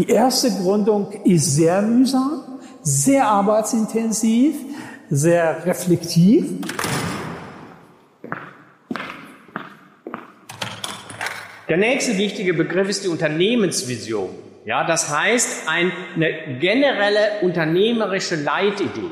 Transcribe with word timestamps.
Die 0.00 0.08
erste 0.08 0.50
Gründung 0.50 1.12
ist 1.24 1.56
sehr 1.56 1.82
mühsam, 1.82 2.40
sehr 2.80 3.26
arbeitsintensiv, 3.26 4.54
sehr 5.10 5.66
reflektiv. 5.66 6.46
Der 11.68 11.76
nächste 11.76 12.16
wichtige 12.16 12.54
Begriff 12.54 12.88
ist 12.88 13.04
die 13.04 13.08
Unternehmensvision. 13.08 14.30
Ja, 14.64 14.86
das 14.86 15.14
heißt 15.14 15.68
eine 15.68 15.92
generelle 16.60 17.42
unternehmerische 17.42 18.36
Leitidee. 18.36 19.10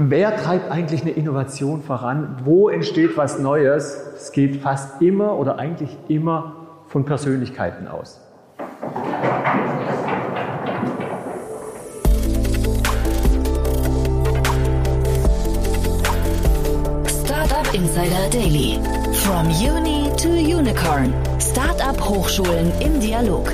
Wer 0.00 0.36
treibt 0.36 0.70
eigentlich 0.70 1.02
eine 1.02 1.10
Innovation 1.10 1.82
voran? 1.82 2.36
Wo 2.44 2.68
entsteht 2.68 3.16
was 3.16 3.40
Neues? 3.40 4.00
Es 4.14 4.30
geht 4.30 4.62
fast 4.62 5.02
immer 5.02 5.36
oder 5.36 5.58
eigentlich 5.58 5.90
immer 6.06 6.68
von 6.86 7.04
Persönlichkeiten 7.04 7.88
aus. 7.88 8.20
Startup 17.24 17.74
Insider 17.74 18.30
Daily. 18.30 18.78
From 19.14 19.48
Uni 19.48 20.12
to 20.16 20.28
Unicorn. 20.28 21.12
Startup 21.40 22.00
Hochschulen 22.08 22.70
im 22.78 23.00
Dialog. 23.00 23.50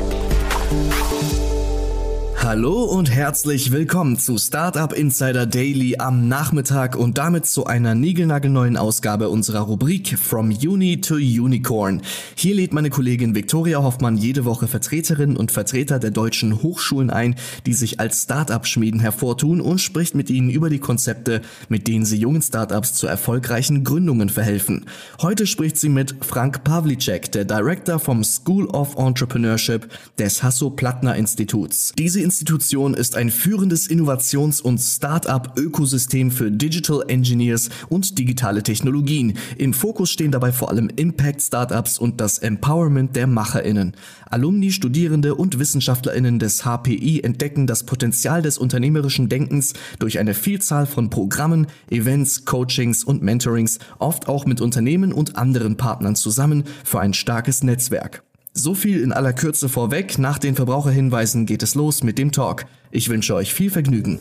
Hallo 2.44 2.82
und 2.84 3.10
herzlich 3.10 3.72
willkommen 3.72 4.18
zu 4.18 4.36
Startup 4.36 4.92
Insider 4.92 5.46
Daily 5.46 5.96
am 5.98 6.28
Nachmittag 6.28 6.94
und 6.94 7.16
damit 7.16 7.46
zu 7.46 7.64
einer 7.64 7.94
niegelnagelneuen 7.94 8.76
Ausgabe 8.76 9.30
unserer 9.30 9.60
Rubrik 9.60 10.18
From 10.18 10.50
Uni 10.50 11.00
to 11.00 11.14
Unicorn. 11.14 12.02
Hier 12.34 12.54
lädt 12.54 12.74
meine 12.74 12.90
Kollegin 12.90 13.34
Viktoria 13.34 13.82
Hoffmann 13.82 14.18
jede 14.18 14.44
Woche 14.44 14.68
Vertreterinnen 14.68 15.38
und 15.38 15.52
Vertreter 15.52 15.98
der 15.98 16.10
deutschen 16.10 16.62
Hochschulen 16.62 17.08
ein, 17.08 17.36
die 17.64 17.72
sich 17.72 17.98
als 17.98 18.24
Startup-Schmieden 18.24 19.00
hervortun 19.00 19.62
und 19.62 19.80
spricht 19.80 20.14
mit 20.14 20.28
ihnen 20.28 20.50
über 20.50 20.68
die 20.68 20.80
Konzepte, 20.80 21.40
mit 21.70 21.88
denen 21.88 22.04
sie 22.04 22.18
jungen 22.18 22.42
Startups 22.42 22.92
zu 22.92 23.06
erfolgreichen 23.06 23.84
Gründungen 23.84 24.28
verhelfen. 24.28 24.84
Heute 25.22 25.46
spricht 25.46 25.78
sie 25.78 25.88
mit 25.88 26.14
Frank 26.20 26.62
Pavlicek, 26.62 27.32
der 27.32 27.46
Director 27.46 27.98
vom 27.98 28.22
School 28.22 28.66
of 28.66 28.98
Entrepreneurship 28.98 29.88
des 30.18 30.42
Hasso-Plattner-Instituts. 30.42 31.94
Diese 31.96 32.20
Institution 32.34 32.94
ist 32.94 33.14
ein 33.14 33.30
führendes 33.30 33.88
Innovations- 33.88 34.60
und 34.60 34.78
Start-up-Ökosystem 34.78 36.32
für 36.32 36.50
Digital 36.50 37.04
Engineers 37.06 37.68
und 37.88 38.18
digitale 38.18 38.64
Technologien. 38.64 39.38
Im 39.56 39.72
Fokus 39.72 40.10
stehen 40.10 40.32
dabei 40.32 40.50
vor 40.50 40.68
allem 40.68 40.88
Impact-Startups 40.88 41.96
und 41.96 42.20
das 42.20 42.38
Empowerment 42.38 43.14
der 43.14 43.28
MacherInnen. 43.28 43.92
Alumni, 44.28 44.72
Studierende 44.72 45.36
und 45.36 45.60
WissenschaftlerInnen 45.60 46.40
des 46.40 46.64
HPI 46.64 47.20
entdecken 47.20 47.68
das 47.68 47.86
Potenzial 47.86 48.42
des 48.42 48.58
unternehmerischen 48.58 49.28
Denkens 49.28 49.74
durch 50.00 50.18
eine 50.18 50.34
Vielzahl 50.34 50.86
von 50.86 51.10
Programmen, 51.10 51.68
Events, 51.88 52.46
Coachings 52.46 53.04
und 53.04 53.22
Mentorings, 53.22 53.78
oft 54.00 54.26
auch 54.26 54.44
mit 54.44 54.60
Unternehmen 54.60 55.12
und 55.12 55.36
anderen 55.36 55.76
Partnern 55.76 56.16
zusammen 56.16 56.64
für 56.82 56.98
ein 56.98 57.14
starkes 57.14 57.62
Netzwerk. 57.62 58.24
So 58.56 58.74
viel 58.74 59.02
in 59.02 59.12
aller 59.12 59.32
Kürze 59.32 59.68
vorweg. 59.68 60.16
Nach 60.18 60.38
den 60.38 60.54
Verbraucherhinweisen 60.54 61.44
geht 61.44 61.64
es 61.64 61.74
los 61.74 62.04
mit 62.04 62.18
dem 62.18 62.30
Talk. 62.30 62.66
Ich 62.92 63.08
wünsche 63.08 63.34
euch 63.34 63.52
viel 63.52 63.68
Vergnügen. 63.68 64.20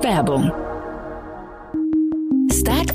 Werbung 0.00 0.50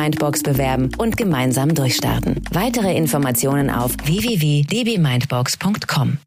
Mindbox 0.00 0.42
bewerben 0.42 0.90
und 0.96 1.16
gemeinsam 1.16 1.74
durchstarten. 1.74 2.42
Weitere 2.52 2.96
Informationen 2.96 3.70
auf 3.70 3.92
www.dbmindbox.com. 4.02 6.18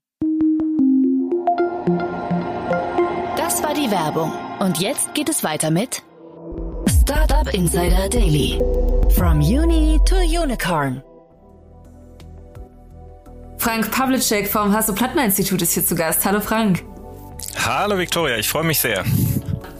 Das 3.35 3.63
war 3.63 3.73
die 3.73 3.89
Werbung. 3.89 4.31
Und 4.59 4.79
jetzt 4.79 5.16
geht 5.16 5.29
es 5.29 5.44
weiter 5.44 5.72
mit 5.72 6.03
Startup 7.01 7.51
Insider 7.53 8.07
Daily. 8.09 8.59
From 9.16 9.39
Uni 9.39 10.00
to 10.05 10.17
Unicorn. 10.17 11.01
Frank 13.57 13.90
Pavlicek 13.91 14.47
vom 14.47 14.72
Hasso-Plattner-Institut 14.73 15.61
ist 15.61 15.73
hier 15.73 15.85
zu 15.85 15.95
Gast. 15.95 16.25
Hallo 16.25 16.41
Frank. 16.41 16.84
Hallo 17.66 17.97
Viktoria, 17.97 18.38
ich 18.38 18.50
freue 18.50 18.66
mich 18.66 18.79
sehr. 18.79 19.05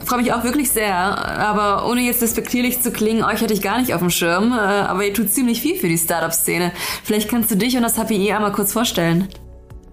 Freue 0.04 0.22
mich 0.22 0.32
auch 0.32 0.44
wirklich 0.44 0.70
sehr, 0.70 0.94
aber 0.94 1.88
ohne 1.88 2.02
jetzt 2.02 2.20
despektierlich 2.20 2.82
zu 2.82 2.90
klingen, 2.90 3.24
euch 3.24 3.40
hatte 3.40 3.54
ich 3.54 3.62
gar 3.62 3.80
nicht 3.80 3.94
auf 3.94 4.00
dem 4.00 4.10
Schirm, 4.10 4.52
äh, 4.52 4.56
aber 4.56 5.04
ihr 5.04 5.14
tut 5.14 5.32
ziemlich 5.32 5.60
viel 5.60 5.76
für 5.78 5.88
die 5.88 5.98
Startup-Szene. 5.98 6.72
Vielleicht 7.02 7.28
kannst 7.28 7.50
du 7.50 7.56
dich 7.56 7.76
und 7.76 7.82
das 7.82 7.96
HPI 7.96 8.32
einmal 8.32 8.52
kurz 8.52 8.72
vorstellen. 8.72 9.28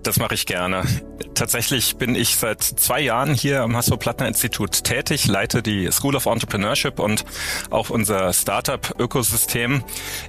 Das 0.04 0.18
mache 0.18 0.34
ich 0.34 0.48
gerne. 0.48 0.84
Tatsächlich 1.36 1.96
bin 1.98 2.16
ich 2.16 2.36
seit 2.36 2.64
zwei 2.64 3.02
Jahren 3.02 3.36
hier 3.36 3.62
am 3.62 3.78
Hasso-Plattner-Institut 3.78 4.84
tätig, 4.84 5.28
leite 5.28 5.62
die 5.62 5.92
School 5.92 6.16
of 6.16 6.26
Entrepreneurship 6.26 7.00
und 7.00 7.24
auch 7.70 7.92
unser 7.92 8.34
Startup-Ökosystem. 8.34 9.84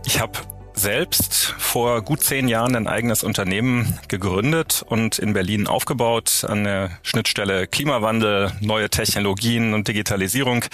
Ich 0.04 0.20
habe 0.20 0.38
selbst 0.74 1.54
vor 1.58 2.02
gut 2.02 2.22
zehn 2.22 2.48
Jahren 2.48 2.74
ein 2.76 2.86
eigenes 2.86 3.22
Unternehmen 3.22 3.98
gegründet 4.08 4.84
und 4.86 5.18
in 5.18 5.32
Berlin 5.32 5.66
aufgebaut 5.66 6.44
an 6.48 6.64
der 6.64 6.98
Schnittstelle 7.02 7.66
Klimawandel, 7.66 8.52
neue 8.60 8.90
Technologien 8.90 9.74
und 9.74 9.88
Digitalisierung 9.88 10.64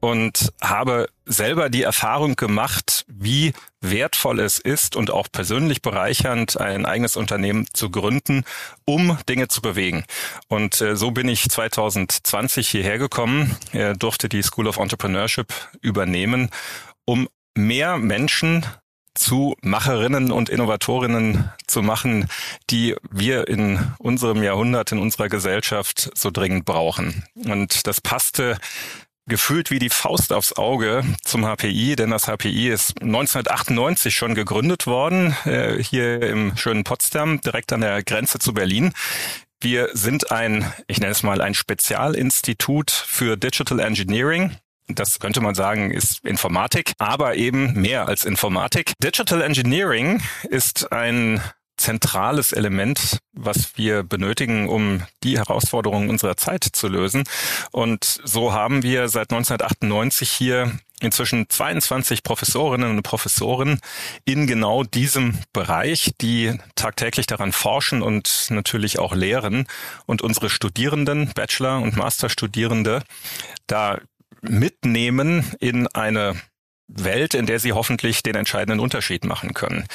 und 0.00 0.52
habe 0.60 1.08
selber 1.24 1.70
die 1.70 1.82
Erfahrung 1.82 2.36
gemacht, 2.36 3.04
wie 3.08 3.52
wertvoll 3.80 4.40
es 4.40 4.58
ist 4.58 4.96
und 4.96 5.10
auch 5.10 5.28
persönlich 5.30 5.82
bereichernd, 5.82 6.60
ein 6.60 6.86
eigenes 6.86 7.16
Unternehmen 7.16 7.66
zu 7.72 7.90
gründen, 7.90 8.44
um 8.84 9.18
Dinge 9.28 9.48
zu 9.48 9.60
bewegen. 9.62 10.04
Und 10.48 10.80
äh, 10.80 10.96
so 10.96 11.10
bin 11.10 11.28
ich 11.28 11.48
2020 11.48 12.68
hierher 12.68 12.98
gekommen, 12.98 13.56
äh, 13.72 13.94
durfte 13.94 14.28
die 14.28 14.42
School 14.42 14.68
of 14.68 14.78
Entrepreneurship 14.78 15.52
übernehmen, 15.80 16.50
um 17.04 17.28
mehr 17.56 17.96
Menschen 17.96 18.66
zu 19.16 19.56
Macherinnen 19.62 20.30
und 20.30 20.48
Innovatorinnen 20.48 21.50
zu 21.66 21.82
machen, 21.82 22.28
die 22.70 22.94
wir 23.10 23.48
in 23.48 23.92
unserem 23.98 24.42
Jahrhundert, 24.42 24.92
in 24.92 24.98
unserer 24.98 25.28
Gesellschaft 25.28 26.10
so 26.14 26.30
dringend 26.30 26.64
brauchen. 26.64 27.24
Und 27.34 27.86
das 27.86 28.00
passte 28.00 28.58
gefühlt 29.26 29.70
wie 29.70 29.78
die 29.78 29.90
Faust 29.90 30.32
aufs 30.32 30.52
Auge 30.52 31.02
zum 31.24 31.44
HPI, 31.44 31.96
denn 31.96 32.10
das 32.10 32.26
HPI 32.26 32.68
ist 32.68 33.02
1998 33.02 34.14
schon 34.14 34.34
gegründet 34.34 34.86
worden, 34.86 35.36
äh, 35.44 35.82
hier 35.82 36.22
im 36.22 36.56
schönen 36.56 36.84
Potsdam, 36.84 37.40
direkt 37.40 37.72
an 37.72 37.80
der 37.80 38.02
Grenze 38.04 38.38
zu 38.38 38.54
Berlin. 38.54 38.92
Wir 39.60 39.88
sind 39.94 40.30
ein, 40.30 40.70
ich 40.86 41.00
nenne 41.00 41.12
es 41.12 41.22
mal 41.22 41.40
ein 41.40 41.54
Spezialinstitut 41.54 42.90
für 42.90 43.36
Digital 43.36 43.80
Engineering. 43.80 44.56
Das 44.88 45.18
könnte 45.18 45.40
man 45.40 45.54
sagen, 45.54 45.90
ist 45.90 46.24
Informatik, 46.24 46.92
aber 46.98 47.34
eben 47.34 47.72
mehr 47.80 48.06
als 48.06 48.24
Informatik. 48.24 48.92
Digital 49.02 49.42
Engineering 49.42 50.22
ist 50.48 50.92
ein 50.92 51.40
zentrales 51.76 52.52
Element, 52.52 53.18
was 53.32 53.76
wir 53.76 54.02
benötigen, 54.02 54.68
um 54.68 55.02
die 55.22 55.38
Herausforderungen 55.38 56.08
unserer 56.08 56.36
Zeit 56.36 56.64
zu 56.64 56.88
lösen. 56.88 57.24
Und 57.70 58.20
so 58.24 58.52
haben 58.52 58.82
wir 58.82 59.08
seit 59.08 59.30
1998 59.32 60.30
hier 60.30 60.72
inzwischen 61.00 61.48
22 61.48 62.22
Professorinnen 62.22 62.96
und 62.96 63.02
Professoren 63.02 63.80
in 64.24 64.46
genau 64.46 64.82
diesem 64.82 65.38
Bereich, 65.52 66.12
die 66.22 66.58
tagtäglich 66.74 67.26
daran 67.26 67.52
forschen 67.52 68.00
und 68.00 68.46
natürlich 68.48 68.98
auch 68.98 69.14
lehren 69.14 69.66
und 70.06 70.22
unsere 70.22 70.48
Studierenden, 70.48 71.32
Bachelor- 71.34 71.82
und 71.82 71.96
Masterstudierende 71.96 73.02
da 73.66 73.98
mitnehmen 74.48 75.44
in 75.60 75.86
eine 75.88 76.36
Welt, 76.88 77.34
in 77.34 77.46
der 77.46 77.58
sie 77.58 77.72
hoffentlich 77.72 78.22
den 78.22 78.36
entscheidenden 78.36 78.80
Unterschied 78.80 79.24
machen 79.24 79.54
können. 79.54 79.86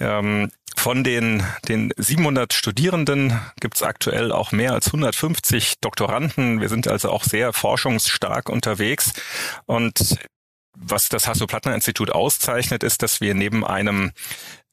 Ähm, 0.00 0.50
von 0.76 1.04
den, 1.04 1.44
den 1.68 1.92
700 1.96 2.52
Studierenden 2.52 3.38
gibt 3.60 3.76
es 3.76 3.82
aktuell 3.82 4.32
auch 4.32 4.52
mehr 4.52 4.72
als 4.72 4.86
150 4.86 5.74
Doktoranden. 5.80 6.60
Wir 6.60 6.68
sind 6.68 6.88
also 6.88 7.10
auch 7.10 7.24
sehr 7.24 7.52
forschungsstark 7.52 8.48
unterwegs. 8.48 9.12
Und 9.66 10.16
was 10.76 11.08
das 11.08 11.28
Hasso-Plattner-Institut 11.28 12.10
auszeichnet, 12.10 12.82
ist, 12.82 13.02
dass 13.02 13.20
wir 13.20 13.34
neben 13.34 13.64
einem 13.64 14.12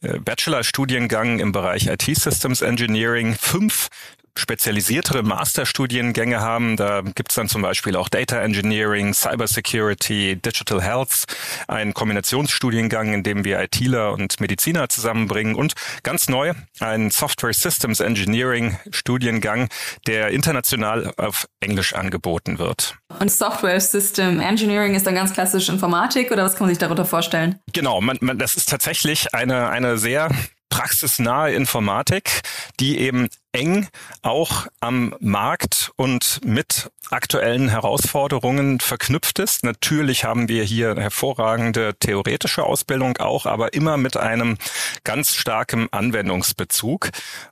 äh, 0.01 0.19
Bachelor-Studiengang 0.19 1.39
im 1.39 1.51
Bereich 1.51 1.87
IT 1.87 2.03
Systems 2.03 2.61
Engineering 2.61 3.35
fünf 3.39 3.89
spezialisiertere 4.35 5.23
Masterstudiengänge 5.23 6.39
haben. 6.39 6.77
Da 6.77 7.01
gibt's 7.01 7.35
dann 7.35 7.49
zum 7.49 7.61
Beispiel 7.61 7.95
auch 7.95 8.09
Data 8.09 8.41
Engineering, 8.41 9.13
Cyber 9.13 9.47
Security, 9.47 10.35
Digital 10.35 10.81
Health, 10.81 11.25
ein 11.67 11.93
Kombinationsstudiengang, 11.93 13.13
in 13.13 13.23
dem 13.23 13.43
wir 13.43 13.59
ITler 13.61 14.13
und 14.13 14.39
Mediziner 14.39 14.89
zusammenbringen 14.89 15.55
und 15.55 15.73
ganz 16.03 16.29
neu 16.29 16.53
ein 16.79 17.11
Software 17.11 17.53
Systems 17.53 17.99
Engineering 17.99 18.77
Studiengang, 18.91 19.69
der 20.07 20.29
international 20.29 21.13
auf 21.17 21.47
Englisch 21.59 21.93
angeboten 21.93 22.59
wird. 22.59 22.95
Und 23.19 23.31
Software 23.31 23.79
System 23.79 24.39
Engineering 24.39 24.95
ist 24.95 25.05
dann 25.05 25.15
ganz 25.15 25.33
klassisch 25.33 25.69
Informatik 25.69 26.31
oder 26.31 26.43
was 26.43 26.55
kann 26.55 26.67
man 26.67 26.69
sich 26.69 26.79
darunter 26.79 27.05
vorstellen? 27.05 27.59
Genau, 27.73 28.01
man, 28.01 28.17
man, 28.21 28.37
das 28.37 28.55
ist 28.55 28.69
tatsächlich 28.69 29.33
eine, 29.33 29.69
eine 29.69 29.97
sehr 29.97 30.29
praxisnahe 30.69 31.51
Informatik, 31.53 32.41
die 32.79 32.99
eben 32.99 33.27
eng 33.51 33.87
auch 34.21 34.67
am 34.79 35.15
Markt 35.19 35.91
und 35.95 36.41
mit 36.45 36.91
aktuellen 37.09 37.69
Herausforderungen 37.69 38.79
verknüpft 38.79 39.39
ist. 39.39 39.63
Natürlich 39.63 40.23
haben 40.23 40.47
wir 40.47 40.63
hier 40.63 40.95
hervorragende 40.95 41.95
theoretische 41.99 42.63
Ausbildung 42.63 43.17
auch, 43.17 43.45
aber 43.45 43.73
immer 43.73 43.97
mit 43.97 44.17
einem 44.17 44.57
ganz 45.03 45.35
starken 45.35 45.87
Anwendungsbezug. 45.91 47.09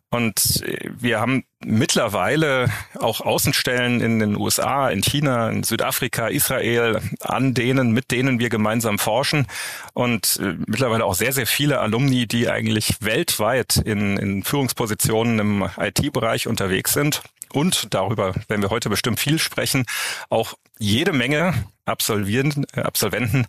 Und 0.10 0.64
wir 0.86 1.20
haben 1.20 1.44
mittlerweile 1.60 2.70
auch 2.96 3.20
Außenstellen 3.20 4.00
in 4.00 4.20
den 4.20 4.38
USA, 4.38 4.90
in 4.90 5.02
China, 5.02 5.50
in 5.50 5.64
Südafrika, 5.64 6.28
Israel, 6.28 7.02
an 7.20 7.54
denen, 7.54 7.92
mit 7.92 8.12
denen 8.12 8.40
wir 8.40 8.48
gemeinsam 8.48 9.00
forschen. 9.00 9.48
Und 9.94 10.40
äh, 10.42 10.56
mittlerweile 10.66 11.04
auch 11.04 11.16
sehr, 11.16 11.34
sehr 11.34 11.48
viele 11.48 11.80
Alumni, 11.80 12.26
die 12.26 12.50
eigentlich 12.50 13.02
weltweit 13.02 13.78
in, 13.78 14.16
in 14.18 14.44
Führungspositionen 14.44 15.40
im 15.40 15.70
IT-Bereich 15.88 16.48
unterwegs 16.48 16.94
sind 16.94 17.22
und 17.54 17.94
darüber 17.94 18.34
werden 18.48 18.62
wir 18.62 18.70
heute 18.70 18.90
bestimmt 18.90 19.20
viel 19.20 19.40
sprechen, 19.40 19.86
auch 20.30 20.56
jede 20.78 21.14
Menge 21.14 21.54
Absolvieren, 21.86 22.66
äh, 22.74 22.82
Absolventen, 22.82 23.48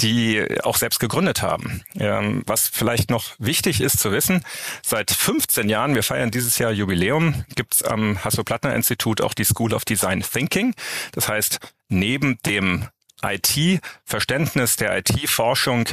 die 0.00 0.44
auch 0.64 0.76
selbst 0.76 0.98
gegründet 0.98 1.40
haben. 1.42 1.82
Ähm, 1.98 2.42
was 2.44 2.66
vielleicht 2.66 3.10
noch 3.10 3.36
wichtig 3.38 3.80
ist 3.80 4.00
zu 4.00 4.10
wissen, 4.10 4.44
seit 4.82 5.12
15 5.12 5.68
Jahren, 5.68 5.94
wir 5.94 6.02
feiern 6.02 6.32
dieses 6.32 6.58
Jahr 6.58 6.72
Jubiläum, 6.72 7.44
gibt 7.54 7.76
es 7.76 7.82
am 7.84 8.22
Hasso-Plattner-Institut 8.24 9.20
auch 9.20 9.34
die 9.34 9.44
School 9.44 9.72
of 9.72 9.84
Design 9.84 10.22
Thinking. 10.22 10.74
Das 11.12 11.28
heißt, 11.28 11.60
neben 11.88 12.38
dem 12.44 12.88
IT-Verständnis 13.22 14.76
der 14.76 14.98
IT-Forschung 14.98 15.88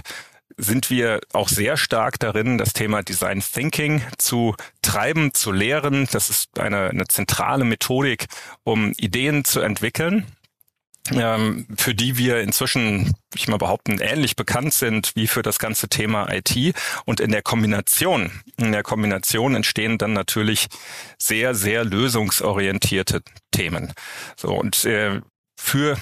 sind 0.57 0.89
wir 0.89 1.19
auch 1.33 1.49
sehr 1.49 1.77
stark 1.77 2.19
darin, 2.19 2.57
das 2.57 2.73
Thema 2.73 3.03
Design 3.03 3.41
Thinking 3.41 4.01
zu 4.17 4.55
treiben, 4.81 5.33
zu 5.33 5.51
lehren. 5.51 6.07
Das 6.11 6.29
ist 6.29 6.59
eine, 6.59 6.89
eine 6.89 7.07
zentrale 7.07 7.65
Methodik, 7.65 8.27
um 8.63 8.91
Ideen 8.97 9.45
zu 9.45 9.61
entwickeln 9.61 10.25
ähm, 11.11 11.67
für 11.77 11.93
die 11.93 12.17
wir 12.17 12.39
inzwischen, 12.41 13.13
ich 13.35 13.47
mal 13.47 13.57
behaupten, 13.57 13.99
ähnlich 13.99 14.35
bekannt 14.35 14.73
sind 14.73 15.11
wie 15.15 15.27
für 15.27 15.41
das 15.41 15.59
ganze 15.59 15.89
Thema 15.89 16.31
IT. 16.31 16.55
Und 17.05 17.19
in 17.19 17.31
der 17.31 17.41
Kombination, 17.41 18.31
in 18.57 18.71
der 18.71 18.83
Kombination 18.83 19.55
entstehen 19.55 19.97
dann 19.97 20.13
natürlich 20.13 20.67
sehr, 21.17 21.55
sehr 21.55 21.83
lösungsorientierte 21.83 23.21
Themen. 23.51 23.93
So 24.37 24.53
und 24.53 24.85
äh, 24.85 25.21
für 25.59 25.97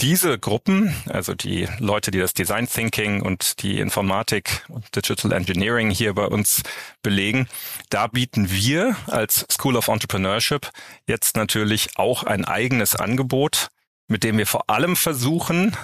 diese 0.00 0.38
Gruppen, 0.38 0.94
also 1.08 1.34
die 1.34 1.68
Leute, 1.78 2.10
die 2.10 2.18
das 2.18 2.34
Design 2.34 2.68
Thinking 2.68 3.22
und 3.22 3.62
die 3.62 3.78
Informatik 3.78 4.64
und 4.68 4.94
Digital 4.94 5.32
Engineering 5.32 5.90
hier 5.90 6.14
bei 6.14 6.26
uns 6.26 6.62
belegen, 7.02 7.48
da 7.88 8.06
bieten 8.06 8.50
wir 8.50 8.96
als 9.06 9.46
School 9.50 9.76
of 9.76 9.88
Entrepreneurship 9.88 10.70
jetzt 11.06 11.36
natürlich 11.36 11.96
auch 11.96 12.24
ein 12.24 12.44
eigenes 12.44 12.94
Angebot, 12.94 13.68
mit 14.06 14.22
dem 14.22 14.38
wir 14.38 14.46
vor 14.46 14.68
allem 14.68 14.96
versuchen, 14.96 15.76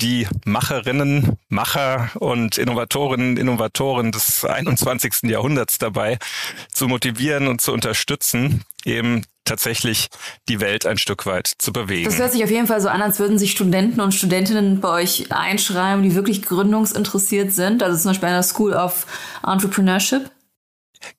die 0.00 0.26
Macherinnen, 0.44 1.38
Macher 1.48 2.10
und 2.14 2.58
Innovatorinnen, 2.58 3.36
Innovatoren 3.36 4.10
des 4.10 4.44
21. 4.44 5.22
Jahrhunderts 5.24 5.78
dabei 5.78 6.18
zu 6.72 6.88
motivieren 6.88 7.46
und 7.46 7.60
zu 7.60 7.72
unterstützen, 7.72 8.64
eben 8.84 9.24
tatsächlich 9.44 10.08
die 10.48 10.60
Welt 10.60 10.86
ein 10.86 10.98
Stück 10.98 11.26
weit 11.26 11.52
zu 11.58 11.72
bewegen. 11.72 12.04
Das 12.04 12.18
hört 12.18 12.32
sich 12.32 12.44
auf 12.44 12.50
jeden 12.50 12.66
Fall 12.66 12.80
so 12.80 12.88
an, 12.88 13.02
als 13.02 13.18
würden 13.18 13.38
sich 13.38 13.50
Studenten 13.50 14.00
und 14.00 14.12
Studentinnen 14.12 14.80
bei 14.80 14.88
euch 14.88 15.32
einschreiben, 15.32 16.02
die 16.02 16.14
wirklich 16.14 16.42
gründungsinteressiert 16.42 17.52
sind. 17.52 17.82
Also 17.82 17.98
zum 17.98 18.10
Beispiel 18.12 18.28
an 18.28 18.34
der 18.34 18.42
School 18.42 18.72
of 18.72 19.06
Entrepreneurship. 19.46 20.30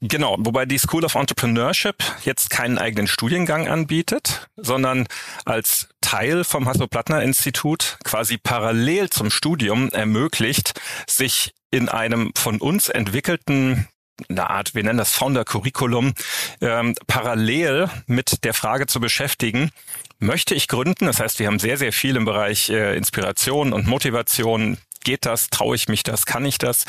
Genau, 0.01 0.37
wobei 0.39 0.65
die 0.65 0.77
School 0.77 1.03
of 1.03 1.15
Entrepreneurship 1.15 1.95
jetzt 2.23 2.49
keinen 2.49 2.77
eigenen 2.77 3.07
Studiengang 3.07 3.67
anbietet, 3.67 4.47
sondern 4.55 5.07
als 5.45 5.89
Teil 6.01 6.43
vom 6.45 6.67
Hasso-Plattner-Institut 6.67 7.97
quasi 8.03 8.37
parallel 8.37 9.09
zum 9.09 9.29
Studium 9.29 9.89
ermöglicht, 9.89 10.79
sich 11.07 11.53
in 11.71 11.89
einem 11.89 12.31
von 12.35 12.59
uns 12.59 12.87
entwickelten 12.87 13.87
eine 14.29 14.49
Art, 14.49 14.75
wir 14.75 14.83
nennen 14.83 14.97
das 14.99 15.13
Founder-Curriculum, 15.13 16.13
ähm, 16.61 16.95
parallel 17.07 17.89
mit 18.07 18.43
der 18.43 18.53
Frage 18.53 18.87
zu 18.87 18.99
beschäftigen, 18.99 19.71
möchte 20.19 20.55
ich 20.55 20.67
gründen? 20.67 21.05
Das 21.05 21.19
heißt, 21.19 21.39
wir 21.39 21.47
haben 21.47 21.59
sehr, 21.59 21.77
sehr 21.77 21.93
viel 21.93 22.15
im 22.15 22.25
Bereich 22.25 22.69
äh, 22.69 22.95
Inspiration 22.95 23.73
und 23.73 23.87
Motivation. 23.87 24.77
Geht 25.03 25.25
das? 25.25 25.49
Traue 25.49 25.75
ich 25.75 25.89
mich 25.89 26.03
das? 26.03 26.25
Kann 26.25 26.45
ich 26.45 26.57
das? 26.57 26.85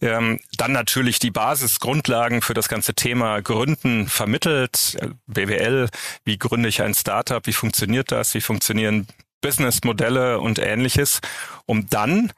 Ähm, 0.00 0.38
dann 0.56 0.70
natürlich 0.70 1.18
die 1.18 1.32
Basisgrundlagen 1.32 2.40
für 2.40 2.54
das 2.54 2.68
ganze 2.68 2.94
Thema 2.94 3.42
Gründen 3.42 4.06
vermittelt. 4.06 4.96
BWL, 5.26 5.88
wie 6.24 6.38
gründe 6.38 6.68
ich 6.68 6.82
ein 6.82 6.94
Startup? 6.94 7.44
Wie 7.44 7.52
funktioniert 7.52 8.12
das? 8.12 8.34
Wie 8.34 8.40
funktionieren 8.40 9.08
Businessmodelle 9.40 10.38
und 10.38 10.60
ähnliches? 10.60 11.20
Um 11.66 11.88
dann 11.88 12.32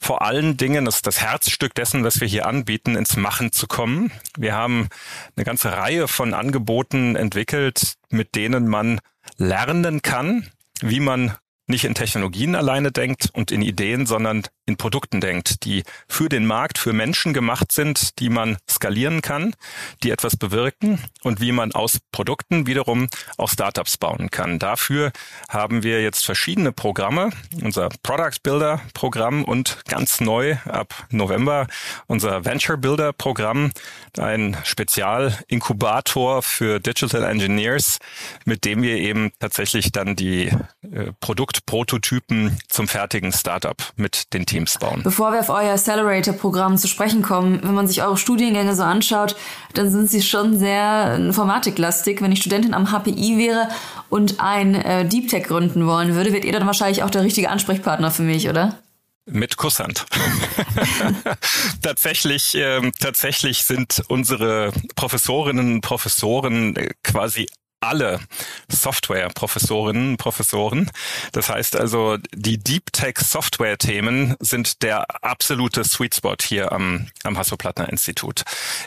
vor 0.00 0.22
allen 0.22 0.56
Dingen, 0.56 0.86
das 0.86 0.96
ist 0.96 1.06
das 1.06 1.20
Herzstück 1.20 1.74
dessen, 1.74 2.04
was 2.04 2.20
wir 2.20 2.26
hier 2.26 2.46
anbieten, 2.46 2.96
ins 2.96 3.16
Machen 3.16 3.52
zu 3.52 3.66
kommen. 3.66 4.10
Wir 4.36 4.54
haben 4.54 4.88
eine 5.36 5.44
ganze 5.44 5.72
Reihe 5.72 6.08
von 6.08 6.32
Angeboten 6.32 7.16
entwickelt, 7.16 7.94
mit 8.08 8.34
denen 8.34 8.66
man 8.66 9.00
lernen 9.36 10.00
kann, 10.00 10.48
wie 10.80 11.00
man 11.00 11.34
nicht 11.66 11.84
in 11.84 11.94
Technologien 11.94 12.54
alleine 12.54 12.92
denkt 12.92 13.28
und 13.32 13.52
in 13.52 13.60
Ideen, 13.60 14.06
sondern 14.06 14.42
in 14.66 14.76
Produkten 14.76 15.20
denkt, 15.20 15.64
die 15.64 15.82
für 16.08 16.28
den 16.28 16.46
Markt, 16.46 16.78
für 16.78 16.92
Menschen 16.92 17.34
gemacht 17.34 17.72
sind, 17.72 18.18
die 18.18 18.28
man 18.28 18.56
skalieren 18.68 19.20
kann, 19.20 19.54
die 20.02 20.10
etwas 20.10 20.36
bewirken 20.36 21.02
und 21.22 21.40
wie 21.40 21.52
man 21.52 21.72
aus 21.72 21.98
Produkten 22.12 22.66
wiederum 22.66 23.08
auch 23.36 23.50
Startups 23.50 23.96
bauen 23.96 24.30
kann. 24.30 24.58
Dafür 24.58 25.12
haben 25.48 25.82
wir 25.82 26.02
jetzt 26.02 26.24
verschiedene 26.24 26.72
Programme, 26.72 27.30
unser 27.62 27.88
Product 28.02 28.42
Builder 28.42 28.80
Programm 28.94 29.44
und 29.44 29.78
ganz 29.86 30.20
neu 30.20 30.56
ab 30.64 31.06
November 31.10 31.66
unser 32.06 32.44
Venture 32.44 32.76
Builder 32.76 33.12
Programm, 33.12 33.72
ein 34.18 34.56
Spezialinkubator 34.64 36.42
für 36.42 36.80
Digital 36.80 37.24
Engineers, 37.24 37.98
mit 38.44 38.64
dem 38.64 38.82
wir 38.82 38.96
eben 38.96 39.32
tatsächlich 39.38 39.92
dann 39.92 40.16
die 40.16 40.46
äh, 40.82 41.12
Produktprototypen 41.20 42.58
zum 42.68 42.88
fertigen 42.88 43.32
Startup 43.32 43.76
mit 43.96 44.32
den 44.32 44.46
Teams 44.46 44.59
bauen. 44.78 45.00
Bevor 45.02 45.32
wir 45.32 45.40
auf 45.40 45.48
euer 45.48 45.72
Accelerator-Programm 45.72 46.76
zu 46.76 46.88
sprechen 46.88 47.22
kommen, 47.22 47.60
wenn 47.62 47.74
man 47.74 47.86
sich 47.86 48.02
eure 48.02 48.16
Studiengänge 48.16 48.74
so 48.74 48.82
anschaut, 48.82 49.36
dann 49.74 49.90
sind 49.90 50.10
sie 50.10 50.22
schon 50.22 50.58
sehr 50.58 51.14
informatiklastig. 51.16 52.20
Wenn 52.22 52.32
ich 52.32 52.40
Studentin 52.40 52.74
am 52.74 52.90
HPI 52.90 53.38
wäre 53.38 53.68
und 54.08 54.40
ein 54.40 54.74
äh, 54.74 55.06
Deep 55.06 55.28
Tech 55.28 55.44
gründen 55.44 55.86
wollen 55.86 56.14
würde, 56.14 56.32
wärt 56.32 56.44
ihr 56.44 56.52
dann 56.52 56.66
wahrscheinlich 56.66 57.02
auch 57.02 57.10
der 57.10 57.22
richtige 57.22 57.50
Ansprechpartner 57.50 58.10
für 58.10 58.22
mich, 58.22 58.48
oder? 58.48 58.78
Mit 59.26 59.56
Kusshand. 59.56 60.06
tatsächlich, 61.82 62.54
äh, 62.56 62.90
tatsächlich 62.98 63.64
sind 63.64 64.02
unsere 64.08 64.72
Professorinnen 64.96 65.74
und 65.74 65.80
Professoren 65.82 66.74
äh, 66.74 66.90
quasi 67.04 67.46
alle 67.80 68.20
Software-Professorinnen 68.68 70.16
Professoren. 70.16 70.90
Das 71.32 71.48
heißt 71.48 71.76
also, 71.76 72.18
die 72.34 72.58
Deep 72.58 72.92
Tech 72.92 73.18
Software-Themen 73.18 74.36
sind 74.40 74.82
der 74.82 75.06
absolute 75.24 75.84
Sweet 75.84 76.14
Spot 76.14 76.36
hier 76.42 76.72
am, 76.72 77.08
am 77.24 77.38
Hasso-Plattner-Institut. 77.38 78.42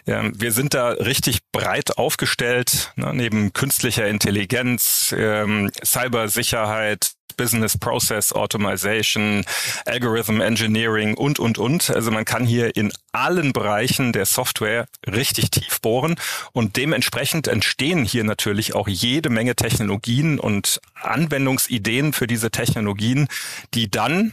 Ähm, 0.08 0.34
wir 0.36 0.52
sind 0.52 0.74
da 0.74 0.90
richtig 0.90 1.40
breit 1.52 1.98
aufgestellt, 1.98 2.92
ne, 2.96 3.14
neben 3.14 3.54
künstlicher 3.54 4.08
Intelligenz, 4.08 5.14
ähm, 5.18 5.72
Cybersicherheit, 5.84 7.14
Business 7.34 7.78
Process 7.78 8.34
Automation, 8.34 9.44
Algorithm 9.86 10.42
Engineering 10.42 11.16
und, 11.16 11.40
und, 11.40 11.58
und. 11.58 11.90
Also 11.90 12.12
man 12.12 12.26
kann 12.26 12.46
hier 12.46 12.76
in 12.76 12.92
allen 13.12 13.54
Bereichen 13.54 14.14
der 14.14 14.26
Software 14.26 14.88
richtig 15.08 15.52
tief 15.52 15.82
bohren 15.82 16.16
und 16.52 16.78
dementsprechend 16.78 17.48
entstehen 17.48 18.06
hier 18.06 18.24
natürlich 18.24 18.76
auch 18.76 18.88
jede 18.88 19.30
Menge 19.30 19.56
Technologien 19.56 20.40
und 20.40 20.82
Anwendungsideen 20.96 22.14
für 22.14 22.28
diese 22.28 22.52
Technologien, 22.52 23.28
die 23.74 23.90
dann 23.90 24.32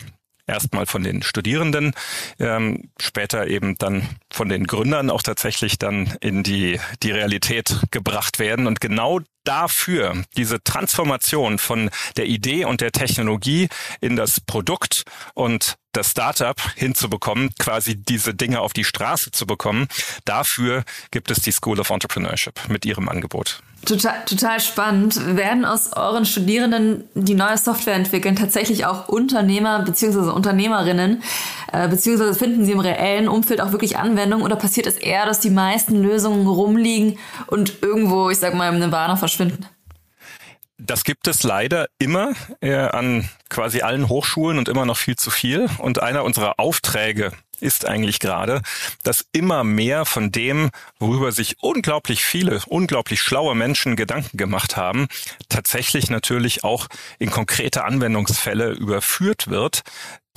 erstmal 0.51 0.87
von 0.87 1.03
den 1.03 1.23
Studierenden, 1.23 1.93
ähm, 2.39 2.91
später 3.01 3.47
eben 3.47 3.79
dann 3.79 4.09
von 4.31 4.49
den 4.49 4.67
Gründern 4.67 5.11
auch 5.11 5.23
tatsächlich 5.23 5.79
dann 5.79 6.15
in 6.21 6.43
die, 6.43 6.79
die 7.03 7.13
Realität 7.13 7.81
gebracht 7.91 8.39
werden. 8.39 8.67
Und 8.67 8.81
genau 8.81 9.21
dafür, 9.45 10.23
diese 10.37 10.63
Transformation 10.63 11.59
von 11.59 11.91
der 12.17 12.27
Idee 12.27 12.65
und 12.65 12.81
der 12.81 12.93
Technologie 12.93 13.69
in 14.01 14.17
das 14.17 14.41
Produkt 14.41 15.05
und 15.35 15.77
das 15.93 16.11
Startup 16.11 16.61
hinzubekommen, 16.77 17.51
quasi 17.59 17.97
diese 17.97 18.35
Dinge 18.35 18.61
auf 18.61 18.73
die 18.73 18.85
Straße 18.85 19.31
zu 19.31 19.47
bekommen, 19.47 19.89
dafür 20.25 20.85
gibt 21.11 21.31
es 21.31 21.41
die 21.41 21.53
School 21.53 21.81
of 21.81 21.91
Entrepreneurship 21.91 22.69
mit 22.69 22.85
ihrem 22.85 23.09
Angebot. 23.09 23.63
Total, 23.87 24.25
total 24.27 24.61
spannend. 24.61 25.37
Werden 25.37 25.65
aus 25.65 25.93
euren 25.95 26.27
Studierenden, 26.27 27.05
die 27.15 27.35
neue 27.35 27.57
Software 27.57 27.95
entwickeln, 27.95 28.37
tatsächlich 28.37 28.85
auch 28.85 29.09
Unternehmer 29.09 29.83
bzw. 29.83 30.31
Unternehmerinnen, 30.31 31.23
äh, 31.73 31.89
beziehungsweise 31.89 32.35
finden 32.35 32.67
sie 32.67 32.73
im 32.73 32.81
reellen 32.81 33.27
Umfeld 33.27 33.61
auch 33.61 33.73
wirklich 33.73 33.97
Anwendung 33.97 34.43
oder 34.43 34.57
passiert 34.57 34.87
es 34.87 34.97
eher, 34.97 35.25
dass 35.25 35.41
die 35.41 35.51
meisten 35.51 36.03
Lösungen 36.03 36.47
rumliegen 36.47 37.19
und 37.47 37.83
irgendwo, 37.83 38.29
ich 38.29 38.39
sag 38.39 38.55
mal, 38.55 38.69
im 38.69 38.81
Nirvana 38.81 39.17
verschwinden? 39.17 39.67
Das 40.77 41.05
gibt 41.05 41.27
es 41.29 41.43
leider 41.43 41.87
immer 41.99 42.33
äh, 42.61 42.75
an 42.75 43.29
quasi 43.49 43.83
allen 43.83 44.09
Hochschulen 44.09 44.59
und 44.59 44.69
immer 44.69 44.87
noch 44.87 44.97
viel 44.97 45.17
zu 45.17 45.31
viel. 45.31 45.69
Und 45.79 46.03
einer 46.03 46.25
unserer 46.25 46.55
Aufträge 46.59 47.33
ist 47.61 47.87
eigentlich 47.87 48.21
gerade, 48.21 48.63
dass 49.03 49.27
immer 49.33 49.65
mehr 49.65 50.05
von 50.05 50.33
dem, 50.33 50.71
worüber 50.99 51.33
sich 51.33 51.63
unglaublich 51.63 52.25
viele, 52.25 52.61
unglaublich 52.67 53.21
schlaue 53.21 53.55
Menschen 53.55 53.97
Gedanken 53.97 54.37
gemacht 54.37 54.77
haben, 54.77 55.09
tatsächlich 55.49 56.11
natürlich 56.11 56.65
auch 56.65 56.89
in 57.19 57.31
konkrete 57.31 57.85
Anwendungsfälle 57.85 58.73
überführt 58.73 59.49
wird, 59.49 59.83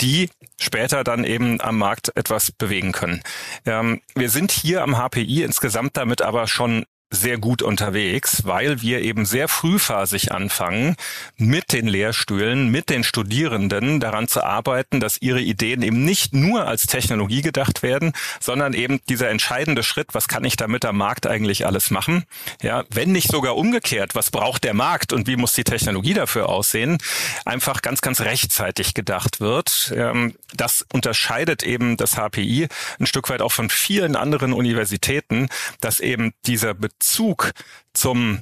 die 0.00 0.28
später 0.58 1.04
dann 1.04 1.24
eben 1.24 1.60
am 1.60 1.78
Markt 1.78 2.16
etwas 2.16 2.52
bewegen 2.52 2.92
können. 2.92 3.22
Ähm, 3.64 4.00
wir 4.14 4.30
sind 4.30 4.50
hier 4.52 4.82
am 4.82 4.96
HPI 4.96 5.42
insgesamt 5.42 5.96
damit 5.96 6.22
aber 6.22 6.46
schon 6.46 6.84
sehr 7.10 7.38
gut 7.38 7.62
unterwegs, 7.62 8.44
weil 8.44 8.82
wir 8.82 9.00
eben 9.00 9.24
sehr 9.24 9.48
frühphasig 9.48 10.32
anfangen, 10.32 10.96
mit 11.36 11.72
den 11.72 11.86
Lehrstühlen, 11.86 12.70
mit 12.70 12.90
den 12.90 13.04
Studierenden 13.04 14.00
daran 14.00 14.28
zu 14.28 14.42
arbeiten, 14.42 15.00
dass 15.00 15.20
ihre 15.22 15.40
Ideen 15.40 15.82
eben 15.82 16.04
nicht 16.04 16.34
nur 16.34 16.66
als 16.66 16.86
Technologie 16.86 17.42
gedacht 17.42 17.82
werden, 17.82 18.12
sondern 18.40 18.72
eben 18.72 19.00
dieser 19.08 19.30
entscheidende 19.30 19.82
Schritt, 19.82 20.08
was 20.12 20.28
kann 20.28 20.44
ich 20.44 20.56
damit 20.56 20.84
am 20.84 20.96
Markt 20.96 21.26
eigentlich 21.26 21.66
alles 21.66 21.90
machen? 21.90 22.24
Ja, 22.62 22.84
wenn 22.90 23.12
nicht 23.12 23.30
sogar 23.30 23.56
umgekehrt, 23.56 24.14
was 24.14 24.30
braucht 24.30 24.64
der 24.64 24.74
Markt 24.74 25.12
und 25.12 25.26
wie 25.26 25.36
muss 25.36 25.52
die 25.52 25.64
Technologie 25.64 26.14
dafür 26.14 26.48
aussehen? 26.48 26.98
Einfach 27.44 27.82
ganz, 27.82 28.00
ganz 28.00 28.20
rechtzeitig 28.20 28.94
gedacht 28.94 29.40
wird. 29.40 29.92
Ähm, 29.96 30.34
das 30.54 30.84
unterscheidet 30.92 31.62
eben 31.62 31.96
das 31.96 32.16
HPI 32.16 32.68
ein 32.98 33.06
Stück 33.06 33.30
weit 33.30 33.42
auch 33.42 33.52
von 33.52 33.70
vielen 33.70 34.16
anderen 34.16 34.52
Universitäten, 34.52 35.48
dass 35.80 36.00
eben 36.00 36.32
dieser 36.46 36.74
Bezug 37.04 37.52
zum 37.92 38.40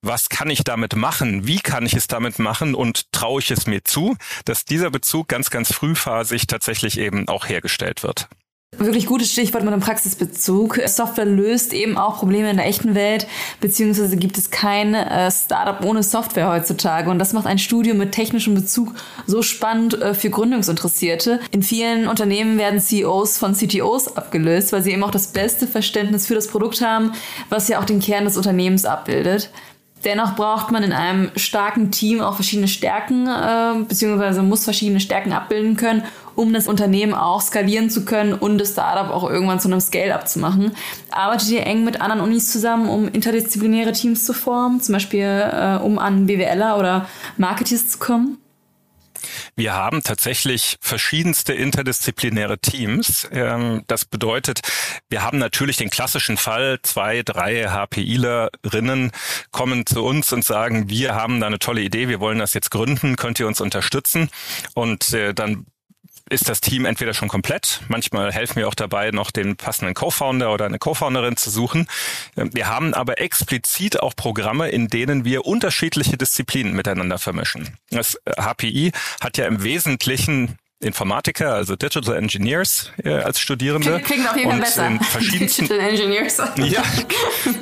was 0.00 0.30
kann 0.30 0.48
ich 0.48 0.64
damit 0.64 0.96
machen? 0.96 1.46
Wie 1.46 1.58
kann 1.58 1.84
ich 1.84 1.92
es 1.92 2.06
damit 2.06 2.38
machen? 2.38 2.74
Und 2.74 3.12
traue 3.12 3.40
ich 3.40 3.50
es 3.50 3.66
mir 3.66 3.84
zu, 3.84 4.16
dass 4.46 4.64
dieser 4.64 4.90
Bezug 4.90 5.28
ganz, 5.28 5.50
ganz 5.50 5.74
frühphasig 5.74 6.46
tatsächlich 6.46 6.98
eben 6.98 7.28
auch 7.28 7.48
hergestellt 7.48 8.02
wird? 8.02 8.28
Wirklich 8.76 9.06
gutes 9.06 9.32
Stichwort 9.32 9.64
mit 9.64 9.72
dem 9.72 9.80
Praxisbezug. 9.80 10.78
Software 10.86 11.24
löst 11.24 11.72
eben 11.72 11.96
auch 11.96 12.18
Probleme 12.18 12.50
in 12.50 12.58
der 12.58 12.66
echten 12.66 12.94
Welt, 12.94 13.26
beziehungsweise 13.62 14.18
gibt 14.18 14.36
es 14.36 14.50
kein 14.50 14.92
äh, 14.92 15.30
Startup 15.30 15.82
ohne 15.84 16.02
Software 16.02 16.50
heutzutage. 16.50 17.10
Und 17.10 17.18
das 17.18 17.32
macht 17.32 17.46
ein 17.46 17.58
Studium 17.58 17.96
mit 17.96 18.12
technischem 18.12 18.54
Bezug 18.54 18.94
so 19.26 19.40
spannend 19.40 20.00
äh, 20.00 20.12
für 20.12 20.28
Gründungsinteressierte. 20.28 21.40
In 21.50 21.62
vielen 21.62 22.08
Unternehmen 22.08 22.58
werden 22.58 22.78
CEOs 22.78 23.38
von 23.38 23.54
CTOs 23.54 24.16
abgelöst, 24.16 24.70
weil 24.72 24.82
sie 24.82 24.92
eben 24.92 25.02
auch 25.02 25.10
das 25.10 25.28
beste 25.28 25.66
Verständnis 25.66 26.26
für 26.26 26.34
das 26.34 26.48
Produkt 26.48 26.82
haben, 26.82 27.12
was 27.48 27.68
ja 27.68 27.80
auch 27.80 27.86
den 27.86 28.00
Kern 28.00 28.26
des 28.26 28.36
Unternehmens 28.36 28.84
abbildet. 28.84 29.50
Dennoch 30.04 30.36
braucht 30.36 30.70
man 30.70 30.84
in 30.84 30.92
einem 30.92 31.30
starken 31.34 31.90
Team 31.90 32.20
auch 32.20 32.34
verschiedene 32.34 32.68
Stärken, 32.68 33.26
äh, 33.26 33.82
beziehungsweise 33.88 34.42
muss 34.42 34.64
verschiedene 34.64 35.00
Stärken 35.00 35.32
abbilden 35.32 35.76
können, 35.76 36.04
um 36.38 36.52
das 36.52 36.68
Unternehmen 36.68 37.14
auch 37.14 37.42
skalieren 37.42 37.90
zu 37.90 38.04
können 38.04 38.32
und 38.32 38.58
das 38.58 38.70
Startup 38.70 39.10
auch 39.10 39.28
irgendwann 39.28 39.58
zu 39.58 39.66
einem 39.66 39.80
Scale-up 39.80 40.28
zu 40.28 40.38
machen. 40.38 40.72
Arbeitet 41.10 41.50
ihr 41.50 41.66
eng 41.66 41.82
mit 41.82 42.00
anderen 42.00 42.20
Unis 42.20 42.52
zusammen, 42.52 42.88
um 42.88 43.08
interdisziplinäre 43.08 43.92
Teams 43.92 44.24
zu 44.24 44.32
formen, 44.32 44.80
zum 44.80 44.92
Beispiel 44.92 45.24
äh, 45.24 45.78
um 45.82 45.98
an 45.98 46.26
BWLer 46.26 46.78
oder 46.78 47.08
Marketeers 47.38 47.88
zu 47.88 47.98
kommen? 47.98 48.38
Wir 49.56 49.74
haben 49.74 50.04
tatsächlich 50.04 50.76
verschiedenste 50.80 51.54
interdisziplinäre 51.54 52.60
Teams. 52.60 53.28
Ähm, 53.32 53.82
das 53.88 54.04
bedeutet, 54.04 54.60
wir 55.08 55.24
haben 55.24 55.38
natürlich 55.38 55.76
den 55.76 55.90
klassischen 55.90 56.36
Fall, 56.36 56.78
zwei, 56.84 57.22
drei 57.24 57.68
HPIlerinnen 57.68 59.10
kommen 59.50 59.86
zu 59.86 60.04
uns 60.04 60.32
und 60.32 60.44
sagen, 60.44 60.88
wir 60.88 61.16
haben 61.16 61.40
da 61.40 61.48
eine 61.48 61.58
tolle 61.58 61.80
Idee, 61.80 62.06
wir 62.06 62.20
wollen 62.20 62.38
das 62.38 62.54
jetzt 62.54 62.70
gründen, 62.70 63.16
könnt 63.16 63.40
ihr 63.40 63.48
uns 63.48 63.60
unterstützen? 63.60 64.30
Und 64.74 65.12
äh, 65.12 65.34
dann 65.34 65.66
ist 66.30 66.48
das 66.48 66.60
Team 66.60 66.84
entweder 66.84 67.14
schon 67.14 67.28
komplett. 67.28 67.80
Manchmal 67.88 68.32
helfen 68.32 68.56
wir 68.56 68.68
auch 68.68 68.74
dabei, 68.74 69.10
noch 69.10 69.30
den 69.30 69.56
passenden 69.56 69.94
Co-Founder 69.94 70.52
oder 70.52 70.66
eine 70.66 70.78
Co-Founderin 70.78 71.36
zu 71.36 71.50
suchen. 71.50 71.86
Wir 72.34 72.68
haben 72.68 72.94
aber 72.94 73.20
explizit 73.20 74.00
auch 74.00 74.14
Programme, 74.14 74.68
in 74.68 74.88
denen 74.88 75.24
wir 75.24 75.46
unterschiedliche 75.46 76.16
Disziplinen 76.16 76.74
miteinander 76.74 77.18
vermischen. 77.18 77.76
Das 77.90 78.18
HPI 78.38 78.92
hat 79.20 79.38
ja 79.38 79.46
im 79.46 79.62
Wesentlichen 79.62 80.58
Informatiker, 80.80 81.54
also 81.54 81.74
Digital 81.74 82.16
Engineers 82.16 82.92
äh, 83.02 83.10
als 83.10 83.40
Studierende. 83.40 84.00
Klingt 84.00 84.28
auf 84.28 84.36
jeden 84.36 84.50
Fall 84.50 84.60
besser. 84.60 84.86
In 84.86 85.00
verschiedensten, 85.00 85.66
Digital 85.66 85.88
Engineers. 85.90 86.38
Ja, 86.58 86.82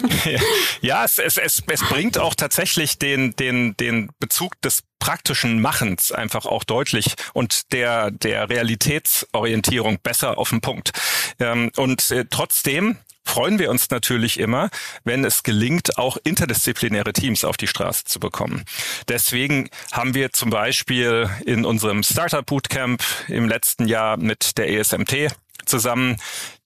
ja 0.81 1.05
es, 1.05 1.19
es, 1.19 1.37
es, 1.37 1.63
es 1.67 1.81
bringt 1.83 2.19
auch 2.19 2.35
tatsächlich 2.35 2.99
den, 2.99 3.35
den, 3.37 3.77
den 3.77 4.11
Bezug 4.19 4.61
des 4.63 4.83
praktischen 4.99 5.61
Machens 5.61 6.13
einfach 6.13 6.47
auch 6.47 6.65
deutlich 6.65 7.15
und 7.33 7.73
der, 7.73 8.11
der 8.11 8.49
Realitätsorientierung 8.49 9.99
besser 10.03 10.39
auf 10.39 10.51
den 10.51 10.61
Punkt. 10.61 10.91
Ähm, 11.39 11.71
und 11.77 12.11
äh, 12.11 12.25
trotzdem 12.29 12.99
freuen 13.27 13.59
wir 13.59 13.71
uns 13.71 13.91
natürlich 13.91 14.39
immer, 14.39 14.71
wenn 15.05 15.25
es 15.25 15.43
gelingt, 15.43 15.99
auch 15.99 16.17
interdisziplinäre 16.25 17.13
Teams 17.13 17.45
auf 17.45 17.57
die 17.57 17.67
Straße 17.67 18.05
zu 18.05 18.21
bekommen. 18.21 18.65
Deswegen 19.09 19.69
haben 19.93 20.15
wir 20.15 20.33
zum 20.33 20.51
Beispiel 20.51 21.29
in 21.45 21.65
unserem 21.65 22.03
Startup 22.03 22.47
Bootcamp 22.47 23.03
im 23.29 23.49
letzten 23.49 23.89
Jahr 23.89 24.17
mit 24.17 24.57
der 24.57 24.71
ESMT 24.71 25.33
zusammen 25.67 26.17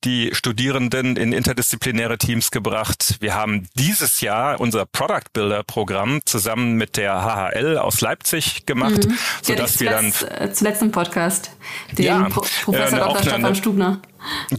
die 0.05 0.31
Studierenden 0.33 1.17
in 1.17 1.33
interdisziplinäre 1.33 2.17
Teams 2.17 2.51
gebracht. 2.51 3.17
Wir 3.21 3.35
haben 3.35 3.69
dieses 3.75 4.21
Jahr 4.21 4.59
unser 4.61 4.87
Product 4.87 5.33
Builder 5.33 5.63
Programm 5.63 6.21
zusammen 6.25 6.75
mit 6.75 6.97
der 6.97 7.23
HHL 7.23 7.77
aus 7.77 8.01
Leipzig 8.01 8.65
gemacht, 8.65 9.07
mhm. 9.07 9.19
sodass 9.43 9.75
ja, 9.75 9.81
wir 9.81 9.91
dann 9.91 10.13
äh, 10.29 10.53
zuletzt 10.53 10.83
im 10.83 10.91
Podcast 10.91 11.51
den 11.93 12.05
ja, 12.07 12.29
Pro 12.31 12.47
Professor 12.65 12.99
äh, 12.99 13.03
Dr. 13.03 13.23
Stefan 13.23 13.55
Stubner. 13.55 14.01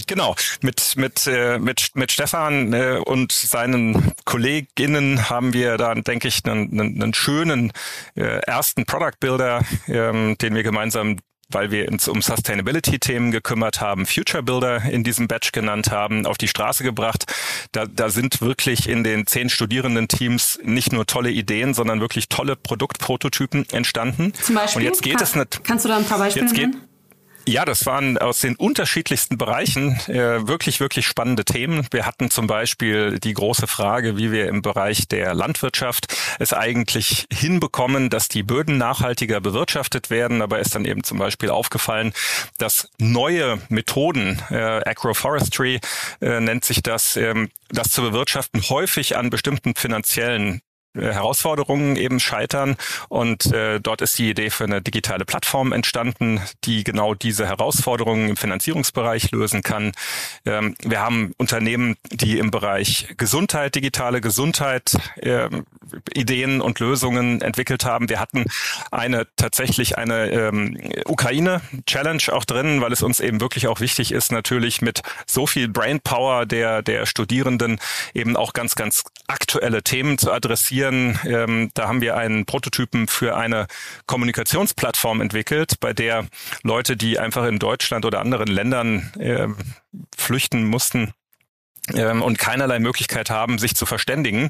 Genau, 0.07 0.35
mit 0.61 0.95
mit 0.95 1.27
äh, 1.27 1.59
mit 1.59 1.91
mit 1.93 2.11
Stefan 2.11 2.73
äh, 2.73 2.99
und 3.03 3.31
seinen 3.31 4.13
Kolleginnen 4.25 5.29
haben 5.29 5.53
wir 5.53 5.77
da, 5.77 5.93
denke 5.93 6.27
ich, 6.27 6.45
einen, 6.45 6.71
einen, 6.71 7.01
einen 7.01 7.13
schönen 7.13 7.71
äh, 8.15 8.39
ersten 8.41 8.85
Product 8.85 9.19
Builder, 9.19 9.61
ähm, 9.87 10.35
den 10.39 10.55
wir 10.55 10.63
gemeinsam 10.63 11.17
weil 11.51 11.71
wir 11.71 11.89
uns 11.91 12.07
um 12.07 12.21
Sustainability-Themen 12.21 13.31
gekümmert 13.31 13.81
haben, 13.81 14.05
Future 14.05 14.43
Builder 14.43 14.83
in 14.83 15.03
diesem 15.03 15.27
Batch 15.27 15.51
genannt 15.51 15.91
haben, 15.91 16.25
auf 16.25 16.37
die 16.37 16.47
Straße 16.47 16.83
gebracht. 16.83 17.25
Da, 17.71 17.85
da 17.85 18.09
sind 18.09 18.41
wirklich 18.41 18.87
in 18.87 19.03
den 19.03 19.27
zehn 19.27 19.49
Studierendenteams 19.49 20.59
nicht 20.63 20.93
nur 20.93 21.05
tolle 21.05 21.31
Ideen, 21.31 21.73
sondern 21.73 21.99
wirklich 22.01 22.29
tolle 22.29 22.55
Produktprototypen 22.55 23.67
entstanden. 23.71 24.33
Zum 24.33 24.55
Beispiel? 24.55 24.81
Und 24.81 24.85
jetzt 24.85 25.03
geht 25.03 25.15
Kann, 25.15 25.23
es 25.23 25.35
nicht. 25.35 25.63
Kannst 25.63 25.85
du 25.85 25.89
da 25.89 25.97
ein 25.97 26.05
paar 26.05 26.19
Beispiele 26.19 26.45
jetzt 26.45 26.55
geht, 26.55 26.75
ja, 27.47 27.65
das 27.65 27.85
waren 27.85 28.17
aus 28.17 28.39
den 28.39 28.55
unterschiedlichsten 28.55 29.37
Bereichen 29.37 29.99
äh, 30.07 30.47
wirklich, 30.47 30.79
wirklich 30.79 31.05
spannende 31.05 31.45
Themen. 31.45 31.87
Wir 31.91 32.05
hatten 32.05 32.29
zum 32.29 32.47
Beispiel 32.47 33.19
die 33.19 33.33
große 33.33 33.67
Frage, 33.67 34.17
wie 34.17 34.31
wir 34.31 34.47
im 34.47 34.61
Bereich 34.61 35.07
der 35.07 35.33
Landwirtschaft 35.33 36.15
es 36.39 36.53
eigentlich 36.53 37.27
hinbekommen, 37.31 38.09
dass 38.09 38.27
die 38.27 38.43
Böden 38.43 38.77
nachhaltiger 38.77 39.41
bewirtschaftet 39.41 40.09
werden. 40.09 40.41
Aber 40.41 40.59
ist 40.59 40.75
dann 40.75 40.85
eben 40.85 41.03
zum 41.03 41.17
Beispiel 41.17 41.49
aufgefallen, 41.49 42.13
dass 42.57 42.89
neue 42.97 43.59
Methoden, 43.69 44.41
äh, 44.49 44.81
Agroforestry 44.85 45.79
äh, 46.21 46.39
nennt 46.39 46.65
sich 46.65 46.83
das, 46.83 47.17
ähm, 47.17 47.49
das 47.69 47.89
zu 47.89 48.01
bewirtschaften, 48.01 48.61
häufig 48.69 49.17
an 49.17 49.29
bestimmten 49.29 49.75
finanziellen 49.75 50.61
Herausforderungen 50.93 51.95
eben 51.95 52.19
scheitern. 52.19 52.75
Und 53.07 53.45
äh, 53.53 53.79
dort 53.79 54.01
ist 54.01 54.17
die 54.17 54.29
Idee 54.29 54.49
für 54.49 54.65
eine 54.65 54.81
digitale 54.81 55.25
Plattform 55.25 55.71
entstanden, 55.71 56.41
die 56.65 56.83
genau 56.83 57.13
diese 57.13 57.47
Herausforderungen 57.47 58.29
im 58.29 58.37
Finanzierungsbereich 58.37 59.31
lösen 59.31 59.63
kann. 59.63 59.93
Ähm, 60.45 60.75
wir 60.83 60.99
haben 60.99 61.33
Unternehmen, 61.37 61.95
die 62.11 62.37
im 62.37 62.51
Bereich 62.51 63.13
Gesundheit, 63.17 63.75
digitale 63.75 64.19
Gesundheit, 64.19 64.97
äh, 65.17 65.49
Ideen 66.13 66.61
und 66.61 66.79
Lösungen 66.79 67.41
entwickelt 67.41 67.85
haben. 67.85 68.09
Wir 68.09 68.19
hatten 68.19 68.45
eine 68.91 69.27
tatsächlich 69.35 69.97
eine 69.97 70.29
ähm, 70.29 70.77
Ukraine-Challenge 71.05 72.23
auch 72.31 72.45
drin, 72.45 72.81
weil 72.81 72.91
es 72.91 73.01
uns 73.01 73.19
eben 73.19 73.41
wirklich 73.41 73.67
auch 73.67 73.79
wichtig 73.79 74.11
ist, 74.11 74.31
natürlich 74.31 74.81
mit 74.81 75.01
so 75.25 75.47
viel 75.47 75.67
Brainpower 75.67 76.45
der 76.45 76.81
der 76.81 77.05
Studierenden 77.05 77.79
eben 78.13 78.35
auch 78.35 78.53
ganz 78.53 78.75
ganz 78.75 79.03
aktuelle 79.27 79.83
Themen 79.83 80.17
zu 80.17 80.31
adressieren 80.31 80.80
präsentieren. 80.81 81.19
Ähm, 81.25 81.71
da 81.73 81.87
haben 81.87 82.01
wir 82.01 82.17
einen 82.17 82.45
Prototypen 82.45 83.07
für 83.07 83.37
eine 83.37 83.67
Kommunikationsplattform 84.07 85.21
entwickelt, 85.21 85.79
bei 85.79 85.93
der 85.93 86.27
Leute, 86.63 86.97
die 86.97 87.19
einfach 87.19 87.45
in 87.45 87.59
Deutschland 87.59 88.05
oder 88.05 88.19
anderen 88.19 88.47
Ländern 88.47 89.11
äh, 89.19 89.47
flüchten 90.17 90.65
mussten, 90.65 91.11
ähm, 91.95 92.21
und 92.21 92.39
keinerlei 92.39 92.79
Möglichkeit 92.79 93.29
haben, 93.29 93.57
sich 93.57 93.75
zu 93.75 93.85
verständigen, 93.85 94.49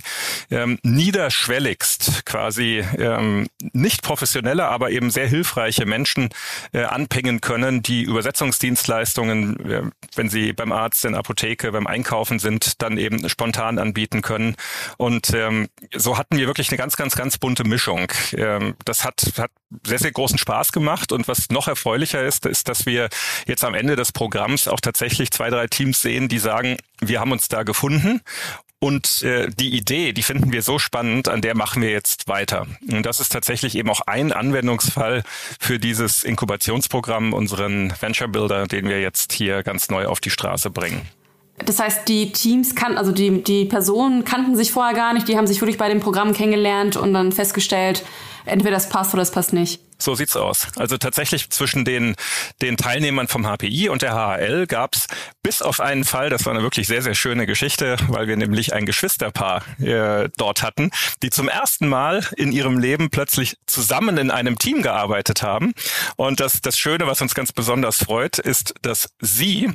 ähm, 0.50 0.80
niederschwelligst 0.84 2.26
quasi 2.26 2.84
ähm, 2.98 3.48
nicht 3.74 4.02
professionelle, 4.04 4.68
aber 4.68 4.92
eben 4.92 5.12
sehr 5.12 5.28
hilfreiche 5.28 5.86
Menschen 5.86 6.30
äh, 6.74 6.84
anpingen 6.84 7.42
können, 7.42 7.82
die 7.84 8.04
Übersetzungsdienstleistungen, 8.04 9.70
äh, 9.70 9.82
wenn 10.16 10.30
sie 10.30 10.54
beim 10.54 10.72
Arzt, 10.72 11.06
in 11.06 11.16
Apotheke, 11.16 11.72
beim 11.72 11.88
Einkaufen 11.88 12.40
sind, 12.40 12.82
dann 12.82 12.98
eben 12.98 13.28
spontan 13.30 13.80
anbieten 13.80 14.22
können. 14.22 14.56
Und 14.98 15.34
ähm, 15.34 15.68
so 15.96 16.18
hatten 16.18 16.38
wir 16.38 16.48
wirklich 16.48 16.70
eine 16.70 16.78
ganz, 16.78 16.96
ganz, 16.98 17.16
ganz 17.16 17.38
bunte 17.38 17.64
Mischung. 17.64 18.12
Ähm, 18.34 18.76
das 18.86 19.04
hat, 19.04 19.34
hat 19.38 19.52
sehr, 19.86 20.00
sehr 20.00 20.12
großen 20.12 20.38
Spaß 20.38 20.72
gemacht. 20.72 21.12
Und 21.12 21.28
was 21.28 21.50
noch 21.50 21.68
erfreulicher 21.68 22.24
ist, 22.24 22.46
ist, 22.46 22.68
dass 22.68 22.86
wir 22.86 23.10
jetzt 23.48 23.64
am 23.64 23.74
Ende 23.74 23.96
des 23.96 24.12
Programms 24.12 24.68
auch 24.68 24.80
tatsächlich 24.80 25.32
zwei, 25.32 25.50
drei 25.50 25.68
Teams 25.68 26.02
sehen, 26.02 26.28
die 26.28 26.40
sagen, 26.40 26.78
wir 27.00 27.20
haben 27.20 27.32
uns 27.32 27.48
da 27.48 27.64
gefunden 27.64 28.22
und 28.84 29.22
äh, 29.22 29.48
die 29.48 29.78
Idee, 29.78 30.12
die 30.12 30.24
finden 30.24 30.52
wir 30.52 30.64
so 30.64 30.80
spannend, 30.80 31.30
an 31.30 31.42
der 31.42 31.56
machen 31.56 31.84
wir 31.84 31.92
jetzt 31.92 32.28
weiter. 32.28 32.66
Und 32.92 33.06
das 33.06 33.20
ist 33.20 33.32
tatsächlich 33.32 33.76
eben 33.76 33.92
auch 33.92 34.02
ein 34.02 34.32
Anwendungsfall 34.32 35.22
für 35.60 35.78
dieses 35.78 36.24
Inkubationsprogramm, 36.24 37.32
unseren 37.34 37.94
Venture 38.00 38.28
Builder, 38.28 38.66
den 38.66 38.90
wir 38.90 39.00
jetzt 39.00 39.34
hier 39.34 39.62
ganz 39.62 39.90
neu 39.90 40.08
auf 40.08 40.20
die 40.20 40.32
Straße 40.32 40.72
bringen. 40.72 41.08
Das 41.64 41.80
heißt, 41.80 42.08
die 42.08 42.32
Teams 42.32 42.74
kannten, 42.74 42.98
also 42.98 43.12
die, 43.12 43.44
die 43.44 43.66
Personen 43.66 44.26
kannten 44.26 44.56
sich 44.56 44.72
vorher 44.72 44.96
gar 44.96 45.14
nicht, 45.14 45.28
die 45.28 45.38
haben 45.38 45.46
sich 45.46 45.62
wirklich 45.62 45.78
bei 45.78 45.88
dem 45.88 46.00
Programm 46.00 46.34
kennengelernt 46.34 46.98
und 46.98 47.14
dann 47.14 47.32
festgestellt, 47.32 48.04
entweder 48.46 48.76
das 48.76 48.90
passt 48.90 49.14
oder 49.14 49.22
das 49.22 49.32
passt 49.32 49.54
nicht. 49.54 49.82
So 50.02 50.16
sieht's 50.16 50.36
aus. 50.36 50.68
Also 50.78 50.98
tatsächlich 50.98 51.52
zwischen 51.52 51.86
den, 51.86 52.16
den 52.62 52.76
Teilnehmern 52.76 53.28
vom 53.28 53.46
HPI 53.46 53.90
und 53.90 54.02
der 54.02 54.14
HHL 54.14 54.66
gab's 54.66 55.06
bis 55.44 55.62
auf 55.62 55.80
einen 55.80 56.06
Fall, 56.06 56.30
das 56.30 56.46
war 56.46 56.54
eine 56.54 56.64
wirklich 56.64 56.88
sehr, 56.88 57.04
sehr 57.04 57.14
schöne 57.14 57.46
Geschichte, 57.46 57.98
weil 58.08 58.28
wir 58.28 58.36
nämlich 58.36 58.74
ein 58.74 58.86
Geschwisterpaar 58.88 59.64
äh, 59.80 60.30
dort 60.38 60.64
hatten, 60.64 60.90
die 61.22 61.30
zum 61.30 61.48
ersten 61.48 61.88
Mal 61.88 62.26
in 62.36 62.52
ihrem 62.52 62.80
Leben 62.80 63.12
plötzlich 63.12 63.58
zusammen 63.68 64.18
in 64.18 64.32
einem 64.32 64.58
Team 64.58 64.82
gearbeitet 64.82 65.44
haben. 65.44 65.74
Und 66.16 66.40
das, 66.40 66.62
das 66.62 66.78
Schöne, 66.78 67.06
was 67.06 67.22
uns 67.22 67.36
ganz 67.36 67.52
besonders 67.52 67.98
freut, 67.98 68.40
ist, 68.40 68.74
dass 68.82 69.10
sie 69.20 69.70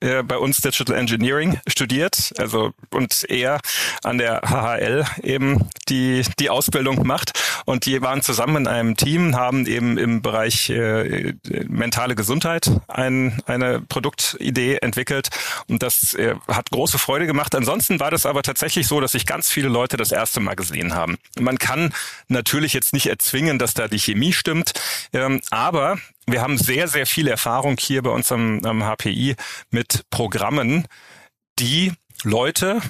äh, 0.00 0.22
bei 0.22 0.36
uns 0.36 0.60
Digital 0.60 0.96
Engineering 0.96 1.60
studiert, 1.66 2.32
also 2.38 2.72
und 2.90 3.24
er 3.28 3.60
an 4.02 4.18
der 4.18 4.42
HHL 4.42 5.04
eben 5.22 5.68
die 5.88 6.24
die 6.38 6.50
Ausbildung 6.50 7.06
macht 7.06 7.32
und 7.64 7.86
die 7.86 8.00
waren 8.02 8.22
zusammen 8.22 8.56
in 8.56 8.66
einem 8.66 8.96
Team, 8.96 9.36
haben 9.36 9.66
eben 9.66 9.98
im 9.98 10.22
Bereich 10.22 10.70
äh, 10.70 11.34
mentale 11.68 12.14
Gesundheit 12.14 12.70
ein, 12.88 13.42
eine 13.46 13.80
Produktidee 13.80 14.76
entwickelt 14.76 15.28
und 15.68 15.82
das 15.82 16.14
äh, 16.14 16.34
hat 16.48 16.70
große 16.70 16.98
Freude 16.98 17.26
gemacht. 17.26 17.54
Ansonsten 17.54 18.00
war 18.00 18.10
das 18.10 18.26
aber 18.26 18.42
tatsächlich 18.42 18.86
so, 18.86 19.00
dass 19.00 19.12
sich 19.12 19.26
ganz 19.26 19.50
viele 19.50 19.68
Leute 19.68 19.96
das 19.96 20.12
erste 20.12 20.40
Mal 20.40 20.54
gesehen 20.54 20.94
haben. 20.94 21.16
Man 21.38 21.58
kann 21.58 21.92
natürlich 22.28 22.72
jetzt 22.72 22.92
nicht 22.92 23.06
erzwingen, 23.06 23.58
dass 23.58 23.74
da 23.74 23.88
die 23.88 23.98
Chemie 23.98 24.32
stimmt, 24.32 24.72
ähm, 25.12 25.40
aber 25.50 25.98
wir 26.26 26.40
haben 26.40 26.58
sehr, 26.58 26.88
sehr 26.88 27.06
viel 27.06 27.28
Erfahrung 27.28 27.76
hier 27.78 28.02
bei 28.02 28.10
uns 28.10 28.32
am, 28.32 28.64
am 28.64 28.82
HPI 28.82 29.36
mit 29.70 30.02
Programmen, 30.10 30.86
die 31.58 31.92
Leute 32.22 32.80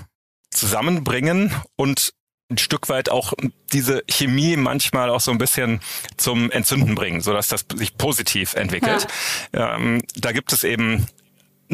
zusammenbringen 0.50 1.52
und 1.76 2.12
ein 2.50 2.58
Stück 2.58 2.88
weit 2.88 3.08
auch 3.08 3.32
diese 3.72 4.04
Chemie 4.08 4.56
manchmal 4.56 5.10
auch 5.10 5.20
so 5.20 5.30
ein 5.30 5.38
bisschen 5.38 5.80
zum 6.16 6.50
Entzünden 6.50 6.94
bringen, 6.94 7.20
so 7.20 7.32
dass 7.32 7.48
das 7.48 7.64
sich 7.74 7.96
positiv 7.96 8.54
entwickelt. 8.54 9.06
Ja. 9.52 9.76
Ähm, 9.76 10.02
da 10.14 10.32
gibt 10.32 10.52
es 10.52 10.62
eben 10.62 11.06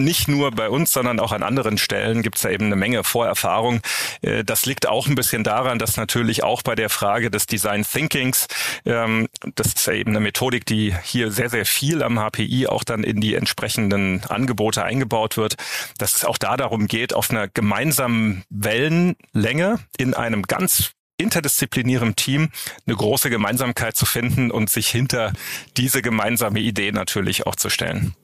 nicht 0.04 0.28
nur 0.28 0.50
bei 0.50 0.68
uns, 0.68 0.92
sondern 0.92 1.20
auch 1.20 1.32
an 1.32 1.42
anderen 1.42 1.78
Stellen 1.78 2.22
gibt 2.22 2.36
es 2.36 2.42
da 2.42 2.50
eben 2.50 2.66
eine 2.66 2.76
Menge 2.76 3.04
Vorerfahrung. 3.04 3.80
Äh, 4.22 4.44
das 4.44 4.66
liegt 4.66 4.88
auch 4.88 5.06
ein 5.06 5.14
bisschen 5.14 5.44
daran, 5.44 5.78
dass 5.78 5.96
natürlich 5.96 6.42
auch 6.42 6.62
bei 6.62 6.74
der 6.74 6.90
Frage 6.90 7.30
des 7.30 7.46
Design 7.46 7.84
Thinkings, 7.84 8.46
ähm, 8.84 9.28
das 9.54 9.68
ist 9.68 9.86
ja 9.86 9.94
eben 9.94 10.10
eine 10.10 10.20
Methodik, 10.20 10.66
die 10.66 10.94
hier 11.02 11.30
sehr, 11.30 11.50
sehr 11.50 11.66
viel 11.66 12.02
am 12.02 12.18
HPI 12.18 12.66
auch 12.66 12.84
dann 12.84 13.04
in 13.04 13.20
die 13.20 13.34
entsprechenden 13.34 14.22
Angebote 14.28 14.84
eingebaut 14.84 15.36
wird, 15.36 15.56
dass 15.98 16.16
es 16.16 16.24
auch 16.24 16.38
da 16.38 16.56
darum 16.56 16.86
geht, 16.86 17.14
auf 17.14 17.30
einer 17.30 17.48
gemeinsamen 17.48 18.44
Wellenlänge 18.50 19.78
in 19.96 20.14
einem 20.14 20.42
ganz 20.42 20.92
interdisziplinierem 21.20 22.16
Team 22.16 22.48
eine 22.86 22.96
große 22.96 23.30
Gemeinsamkeit 23.30 23.96
zu 23.96 24.06
finden 24.06 24.50
und 24.50 24.70
sich 24.70 24.88
hinter 24.88 25.32
diese 25.76 26.02
gemeinsame 26.02 26.60
Idee 26.60 26.92
natürlich 26.92 27.46
auch 27.46 27.56
zu 27.56 27.68
stellen. 27.68 28.14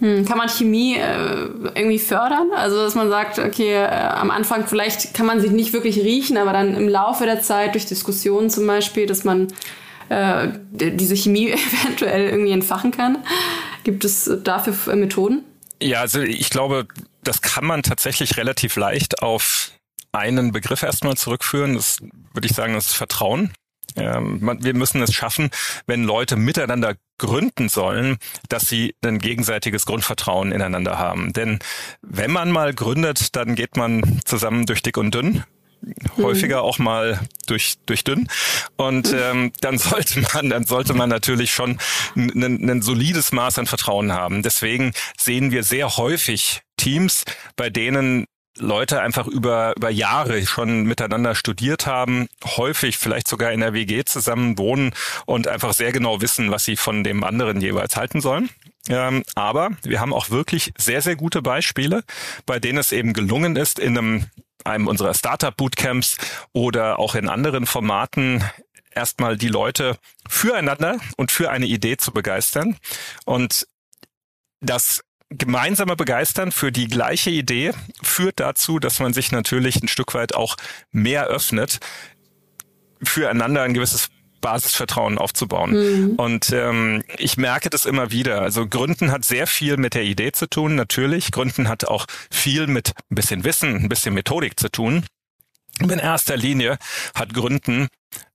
Hm, 0.00 0.24
kann 0.24 0.38
man 0.38 0.48
Chemie 0.48 0.96
äh, 0.96 1.48
irgendwie 1.74 1.98
fördern? 1.98 2.50
Also, 2.54 2.76
dass 2.76 2.94
man 2.94 3.08
sagt, 3.08 3.38
okay, 3.38 3.74
äh, 3.74 3.86
am 3.86 4.30
Anfang 4.30 4.66
vielleicht 4.66 5.14
kann 5.14 5.26
man 5.26 5.40
sich 5.40 5.52
nicht 5.52 5.72
wirklich 5.72 5.98
riechen, 5.98 6.36
aber 6.36 6.52
dann 6.52 6.74
im 6.74 6.88
Laufe 6.88 7.24
der 7.24 7.40
Zeit, 7.42 7.74
durch 7.74 7.86
Diskussionen 7.86 8.50
zum 8.50 8.66
Beispiel, 8.66 9.06
dass 9.06 9.22
man 9.22 9.48
äh, 10.08 10.48
diese 10.70 11.16
Chemie 11.16 11.50
eventuell 11.84 12.28
irgendwie 12.28 12.52
entfachen 12.52 12.90
kann. 12.90 13.18
Gibt 13.84 14.04
es 14.04 14.30
dafür 14.42 14.96
Methoden? 14.96 15.44
Ja, 15.80 16.00
also 16.00 16.20
ich 16.20 16.50
glaube, 16.50 16.86
das 17.22 17.40
kann 17.42 17.64
man 17.64 17.82
tatsächlich 17.82 18.36
relativ 18.36 18.76
leicht 18.76 19.22
auf 19.22 19.70
einen 20.12 20.52
Begriff 20.52 20.82
erstmal 20.82 21.16
zurückführen. 21.16 21.74
Das 21.74 21.98
würde 22.32 22.46
ich 22.46 22.54
sagen, 22.54 22.74
das 22.74 22.86
ist 22.86 22.94
Vertrauen. 22.94 23.52
Ähm, 23.96 24.58
wir 24.60 24.74
müssen 24.74 25.02
es 25.02 25.12
schaffen, 25.12 25.50
wenn 25.86 26.04
Leute 26.04 26.36
miteinander 26.36 26.96
gründen 27.18 27.68
sollen, 27.68 28.16
dass 28.48 28.68
sie 28.68 28.94
ein 29.04 29.18
gegenseitiges 29.18 29.86
Grundvertrauen 29.86 30.52
ineinander 30.52 30.98
haben. 30.98 31.32
Denn 31.32 31.60
wenn 32.02 32.32
man 32.32 32.50
mal 32.50 32.74
gründet, 32.74 33.36
dann 33.36 33.54
geht 33.54 33.76
man 33.76 34.20
zusammen 34.24 34.66
durch 34.66 34.82
dick 34.82 34.96
und 34.96 35.14
dünn. 35.14 35.44
Häufiger 36.16 36.62
auch 36.62 36.78
mal 36.78 37.20
durch 37.46 37.74
durch 37.84 38.04
dünn. 38.04 38.26
Und 38.76 39.14
ähm, 39.14 39.52
dann 39.60 39.76
sollte 39.78 40.22
man 40.32 40.48
dann 40.48 40.64
sollte 40.64 40.94
man 40.94 41.10
natürlich 41.10 41.52
schon 41.52 41.78
ein 42.16 42.80
solides 42.80 43.32
Maß 43.32 43.58
an 43.58 43.66
Vertrauen 43.66 44.12
haben. 44.12 44.42
Deswegen 44.42 44.92
sehen 45.18 45.50
wir 45.50 45.62
sehr 45.62 45.96
häufig 45.98 46.62
Teams, 46.78 47.24
bei 47.56 47.68
denen 47.68 48.26
Leute 48.58 49.00
einfach 49.00 49.26
über, 49.26 49.74
über 49.76 49.90
Jahre 49.90 50.46
schon 50.46 50.84
miteinander 50.84 51.34
studiert 51.34 51.86
haben, 51.86 52.28
häufig 52.44 52.98
vielleicht 52.98 53.28
sogar 53.28 53.52
in 53.52 53.60
der 53.60 53.72
WG 53.72 54.04
zusammen 54.04 54.58
wohnen 54.58 54.94
und 55.26 55.48
einfach 55.48 55.72
sehr 55.72 55.92
genau 55.92 56.20
wissen, 56.20 56.50
was 56.50 56.64
sie 56.64 56.76
von 56.76 57.02
dem 57.04 57.24
anderen 57.24 57.60
jeweils 57.60 57.96
halten 57.96 58.20
sollen. 58.20 58.50
Ähm, 58.88 59.24
aber 59.34 59.70
wir 59.82 60.00
haben 60.00 60.12
auch 60.12 60.30
wirklich 60.30 60.72
sehr, 60.78 61.02
sehr 61.02 61.16
gute 61.16 61.42
Beispiele, 61.42 62.04
bei 62.46 62.58
denen 62.60 62.78
es 62.78 62.92
eben 62.92 63.12
gelungen 63.12 63.56
ist, 63.56 63.78
in 63.78 63.98
einem, 63.98 64.26
einem 64.64 64.86
unserer 64.86 65.14
Startup-Bootcamps 65.14 66.18
oder 66.52 66.98
auch 66.98 67.14
in 67.14 67.28
anderen 67.28 67.66
Formaten 67.66 68.44
erstmal 68.94 69.36
die 69.36 69.48
Leute 69.48 69.96
füreinander 70.28 70.98
und 71.16 71.32
für 71.32 71.50
eine 71.50 71.66
Idee 71.66 71.96
zu 71.96 72.12
begeistern. 72.12 72.76
Und 73.24 73.66
das 74.60 75.02
gemeinsame 75.36 75.96
Begeistern 75.96 76.52
für 76.52 76.72
die 76.72 76.88
gleiche 76.88 77.30
Idee 77.30 77.72
führt 78.02 78.40
dazu, 78.40 78.78
dass 78.78 79.00
man 79.00 79.12
sich 79.12 79.32
natürlich 79.32 79.82
ein 79.82 79.88
Stück 79.88 80.14
weit 80.14 80.34
auch 80.34 80.56
mehr 80.90 81.26
öffnet, 81.26 81.80
füreinander 83.02 83.62
ein 83.62 83.74
gewisses 83.74 84.08
Basisvertrauen 84.40 85.16
aufzubauen. 85.16 85.70
Mhm. 85.70 86.14
Und 86.16 86.50
ähm, 86.52 87.02
ich 87.16 87.38
merke 87.38 87.70
das 87.70 87.86
immer 87.86 88.10
wieder. 88.10 88.42
Also 88.42 88.66
Gründen 88.66 89.10
hat 89.10 89.24
sehr 89.24 89.46
viel 89.46 89.78
mit 89.78 89.94
der 89.94 90.02
Idee 90.02 90.32
zu 90.32 90.46
tun, 90.46 90.74
natürlich. 90.74 91.32
Gründen 91.32 91.66
hat 91.68 91.86
auch 91.86 92.04
viel 92.30 92.66
mit 92.66 92.92
ein 93.10 93.14
bisschen 93.14 93.44
Wissen, 93.44 93.76
ein 93.76 93.88
bisschen 93.88 94.12
Methodik 94.12 94.60
zu 94.60 94.70
tun. 94.70 95.06
In 95.80 95.90
erster 95.98 96.36
Linie 96.36 96.76
hat 97.14 97.32
Gründen 97.32 97.88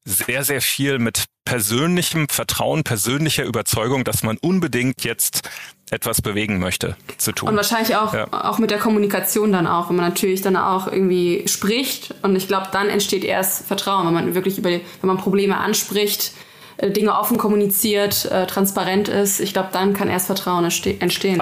sehr, 0.09 0.43
sehr 0.43 0.61
viel 0.61 0.99
mit 0.99 1.25
persönlichem 1.45 2.27
Vertrauen, 2.29 2.83
persönlicher 2.83 3.43
Überzeugung, 3.43 4.03
dass 4.03 4.23
man 4.23 4.37
unbedingt 4.37 5.03
jetzt 5.03 5.49
etwas 5.89 6.21
bewegen 6.21 6.59
möchte, 6.59 6.95
zu 7.17 7.31
tun. 7.31 7.49
Und 7.49 7.55
wahrscheinlich 7.55 7.95
auch, 7.95 8.13
ja. 8.13 8.27
auch 8.31 8.59
mit 8.59 8.69
der 8.69 8.77
Kommunikation 8.77 9.51
dann 9.51 9.65
auch, 9.65 9.89
wenn 9.89 9.95
man 9.95 10.05
natürlich 10.05 10.41
dann 10.41 10.55
auch 10.55 10.87
irgendwie 10.87 11.47
spricht. 11.47 12.13
Und 12.21 12.35
ich 12.35 12.47
glaube, 12.47 12.67
dann 12.71 12.89
entsteht 12.89 13.23
erst 13.23 13.65
Vertrauen, 13.65 14.05
wenn 14.05 14.13
man 14.13 14.35
wirklich 14.35 14.57
über, 14.57 14.69
wenn 14.69 14.81
man 15.01 15.17
Probleme 15.17 15.57
anspricht, 15.57 16.33
äh, 16.77 16.91
Dinge 16.91 17.17
offen 17.17 17.37
kommuniziert, 17.37 18.25
äh, 18.25 18.45
transparent 18.45 19.07
ist. 19.07 19.39
Ich 19.39 19.53
glaube, 19.53 19.69
dann 19.71 19.93
kann 19.93 20.09
erst 20.09 20.27
Vertrauen 20.27 20.65
entstehen. 20.65 21.41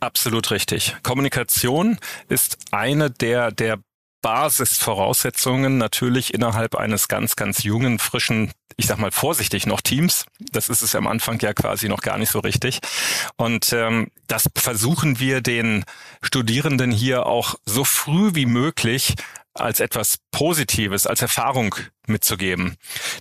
Absolut 0.00 0.50
richtig. 0.50 0.94
Kommunikation 1.02 1.98
ist 2.28 2.58
eine 2.70 3.10
der, 3.10 3.50
der 3.50 3.78
Basisvoraussetzungen 4.26 5.78
natürlich 5.78 6.34
innerhalb 6.34 6.74
eines 6.74 7.06
ganz, 7.06 7.36
ganz 7.36 7.62
jungen, 7.62 8.00
frischen, 8.00 8.50
ich 8.76 8.88
sag 8.88 8.98
mal 8.98 9.12
vorsichtig 9.12 9.68
noch 9.68 9.80
Teams. 9.80 10.26
Das 10.50 10.68
ist 10.68 10.82
es 10.82 10.96
am 10.96 11.06
Anfang 11.06 11.38
ja 11.38 11.54
quasi 11.54 11.88
noch 11.88 12.00
gar 12.00 12.18
nicht 12.18 12.32
so 12.32 12.40
richtig. 12.40 12.80
Und 13.36 13.72
ähm, 13.72 14.08
das 14.26 14.48
versuchen 14.56 15.20
wir 15.20 15.42
den 15.42 15.84
Studierenden 16.22 16.90
hier 16.90 17.26
auch 17.26 17.54
so 17.66 17.84
früh 17.84 18.34
wie 18.34 18.46
möglich 18.46 19.14
als 19.54 19.78
etwas 19.78 20.16
Positives, 20.32 21.06
als 21.06 21.22
Erfahrung 21.22 21.76
mitzugeben. 22.08 22.78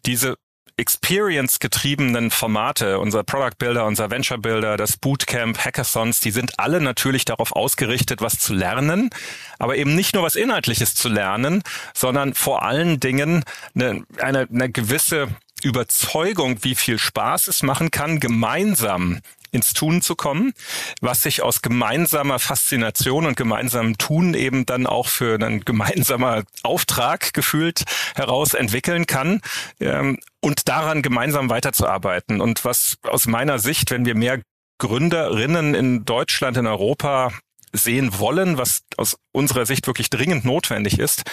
Diese 0.07 0.39
Experience-getriebenen 0.77 2.31
Formate, 2.31 2.99
unser 2.99 3.23
Product 3.23 3.57
Builder, 3.57 3.85
unser 3.85 4.11
Venture 4.11 4.37
Builder, 4.37 4.75
das 4.75 4.97
Bootcamp, 4.97 5.57
Hackathons, 5.57 6.19
die 6.19 6.31
sind 6.31 6.59
alle 6.59 6.81
natürlich 6.81 7.23
darauf 7.23 7.53
ausgerichtet, 7.53 8.21
was 8.21 8.39
zu 8.39 8.53
lernen, 8.53 9.09
aber 9.57 9.77
eben 9.77 9.95
nicht 9.95 10.15
nur 10.15 10.23
was 10.23 10.35
Inhaltliches 10.35 10.93
zu 10.93 11.07
lernen, 11.07 11.63
sondern 11.93 12.33
vor 12.33 12.63
allen 12.63 12.99
Dingen 12.99 13.43
eine, 13.73 14.03
eine, 14.19 14.47
eine 14.51 14.69
gewisse 14.69 15.29
Überzeugung, 15.63 16.63
wie 16.63 16.75
viel 16.75 16.99
Spaß 16.99 17.47
es 17.47 17.63
machen 17.63 17.89
kann, 17.89 18.19
gemeinsam 18.19 19.21
ins 19.55 19.73
Tun 19.73 20.01
zu 20.01 20.15
kommen, 20.15 20.53
was 21.01 21.21
sich 21.21 21.41
aus 21.41 21.61
gemeinsamer 21.61 22.39
Faszination 22.39 23.25
und 23.25 23.37
gemeinsamem 23.37 23.97
Tun 23.97 24.33
eben 24.33 24.65
dann 24.65 24.85
auch 24.85 25.07
für 25.07 25.35
einen 25.35 25.61
gemeinsamer 25.65 26.43
Auftrag 26.61 27.33
gefühlt 27.33 27.83
heraus 28.15 28.53
entwickeln 28.53 29.07
kann. 29.07 29.41
Ähm, 29.79 30.19
und 30.45 30.69
daran 30.69 31.01
gemeinsam 31.01 31.49
weiterzuarbeiten. 31.49 32.39
Und 32.39 32.63
was 32.65 32.97
aus 33.01 33.25
meiner 33.25 33.57
Sicht, 33.57 33.89
wenn 33.89 34.05
wir 34.05 34.13
mehr 34.13 34.43
Gründerinnen 34.77 35.73
in 35.73 36.05
Deutschland, 36.05 36.55
in 36.55 36.67
Europa 36.67 37.31
sehen 37.73 38.19
wollen, 38.19 38.59
was 38.59 38.83
aus 38.95 39.17
unserer 39.31 39.65
Sicht 39.65 39.87
wirklich 39.87 40.11
dringend 40.11 40.45
notwendig 40.45 40.99
ist, 40.99 41.23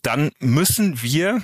dann 0.00 0.30
müssen 0.40 1.02
wir 1.02 1.42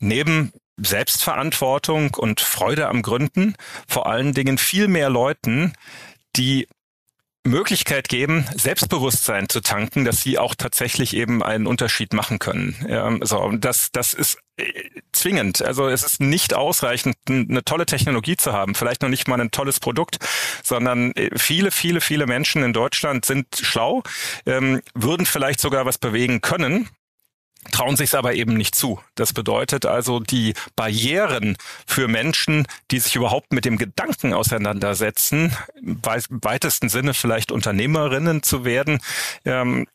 neben 0.00 0.52
Selbstverantwortung 0.76 2.12
und 2.12 2.42
Freude 2.42 2.88
am 2.88 3.00
Gründen, 3.00 3.54
vor 3.88 4.06
allen 4.06 4.34
Dingen 4.34 4.58
viel 4.58 4.86
mehr 4.86 5.08
Leuten, 5.08 5.72
die 6.36 6.68
Möglichkeit 7.46 8.08
geben, 8.08 8.46
Selbstbewusstsein 8.54 9.48
zu 9.48 9.60
tanken, 9.60 10.04
dass 10.04 10.20
sie 10.20 10.38
auch 10.38 10.54
tatsächlich 10.54 11.14
eben 11.16 11.42
einen 11.42 11.66
Unterschied 11.66 12.12
machen 12.12 12.38
können. 12.38 12.76
Ja, 12.88 13.16
so, 13.22 13.52
das, 13.52 13.90
das 13.92 14.14
ist 14.14 14.38
äh, 14.56 14.64
zwingend. 15.12 15.62
Also 15.62 15.88
es 15.88 16.02
ist 16.02 16.20
nicht 16.20 16.54
ausreichend, 16.54 17.16
eine 17.28 17.64
tolle 17.64 17.86
Technologie 17.86 18.36
zu 18.36 18.52
haben, 18.52 18.74
vielleicht 18.74 19.02
noch 19.02 19.08
nicht 19.08 19.28
mal 19.28 19.40
ein 19.40 19.50
tolles 19.50 19.80
Produkt, 19.80 20.18
sondern 20.62 21.12
äh, 21.12 21.30
viele, 21.38 21.70
viele, 21.70 22.00
viele 22.00 22.26
Menschen 22.26 22.62
in 22.62 22.72
Deutschland 22.72 23.24
sind 23.24 23.46
schlau, 23.60 24.02
ähm, 24.46 24.82
würden 24.94 25.26
vielleicht 25.26 25.60
sogar 25.60 25.86
was 25.86 25.98
bewegen 25.98 26.40
können, 26.40 26.88
trauen 27.72 27.96
sich 27.96 28.10
es 28.10 28.14
aber 28.14 28.34
eben 28.34 28.54
nicht 28.54 28.74
zu. 28.74 29.00
Das 29.14 29.32
bedeutet 29.32 29.86
also, 29.86 30.20
die 30.20 30.54
Barrieren 30.74 31.56
für 31.86 32.08
Menschen, 32.08 32.66
die 32.90 32.98
sich 32.98 33.16
überhaupt 33.16 33.52
mit 33.52 33.64
dem 33.64 33.78
Gedanken 33.78 34.32
auseinandersetzen, 34.32 35.56
im 35.80 36.00
weitesten 36.02 36.88
Sinne 36.88 37.14
vielleicht 37.14 37.52
Unternehmerinnen 37.52 38.42
zu 38.42 38.64
werden, 38.64 39.00
ähm, 39.44 39.86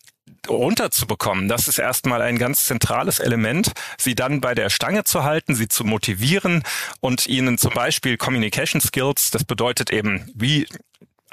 runterzubekommen. 0.48 1.48
Das 1.48 1.68
ist 1.68 1.78
erstmal 1.78 2.22
ein 2.22 2.38
ganz 2.38 2.66
zentrales 2.66 3.20
Element, 3.20 3.72
sie 3.98 4.16
dann 4.16 4.42
bei 4.42 4.56
der 4.56 4.70
Stange 4.70 5.04
zu 5.04 5.24
halten, 5.24 5.56
sie 5.56 5.68
zu 5.68 5.84
motivieren 5.84 6.64
und 7.00 7.28
ihnen 7.28 7.58
zum 7.58 7.74
Beispiel 7.74 8.18
Communication 8.18 8.82
Skills, 8.82 9.32
das 9.32 9.44
bedeutet 9.44 9.92
eben, 9.92 10.32
wie 10.34 10.68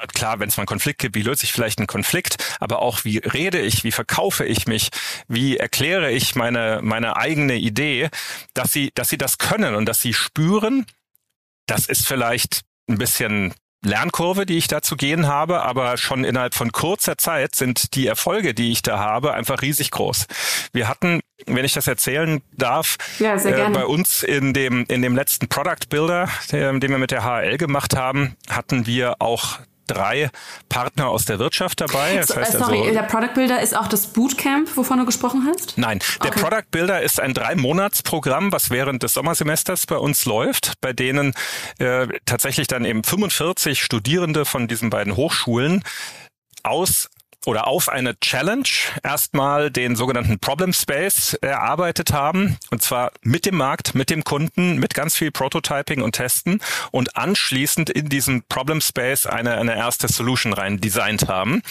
klar, 0.07 0.39
wenn 0.39 0.49
es 0.49 0.57
mal 0.57 0.61
einen 0.61 0.67
Konflikt 0.67 0.99
gibt, 0.99 1.15
wie 1.15 1.21
löse 1.21 1.43
ich 1.43 1.51
vielleicht 1.51 1.79
einen 1.79 1.87
Konflikt, 1.87 2.37
aber 2.59 2.81
auch 2.81 3.03
wie 3.03 3.17
rede 3.17 3.59
ich, 3.59 3.83
wie 3.83 3.91
verkaufe 3.91 4.45
ich 4.45 4.67
mich, 4.67 4.89
wie 5.27 5.57
erkläre 5.57 6.11
ich 6.11 6.35
meine, 6.35 6.79
meine 6.81 7.17
eigene 7.17 7.55
Idee, 7.55 8.09
dass 8.53 8.71
sie, 8.71 8.91
dass 8.95 9.09
sie 9.09 9.17
das 9.17 9.37
können 9.37 9.75
und 9.75 9.85
dass 9.85 10.01
sie 10.01 10.13
spüren, 10.13 10.85
das 11.67 11.85
ist 11.85 12.07
vielleicht 12.07 12.61
ein 12.89 12.97
bisschen 12.97 13.53
Lernkurve, 13.81 14.45
die 14.45 14.57
ich 14.57 14.67
da 14.67 14.81
zu 14.81 14.97
gehen 14.97 15.27
habe, 15.27 15.61
aber 15.61 15.95
schon 15.95 16.25
innerhalb 16.25 16.53
von 16.53 16.71
kurzer 16.71 17.17
Zeit 17.17 17.55
sind 17.55 17.95
die 17.95 18.07
Erfolge, 18.07 18.53
die 18.53 18.71
ich 18.71 18.81
da 18.81 18.99
habe, 18.99 19.33
einfach 19.33 19.61
riesig 19.61 19.91
groß. 19.91 20.25
Wir 20.73 20.89
hatten, 20.89 21.21
wenn 21.45 21.63
ich 21.63 21.73
das 21.73 21.87
erzählen 21.87 22.41
darf, 22.51 22.97
ja, 23.19 23.35
äh, 23.35 23.69
bei 23.69 23.85
uns 23.85 24.23
in 24.23 24.53
dem 24.53 24.85
in 24.89 25.01
dem 25.01 25.15
letzten 25.15 25.47
Product 25.47 25.87
Builder, 25.89 26.27
den 26.51 26.81
wir 26.81 26.97
mit 26.97 27.11
der 27.11 27.23
HL 27.23 27.57
gemacht 27.57 27.95
haben, 27.95 28.35
hatten 28.49 28.85
wir 28.85 29.21
auch 29.21 29.59
drei 29.89 30.29
Partner 30.69 31.07
aus 31.07 31.25
der 31.25 31.39
Wirtschaft 31.39 31.81
dabei. 31.81 32.17
Das 32.17 32.35
heißt 32.35 32.53
sorry, 32.53 32.79
also, 32.79 32.93
der 32.93 33.03
Product 33.03 33.33
Builder 33.33 33.61
ist 33.61 33.75
auch 33.75 33.87
das 33.87 34.07
Bootcamp, 34.07 34.75
wovon 34.75 34.99
du 34.99 35.05
gesprochen 35.05 35.47
hast? 35.49 35.77
Nein, 35.77 35.99
der 36.23 36.31
okay. 36.31 36.41
Product 36.41 36.65
Builder 36.71 37.01
ist 37.01 37.19
ein 37.19 37.33
Drei-Monats-Programm, 37.33 38.51
was 38.51 38.69
während 38.69 39.03
des 39.03 39.13
Sommersemesters 39.13 39.85
bei 39.85 39.97
uns 39.97 40.25
läuft, 40.25 40.73
bei 40.81 40.93
denen 40.93 41.33
äh, 41.79 42.07
tatsächlich 42.25 42.67
dann 42.67 42.85
eben 42.85 43.03
45 43.03 43.81
Studierende 43.81 44.45
von 44.45 44.67
diesen 44.67 44.89
beiden 44.89 45.15
Hochschulen 45.15 45.83
aus 46.63 47.09
oder 47.45 47.67
auf 47.67 47.89
eine 47.89 48.19
Challenge 48.19 48.67
erstmal 49.03 49.71
den 49.71 49.95
sogenannten 49.95 50.39
Problem 50.39 50.73
Space 50.73 51.33
erarbeitet 51.41 52.11
haben. 52.11 52.57
Und 52.69 52.81
zwar 52.81 53.11
mit 53.21 53.45
dem 53.45 53.55
Markt, 53.55 53.95
mit 53.95 54.09
dem 54.09 54.23
Kunden, 54.23 54.77
mit 54.77 54.93
ganz 54.93 55.15
viel 55.15 55.31
Prototyping 55.31 56.01
und 56.01 56.13
Testen 56.13 56.61
und 56.91 57.15
anschließend 57.15 57.89
in 57.89 58.09
diesen 58.09 58.43
Problem 58.43 58.81
Space 58.81 59.25
eine, 59.25 59.57
eine 59.57 59.75
erste 59.75 60.07
Solution 60.07 60.53
rein 60.53 60.79
designt 60.79 61.27
haben. 61.27 61.61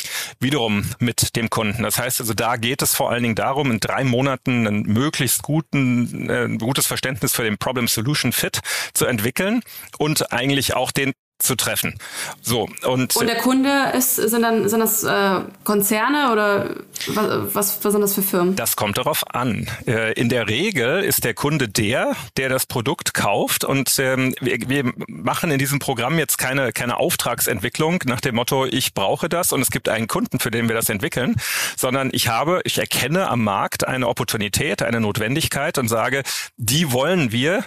Wiederum 0.41 0.91
mit 0.99 1.37
dem 1.37 1.51
Kunden. 1.51 1.83
Das 1.83 1.99
heißt 1.99 2.21
also, 2.21 2.35
da 2.35 2.57
geht 2.57 2.83
es 2.83 2.95
vor 2.95 3.11
allen 3.11 3.23
Dingen 3.23 3.35
darum, 3.35 3.71
in 3.71 3.81
drei 3.81 4.05
Monaten 4.05 4.67
ein 4.67 4.83
möglichst 4.83 5.43
guten, 5.43 6.31
äh, 6.31 6.49
gutes 6.59 6.87
Verständnis 6.87 7.35
für 7.35 7.43
den 7.43 7.59
Problem 7.59 7.89
Solution 7.89 8.33
Fit 8.33 8.61
zu 8.95 9.07
entwickeln 9.07 9.63
und 9.99 10.33
eigentlich 10.33 10.75
auch 10.75 10.93
den 10.93 11.13
zu 11.39 11.55
treffen. 11.55 11.95
So 12.43 12.69
und 12.85 13.15
und 13.17 13.27
der 13.27 13.37
Kunde 13.37 13.93
ist 13.97 14.17
sind 14.17 14.43
dann 14.43 14.69
sind 14.69 14.81
das 14.81 15.05
äh, 15.05 15.41
Konzerne 15.63 16.33
oder 16.33 16.71
was, 17.07 17.85
was 17.85 17.93
sind 17.93 18.01
das 18.01 18.15
für 18.15 18.23
Firmen? 18.23 18.57
Das 18.57 18.75
kommt 18.75 18.99
darauf 18.99 19.23
an. 19.35 19.69
Äh, 19.87 20.15
in 20.15 20.29
der 20.29 20.49
Regel 20.49 21.05
ist 21.05 21.25
der 21.25 21.35
Kunde 21.35 21.69
der, 21.69 22.17
der 22.37 22.49
das 22.49 22.67
Produkt 22.67 23.15
kauft 23.15 23.65
und 23.65 23.99
ähm, 23.99 24.35
wir, 24.41 24.59
wir 24.69 24.93
machen 25.07 25.51
in 25.53 25.59
diesem 25.59 25.79
Programm 25.79 26.19
jetzt 26.19 26.39
keine 26.39 26.73
keine 26.73 26.97
Auftragsentwicklung 26.97 28.03
nach 28.07 28.21
dem 28.21 28.35
Motto 28.35 28.67
ich 28.67 28.95
brauche 28.95 29.29
das 29.29 29.53
und 29.53 29.61
es 29.61 29.71
gibt 29.71 29.89
einen 29.89 30.09
Kunden 30.09 30.41
für 30.41 30.51
den 30.51 30.69
wir 30.69 30.75
das 30.75 30.89
entwickeln, 30.89 31.37
sondern 31.77 32.11
ich 32.13 32.29
habe 32.29 32.61
ich 32.65 32.79
erkenne 32.79 33.29
am 33.29 33.45
Markt 33.45 33.87
eine 33.87 34.09
Opportunität, 34.09 34.83
eine 34.83 35.01
Notwendigkeit 35.01 35.79
und 35.79 35.89
sage 35.89 36.25
die 36.57 36.91
wollen 36.91 37.31
wir 37.31 37.65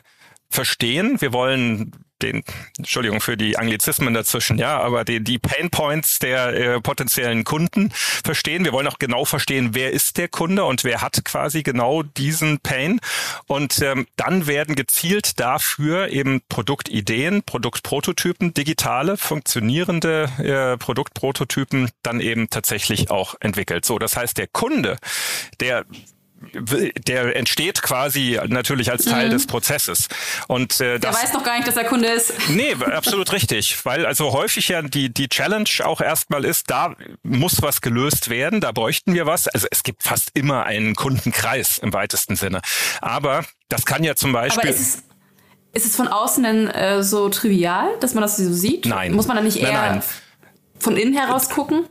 verstehen. 0.50 1.20
Wir 1.22 1.34
wollen 1.34 1.94
den, 2.22 2.44
Entschuldigung 2.78 3.22
für 3.22 3.38
die 3.38 3.58
Anglizismen 3.58 4.14
dazwischen, 4.14 4.58
ja, 4.58 4.80
aber 4.80 5.04
die, 5.06 5.24
die 5.24 5.40
Pain 5.40 5.70
Points 5.70 6.20
der 6.20 6.54
äh, 6.54 6.82
potenziellen 6.82 7.44
Kunden 7.44 7.92
verstehen. 7.92 8.66
Wir 8.66 8.74
wollen 8.74 8.88
auch 8.88 9.00
genau 9.00 9.26
verstehen, 9.26 9.70
wer 9.74 9.92
ist 9.92 10.18
der 10.18 10.28
Kunde 10.28 10.64
und 10.66 10.84
wer 10.84 11.02
hat 11.02 11.24
quasi 11.26 11.64
genau 11.64 12.04
diesen 12.04 12.60
Pain. 12.60 13.00
Und 13.48 13.82
ähm, 13.82 14.08
dann 14.16 14.48
werden 14.48 14.76
gezielt 14.76 15.40
dafür 15.40 16.10
eben 16.10 16.42
Produktideen, 16.50 17.44
Produktprototypen, 17.44 18.54
digitale, 18.54 19.18
funktionierende 19.18 20.30
äh, 20.38 20.78
Produktprototypen 20.78 21.90
dann 22.04 22.20
eben 22.20 22.50
tatsächlich 22.50 23.12
auch 23.12 23.36
entwickelt. 23.40 23.86
So, 23.86 24.00
das 24.00 24.16
heißt, 24.18 24.38
der 24.38 24.48
Kunde, 24.48 24.98
der 25.60 25.86
der 26.54 27.36
entsteht 27.36 27.82
quasi 27.82 28.40
natürlich 28.48 28.92
als 28.92 29.06
Teil 29.06 29.28
mhm. 29.28 29.32
des 29.32 29.48
Prozesses. 29.48 30.08
Und 30.48 30.80
äh, 30.80 31.00
das, 31.00 31.16
der 31.16 31.24
weiß 31.24 31.34
noch 31.34 31.44
gar 31.44 31.56
nicht, 31.56 31.68
dass 31.68 31.78
er 31.78 31.86
Kunde 31.86 32.08
ist. 32.08 32.34
Nee, 32.52 32.76
absolut 32.76 33.32
richtig, 33.32 33.86
weil 33.86 34.06
also 34.06 34.34
häufig 34.34 34.68
ja 34.68 34.82
die 34.82 35.14
die 35.14 35.30
Challenge 35.30 35.70
auch 35.84 36.02
erstmal 36.02 36.44
ist, 36.44 36.70
da 36.70 36.96
muss 37.24 37.62
was 37.62 37.82
gelöst 37.82 38.30
werden, 38.30 38.62
da 38.62 38.72
bräuchten 38.72 39.14
wir 39.14 39.26
was. 39.26 39.48
Also 39.48 39.68
es 39.72 39.84
gibt 39.84 40.04
fast 40.04 40.32
immer 40.34 40.66
einen 40.66 40.96
Kundenkreis 40.96 41.78
im 41.78 41.94
weitesten 41.94 42.36
Sinne, 42.36 42.62
aber 43.00 43.46
das 43.70 43.86
kann 43.86 44.04
ja 44.04 44.16
zum 44.16 44.34
Beispiel. 44.34 44.62
Aber 44.62 44.70
ist 44.70 44.80
es, 44.80 45.04
ist 45.74 45.86
es 45.86 45.96
von 45.96 46.08
außen 46.08 46.44
denn 46.44 46.68
äh, 46.68 47.04
so 47.04 47.30
trivial, 47.30 47.90
dass 48.00 48.14
man 48.14 48.22
das 48.22 48.38
so 48.38 48.52
sieht? 48.52 48.86
Nein. 48.86 49.14
Muss 49.14 49.28
man 49.28 49.38
da 49.38 49.44
nicht 49.44 49.58
eher 49.58 49.72
nein, 49.72 49.92
nein. 49.92 50.04
von 50.78 50.98
innen 50.98 51.16
heraus 51.16 51.50
gucken? 51.50 51.86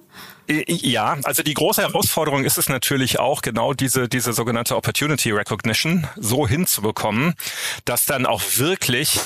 Äh, 0.50 0.64
ja, 0.66 1.16
also 1.24 1.42
die 1.42 1.54
große 1.54 1.82
Herausforderung 1.82 2.44
ist 2.44 2.58
es 2.58 2.68
natürlich 2.68 3.18
auch, 3.18 3.42
genau 3.42 3.72
diese, 3.72 4.08
diese 4.08 4.32
sogenannte 4.32 4.76
Opportunity 4.76 5.30
Recognition 5.30 6.06
so 6.16 6.46
hinzubekommen, 6.46 7.34
dass 7.84 8.04
dann 8.04 8.26
auch 8.26 8.42
wirklich 8.56 9.20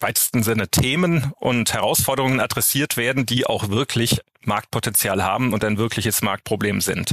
weitesten 0.00 0.42
Sinne 0.42 0.68
Themen 0.68 1.32
und 1.38 1.72
Herausforderungen 1.72 2.40
adressiert 2.40 2.96
werden, 2.96 3.24
die 3.24 3.46
auch 3.46 3.68
wirklich 3.68 4.20
Marktpotenzial 4.44 5.22
haben 5.22 5.52
und 5.52 5.62
ein 5.62 5.78
wirkliches 5.78 6.22
Marktproblem 6.22 6.80
sind. 6.80 7.12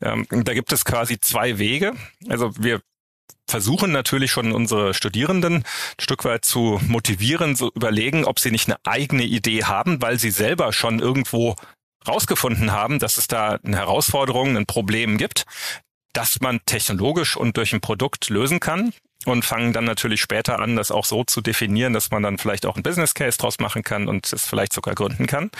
Ähm, 0.00 0.26
da 0.30 0.54
gibt 0.54 0.72
es 0.72 0.84
quasi 0.84 1.18
zwei 1.18 1.58
Wege. 1.58 1.94
Also 2.28 2.52
wir 2.56 2.82
versuchen 3.48 3.90
natürlich 3.90 4.30
schon 4.30 4.52
unsere 4.52 4.94
Studierenden 4.94 5.56
ein 5.56 5.64
Stück 6.00 6.24
weit 6.24 6.44
zu 6.44 6.80
motivieren, 6.86 7.56
zu 7.56 7.72
überlegen, 7.74 8.24
ob 8.24 8.38
sie 8.38 8.52
nicht 8.52 8.68
eine 8.68 8.78
eigene 8.84 9.24
Idee 9.24 9.64
haben, 9.64 10.00
weil 10.00 10.20
sie 10.20 10.30
selber 10.30 10.72
schon 10.72 11.00
irgendwo 11.00 11.56
rausgefunden 12.06 12.72
haben, 12.72 12.98
dass 12.98 13.16
es 13.16 13.28
da 13.28 13.58
eine 13.62 13.76
Herausforderung, 13.76 14.56
ein 14.56 14.66
Problem 14.66 15.18
gibt, 15.18 15.44
das 16.12 16.40
man 16.40 16.60
technologisch 16.66 17.36
und 17.36 17.56
durch 17.56 17.72
ein 17.72 17.80
Produkt 17.80 18.30
lösen 18.30 18.60
kann 18.60 18.92
und 19.26 19.44
fangen 19.44 19.72
dann 19.72 19.84
natürlich 19.84 20.20
später 20.20 20.58
an, 20.58 20.76
das 20.76 20.90
auch 20.90 21.04
so 21.04 21.24
zu 21.24 21.40
definieren, 21.40 21.92
dass 21.92 22.10
man 22.10 22.22
dann 22.22 22.38
vielleicht 22.38 22.64
auch 22.66 22.76
ein 22.76 22.82
Business 22.82 23.14
Case 23.14 23.38
draus 23.38 23.58
machen 23.58 23.82
kann 23.82 24.08
und 24.08 24.32
es 24.32 24.46
vielleicht 24.46 24.72
sogar 24.72 24.94
gründen 24.94 25.26
kann. 25.26 25.50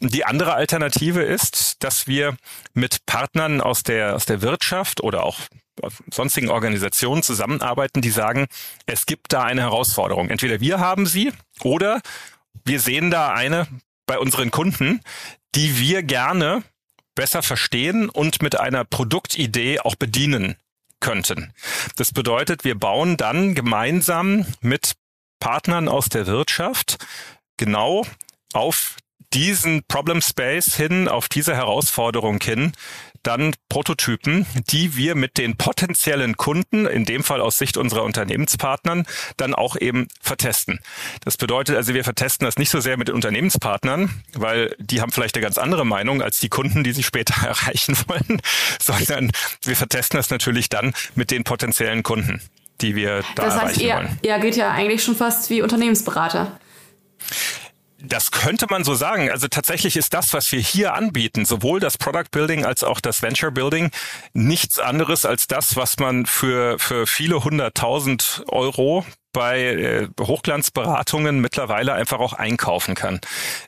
Die 0.00 0.24
andere 0.24 0.54
Alternative 0.54 1.22
ist, 1.22 1.82
dass 1.84 2.06
wir 2.06 2.36
mit 2.74 3.06
Partnern 3.06 3.60
aus 3.60 3.84
der, 3.84 4.16
aus 4.16 4.26
der 4.26 4.42
Wirtschaft 4.42 5.02
oder 5.02 5.22
auch 5.22 5.38
sonstigen 6.10 6.48
Organisationen 6.48 7.22
zusammenarbeiten, 7.22 8.00
die 8.00 8.10
sagen, 8.10 8.46
es 8.86 9.06
gibt 9.06 9.32
da 9.32 9.42
eine 9.42 9.60
Herausforderung. 9.62 10.30
Entweder 10.30 10.60
wir 10.60 10.80
haben 10.80 11.06
sie 11.06 11.32
oder 11.62 12.00
wir 12.64 12.80
sehen 12.80 13.10
da 13.10 13.32
eine 13.32 13.68
bei 14.06 14.18
unseren 14.18 14.50
Kunden, 14.50 15.00
die 15.56 15.78
wir 15.78 16.02
gerne 16.02 16.62
besser 17.14 17.42
verstehen 17.42 18.08
und 18.10 18.42
mit 18.42 18.60
einer 18.60 18.84
Produktidee 18.84 19.80
auch 19.80 19.94
bedienen 19.96 20.56
könnten. 21.00 21.52
Das 21.96 22.12
bedeutet, 22.12 22.64
wir 22.64 22.74
bauen 22.74 23.16
dann 23.16 23.54
gemeinsam 23.54 24.46
mit 24.60 24.92
Partnern 25.40 25.88
aus 25.88 26.08
der 26.08 26.26
Wirtschaft 26.26 26.98
genau 27.56 28.06
auf 28.52 28.96
diesen 29.32 29.82
Problem 29.84 30.20
Space 30.20 30.76
hin, 30.76 31.08
auf 31.08 31.28
diese 31.28 31.54
Herausforderung 31.54 32.40
hin, 32.40 32.72
dann 33.26 33.54
Prototypen, 33.68 34.46
die 34.70 34.96
wir 34.96 35.16
mit 35.16 35.36
den 35.36 35.56
potenziellen 35.56 36.36
Kunden, 36.36 36.86
in 36.86 37.04
dem 37.04 37.24
Fall 37.24 37.40
aus 37.40 37.58
Sicht 37.58 37.76
unserer 37.76 38.04
Unternehmenspartnern, 38.04 39.04
dann 39.36 39.54
auch 39.54 39.76
eben 39.76 40.06
vertesten. 40.20 40.78
Das 41.24 41.36
bedeutet 41.36 41.76
also, 41.76 41.92
wir 41.92 42.04
vertesten 42.04 42.44
das 42.44 42.56
nicht 42.56 42.70
so 42.70 42.80
sehr 42.80 42.96
mit 42.96 43.08
den 43.08 43.16
Unternehmenspartnern, 43.16 44.22
weil 44.34 44.76
die 44.78 45.00
haben 45.00 45.10
vielleicht 45.10 45.34
eine 45.34 45.42
ganz 45.42 45.58
andere 45.58 45.84
Meinung 45.84 46.22
als 46.22 46.38
die 46.38 46.48
Kunden, 46.48 46.84
die 46.84 46.92
sie 46.92 47.02
später 47.02 47.34
erreichen 47.46 47.96
wollen, 48.06 48.40
sondern 48.80 49.32
wir 49.64 49.76
vertesten 49.76 50.16
das 50.16 50.30
natürlich 50.30 50.68
dann 50.68 50.94
mit 51.16 51.30
den 51.32 51.42
potenziellen 51.42 52.04
Kunden, 52.04 52.40
die 52.80 52.94
wir 52.94 53.24
da 53.34 53.44
das 53.44 53.54
heißt, 53.54 53.62
erreichen 53.62 53.80
ihr, 53.80 53.94
wollen. 53.94 54.18
Ihr 54.22 54.38
geht 54.38 54.56
ja 54.56 54.70
eigentlich 54.70 55.02
schon 55.02 55.16
fast 55.16 55.50
wie 55.50 55.62
Unternehmensberater. 55.62 56.60
Das 57.98 58.30
könnte 58.30 58.66
man 58.68 58.84
so 58.84 58.94
sagen. 58.94 59.30
Also 59.30 59.48
tatsächlich 59.48 59.96
ist 59.96 60.12
das, 60.12 60.32
was 60.32 60.52
wir 60.52 60.60
hier 60.60 60.94
anbieten, 60.94 61.46
sowohl 61.46 61.80
das 61.80 61.96
Product 61.96 62.30
Building 62.30 62.64
als 62.64 62.84
auch 62.84 63.00
das 63.00 63.22
Venture 63.22 63.50
Building, 63.50 63.90
nichts 64.34 64.78
anderes 64.78 65.24
als 65.24 65.46
das, 65.46 65.76
was 65.76 65.98
man 65.98 66.26
für, 66.26 66.78
für 66.78 67.06
viele 67.06 67.42
hunderttausend 67.42 68.44
Euro 68.48 69.06
bei 69.36 69.66
äh, 69.66 70.08
Hochglanzberatungen 70.18 71.42
mittlerweile 71.42 71.92
einfach 71.92 72.20
auch 72.20 72.32
einkaufen 72.32 72.94
kann. 72.94 73.20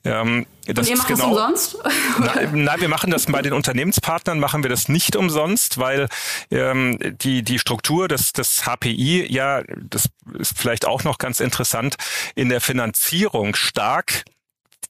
Ähm, 0.02 0.46
das 0.66 0.87
Und 0.87 0.92
ihr 0.92 0.96
macht 0.96 1.09
genau, 1.09 1.35
das 1.37 1.74
umsonst? 1.74 1.78
Nein, 2.18 2.64
nein, 2.64 2.81
wir 2.81 2.88
machen 2.88 3.11
das 3.11 3.26
bei 3.26 3.42
den 3.42 3.52
Unternehmenspartnern 3.52 4.40
machen 4.40 4.62
wir 4.62 4.70
das 4.70 4.88
nicht 4.88 5.14
umsonst, 5.14 5.76
weil 5.76 6.09
ähm, 6.50 6.98
die 7.20 7.42
die 7.42 7.59
Struktur 7.59 8.09
des 8.09 8.33
des 8.33 8.64
HPI 8.64 9.31
ja, 9.31 9.62
das 9.76 10.09
ist 10.38 10.59
vielleicht 10.59 10.87
auch 10.87 11.04
noch 11.04 11.18
ganz 11.18 11.40
interessant 11.40 11.96
in 12.35 12.48
der 12.48 12.62
Finanzierung 12.62 13.54
stark 13.54 14.24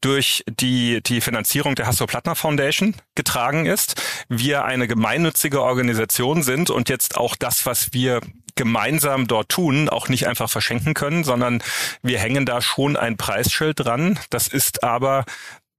durch 0.00 0.44
die, 0.48 1.02
die 1.02 1.20
Finanzierung 1.20 1.74
der 1.74 1.86
Hasso-Plattner 1.86 2.34
Foundation 2.34 2.94
getragen 3.14 3.66
ist. 3.66 4.00
Wir 4.28 4.64
eine 4.64 4.86
gemeinnützige 4.86 5.62
Organisation 5.62 6.42
sind 6.42 6.70
und 6.70 6.88
jetzt 6.88 7.16
auch 7.16 7.36
das, 7.36 7.66
was 7.66 7.92
wir 7.92 8.20
gemeinsam 8.54 9.28
dort 9.28 9.48
tun, 9.48 9.88
auch 9.88 10.08
nicht 10.08 10.26
einfach 10.26 10.50
verschenken 10.50 10.94
können, 10.94 11.24
sondern 11.24 11.62
wir 12.02 12.18
hängen 12.18 12.44
da 12.44 12.60
schon 12.60 12.96
ein 12.96 13.16
Preisschild 13.16 13.80
dran. 13.80 14.18
Das 14.30 14.48
ist 14.48 14.82
aber 14.82 15.24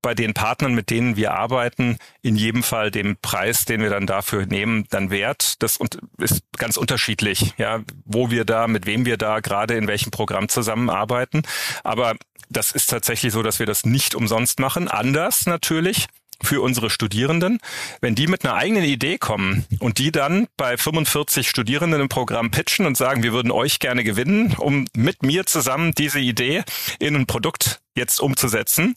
bei 0.01 0.13
den 0.13 0.33
Partnern, 0.33 0.73
mit 0.73 0.89
denen 0.89 1.15
wir 1.15 1.33
arbeiten, 1.33 1.97
in 2.21 2.35
jedem 2.35 2.63
Fall 2.63 2.91
dem 2.91 3.17
Preis, 3.17 3.65
den 3.65 3.81
wir 3.81 3.89
dann 3.89 4.07
dafür 4.07 4.45
nehmen, 4.45 4.85
dann 4.89 5.09
wert. 5.09 5.61
Das 5.61 5.79
ist 6.17 6.43
ganz 6.57 6.77
unterschiedlich, 6.77 7.53
ja, 7.57 7.81
wo 8.05 8.31
wir 8.31 8.45
da, 8.45 8.67
mit 8.67 8.85
wem 8.85 9.05
wir 9.05 9.17
da 9.17 9.39
gerade 9.39 9.75
in 9.75 9.87
welchem 9.87 10.11
Programm 10.11 10.49
zusammenarbeiten. 10.49 11.43
Aber 11.83 12.15
das 12.49 12.71
ist 12.71 12.87
tatsächlich 12.87 13.33
so, 13.33 13.43
dass 13.43 13.59
wir 13.59 13.65
das 13.65 13.85
nicht 13.85 14.15
umsonst 14.15 14.59
machen. 14.59 14.87
Anders 14.87 15.45
natürlich 15.45 16.07
für 16.41 16.61
unsere 16.61 16.89
Studierenden. 16.89 17.59
Wenn 18.01 18.15
die 18.15 18.27
mit 18.27 18.45
einer 18.45 18.55
eigenen 18.55 18.83
Idee 18.83 19.17
kommen 19.17 19.65
und 19.79 19.97
die 19.97 20.11
dann 20.11 20.47
bei 20.57 20.77
45 20.77 21.49
Studierenden 21.49 22.01
im 22.01 22.09
Programm 22.09 22.51
pitchen 22.51 22.85
und 22.85 22.95
sagen, 22.95 23.23
wir 23.23 23.33
würden 23.33 23.51
euch 23.51 23.79
gerne 23.79 24.03
gewinnen, 24.03 24.55
um 24.57 24.85
mit 24.95 25.23
mir 25.23 25.45
zusammen 25.45 25.93
diese 25.93 26.19
Idee 26.19 26.63
in 26.99 27.15
ein 27.15 27.25
Produkt 27.25 27.81
jetzt 27.99 28.19
umzusetzen, 28.19 28.95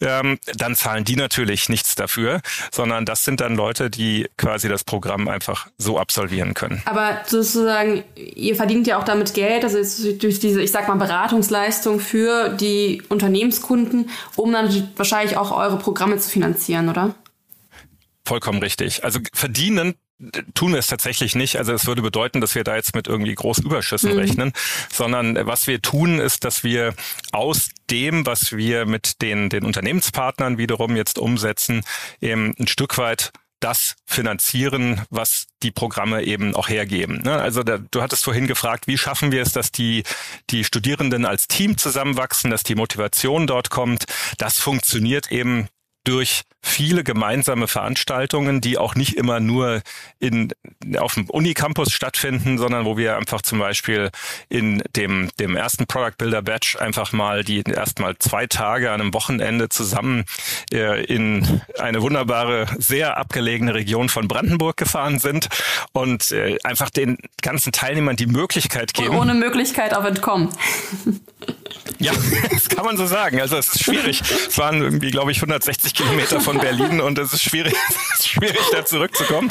ähm, 0.00 0.38
dann 0.54 0.74
zahlen 0.74 1.04
die 1.04 1.16
natürlich 1.16 1.68
nichts 1.68 1.94
dafür, 1.94 2.40
sondern 2.72 3.04
das 3.04 3.24
sind 3.24 3.40
dann 3.40 3.54
Leute, 3.54 3.90
die 3.90 4.26
quasi 4.38 4.68
das 4.68 4.84
Programm 4.84 5.28
einfach 5.28 5.68
so 5.76 5.98
absolvieren 5.98 6.54
können. 6.54 6.82
Aber 6.86 7.20
sozusagen, 7.26 8.04
ihr 8.14 8.56
verdient 8.56 8.86
ja 8.86 8.98
auch 8.98 9.04
damit 9.04 9.34
Geld, 9.34 9.64
also 9.64 9.78
durch 10.12 10.40
diese, 10.40 10.62
ich 10.62 10.70
sag 10.70 10.88
mal, 10.88 10.94
Beratungsleistung 10.94 12.00
für 12.00 12.48
die 12.48 13.02
Unternehmenskunden, 13.08 14.08
um 14.36 14.52
dann 14.52 14.92
wahrscheinlich 14.96 15.36
auch 15.36 15.50
eure 15.50 15.78
Programme 15.78 16.16
zu 16.18 16.30
finanzieren, 16.30 16.88
oder? 16.88 17.14
Vollkommen 18.26 18.60
richtig. 18.62 19.04
Also 19.04 19.20
verdienen 19.34 19.94
tun 20.54 20.72
wir 20.72 20.78
es 20.78 20.86
tatsächlich 20.86 21.34
nicht. 21.34 21.56
Also 21.56 21.72
es 21.72 21.86
würde 21.86 22.02
bedeuten, 22.02 22.40
dass 22.40 22.54
wir 22.54 22.64
da 22.64 22.76
jetzt 22.76 22.94
mit 22.94 23.08
irgendwie 23.08 23.34
großen 23.34 23.64
Überschüssen 23.64 24.12
mhm. 24.12 24.18
rechnen, 24.18 24.52
sondern 24.92 25.34
was 25.46 25.66
wir 25.66 25.82
tun, 25.82 26.18
ist, 26.18 26.44
dass 26.44 26.64
wir 26.64 26.94
aus 27.32 27.70
dem, 27.90 28.24
was 28.26 28.52
wir 28.52 28.86
mit 28.86 29.22
den, 29.22 29.50
den 29.50 29.64
Unternehmenspartnern 29.64 30.58
wiederum 30.58 30.96
jetzt 30.96 31.18
umsetzen, 31.18 31.82
eben 32.20 32.54
ein 32.58 32.68
Stück 32.68 32.96
weit 32.98 33.32
das 33.60 33.96
finanzieren, 34.04 35.00
was 35.08 35.46
die 35.62 35.70
Programme 35.70 36.22
eben 36.22 36.54
auch 36.54 36.68
hergeben. 36.68 37.22
Ne? 37.22 37.32
Also 37.32 37.62
da, 37.62 37.78
du 37.78 38.02
hattest 38.02 38.22
vorhin 38.22 38.46
gefragt, 38.46 38.86
wie 38.86 38.98
schaffen 38.98 39.32
wir 39.32 39.40
es, 39.40 39.52
dass 39.52 39.72
die, 39.72 40.02
die 40.50 40.64
Studierenden 40.64 41.24
als 41.24 41.48
Team 41.48 41.78
zusammenwachsen, 41.78 42.50
dass 42.50 42.62
die 42.62 42.74
Motivation 42.74 43.46
dort 43.46 43.70
kommt. 43.70 44.04
Das 44.36 44.58
funktioniert 44.58 45.32
eben 45.32 45.68
durch 46.04 46.42
viele 46.64 47.04
gemeinsame 47.04 47.68
Veranstaltungen, 47.68 48.60
die 48.60 48.78
auch 48.78 48.94
nicht 48.94 49.16
immer 49.16 49.38
nur 49.38 49.82
in, 50.18 50.52
auf 50.96 51.14
dem 51.14 51.28
Unicampus 51.28 51.92
stattfinden, 51.92 52.58
sondern 52.58 52.84
wo 52.86 52.96
wir 52.96 53.16
einfach 53.16 53.42
zum 53.42 53.58
Beispiel 53.58 54.10
in 54.48 54.82
dem, 54.96 55.30
dem 55.38 55.56
ersten 55.56 55.86
Product 55.86 56.14
Builder 56.18 56.42
Batch 56.42 56.76
einfach 56.76 57.12
mal 57.12 57.44
die 57.44 57.62
erstmal 57.62 58.16
zwei 58.18 58.46
Tage 58.46 58.90
an 58.90 59.00
einem 59.00 59.14
Wochenende 59.14 59.68
zusammen 59.68 60.24
äh, 60.72 61.04
in 61.04 61.60
eine 61.78 62.00
wunderbare, 62.00 62.66
sehr 62.78 63.18
abgelegene 63.18 63.74
Region 63.74 64.08
von 64.08 64.26
Brandenburg 64.26 64.76
gefahren 64.76 65.18
sind 65.18 65.48
und 65.92 66.32
äh, 66.32 66.56
einfach 66.64 66.88
den 66.90 67.18
ganzen 67.42 67.72
Teilnehmern 67.72 68.16
die 68.16 68.26
Möglichkeit 68.26 68.94
geben. 68.94 69.10
Und 69.10 69.16
ohne 69.18 69.34
Möglichkeit 69.34 69.94
auf 69.94 70.04
Entkommen. 70.04 70.48
Ja, 71.98 72.12
das 72.50 72.68
kann 72.68 72.84
man 72.84 72.96
so 72.96 73.06
sagen. 73.06 73.40
Also 73.40 73.56
es 73.56 73.68
ist 73.68 73.84
schwierig. 73.84 74.22
Es 74.48 74.58
waren 74.58 74.80
irgendwie, 74.80 75.10
glaube 75.10 75.32
ich, 75.32 75.38
160 75.38 75.94
Kilometer 75.94 76.40
von 76.40 76.53
Berlin 76.58 77.00
und 77.00 77.18
es 77.18 77.32
ist 77.32 77.42
schwierig, 77.42 77.74
schwierig 78.20 78.60
da 78.72 78.84
zurückzukommen. 78.84 79.50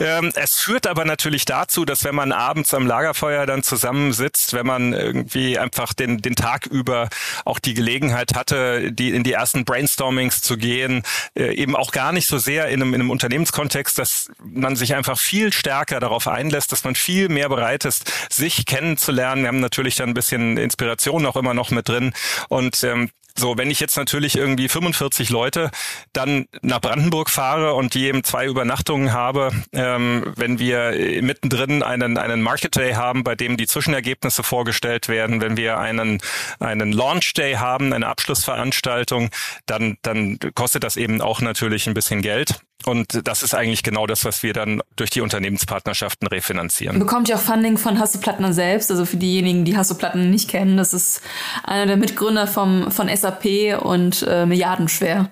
Ähm, 0.00 0.32
es 0.34 0.58
führt 0.58 0.86
aber 0.86 1.04
natürlich 1.04 1.44
dazu, 1.44 1.84
dass 1.84 2.04
wenn 2.04 2.14
man 2.14 2.32
abends 2.32 2.74
am 2.74 2.86
Lagerfeuer 2.86 3.46
dann 3.46 3.62
zusammensitzt, 3.62 4.52
wenn 4.52 4.66
man 4.66 4.92
irgendwie 4.92 5.58
einfach 5.58 5.92
den, 5.94 6.18
den 6.18 6.34
Tag 6.34 6.66
über 6.66 7.08
auch 7.44 7.58
die 7.58 7.74
Gelegenheit 7.74 8.34
hatte, 8.34 8.92
die 8.92 9.10
in 9.10 9.24
die 9.24 9.32
ersten 9.32 9.64
Brainstormings 9.64 10.42
zu 10.42 10.56
gehen, 10.56 11.02
äh, 11.36 11.54
eben 11.54 11.76
auch 11.76 11.92
gar 11.92 12.12
nicht 12.12 12.26
so 12.26 12.38
sehr 12.38 12.68
in 12.68 12.82
einem, 12.82 12.94
in 12.94 13.00
einem 13.00 13.10
Unternehmenskontext, 13.10 13.98
dass 13.98 14.30
man 14.42 14.76
sich 14.76 14.94
einfach 14.94 15.18
viel 15.18 15.52
stärker 15.52 16.00
darauf 16.00 16.28
einlässt, 16.28 16.72
dass 16.72 16.84
man 16.84 16.94
viel 16.94 17.28
mehr 17.28 17.48
bereit 17.48 17.84
ist, 17.84 18.10
sich 18.30 18.66
kennenzulernen. 18.66 19.42
Wir 19.42 19.48
haben 19.48 19.60
natürlich 19.60 19.96
dann 19.96 20.10
ein 20.10 20.14
bisschen 20.14 20.56
Inspiration 20.56 21.26
auch 21.26 21.36
immer 21.36 21.54
noch 21.54 21.70
mit 21.70 21.88
drin. 21.88 22.12
Und 22.48 22.82
ähm, 22.84 23.10
so, 23.36 23.58
wenn 23.58 23.70
ich 23.70 23.80
jetzt 23.80 23.96
natürlich 23.96 24.36
irgendwie 24.36 24.68
45 24.68 25.30
Leute 25.30 25.70
dann 26.12 26.46
nach 26.62 26.80
Brandenburg 26.80 27.30
fahre 27.30 27.74
und 27.74 27.94
die 27.94 28.06
eben 28.06 28.22
zwei 28.22 28.46
Übernachtungen 28.46 29.12
habe, 29.12 29.50
ähm, 29.72 30.32
wenn 30.36 30.60
wir 30.60 30.92
mittendrin 31.20 31.82
einen, 31.82 32.16
einen 32.16 32.42
Market 32.42 32.76
Day 32.76 32.92
haben, 32.92 33.24
bei 33.24 33.34
dem 33.34 33.56
die 33.56 33.66
Zwischenergebnisse 33.66 34.44
vorgestellt 34.44 35.08
werden, 35.08 35.40
wenn 35.40 35.56
wir 35.56 35.78
einen, 35.78 36.20
einen 36.60 36.92
Launch 36.92 37.34
Day 37.34 37.54
haben, 37.54 37.92
eine 37.92 38.06
Abschlussveranstaltung, 38.06 39.30
dann, 39.66 39.98
dann 40.02 40.38
kostet 40.54 40.84
das 40.84 40.96
eben 40.96 41.20
auch 41.20 41.40
natürlich 41.40 41.88
ein 41.88 41.94
bisschen 41.94 42.22
Geld. 42.22 42.60
Und 42.84 43.26
das 43.26 43.42
ist 43.42 43.54
eigentlich 43.54 43.82
genau 43.82 44.06
das, 44.06 44.24
was 44.24 44.42
wir 44.42 44.52
dann 44.52 44.82
durch 44.96 45.10
die 45.10 45.20
Unternehmenspartnerschaften 45.20 46.28
refinanzieren. 46.28 46.98
Bekommt 46.98 47.28
ihr 47.28 47.36
auch 47.36 47.40
Funding 47.40 47.78
von 47.78 47.98
Hasso 47.98 48.18
Plattner 48.18 48.52
selbst? 48.52 48.90
Also 48.90 49.04
für 49.04 49.16
diejenigen, 49.16 49.64
die 49.64 49.76
Hasso 49.76 49.94
Plattner 49.94 50.24
nicht 50.24 50.48
kennen, 50.48 50.76
das 50.76 50.92
ist 50.92 51.22
einer 51.62 51.86
der 51.86 51.96
Mitgründer 51.96 52.46
vom, 52.46 52.90
von 52.90 53.14
SAP 53.14 53.82
und 53.82 54.24
äh, 54.28 54.46
milliardenschwer. 54.46 55.30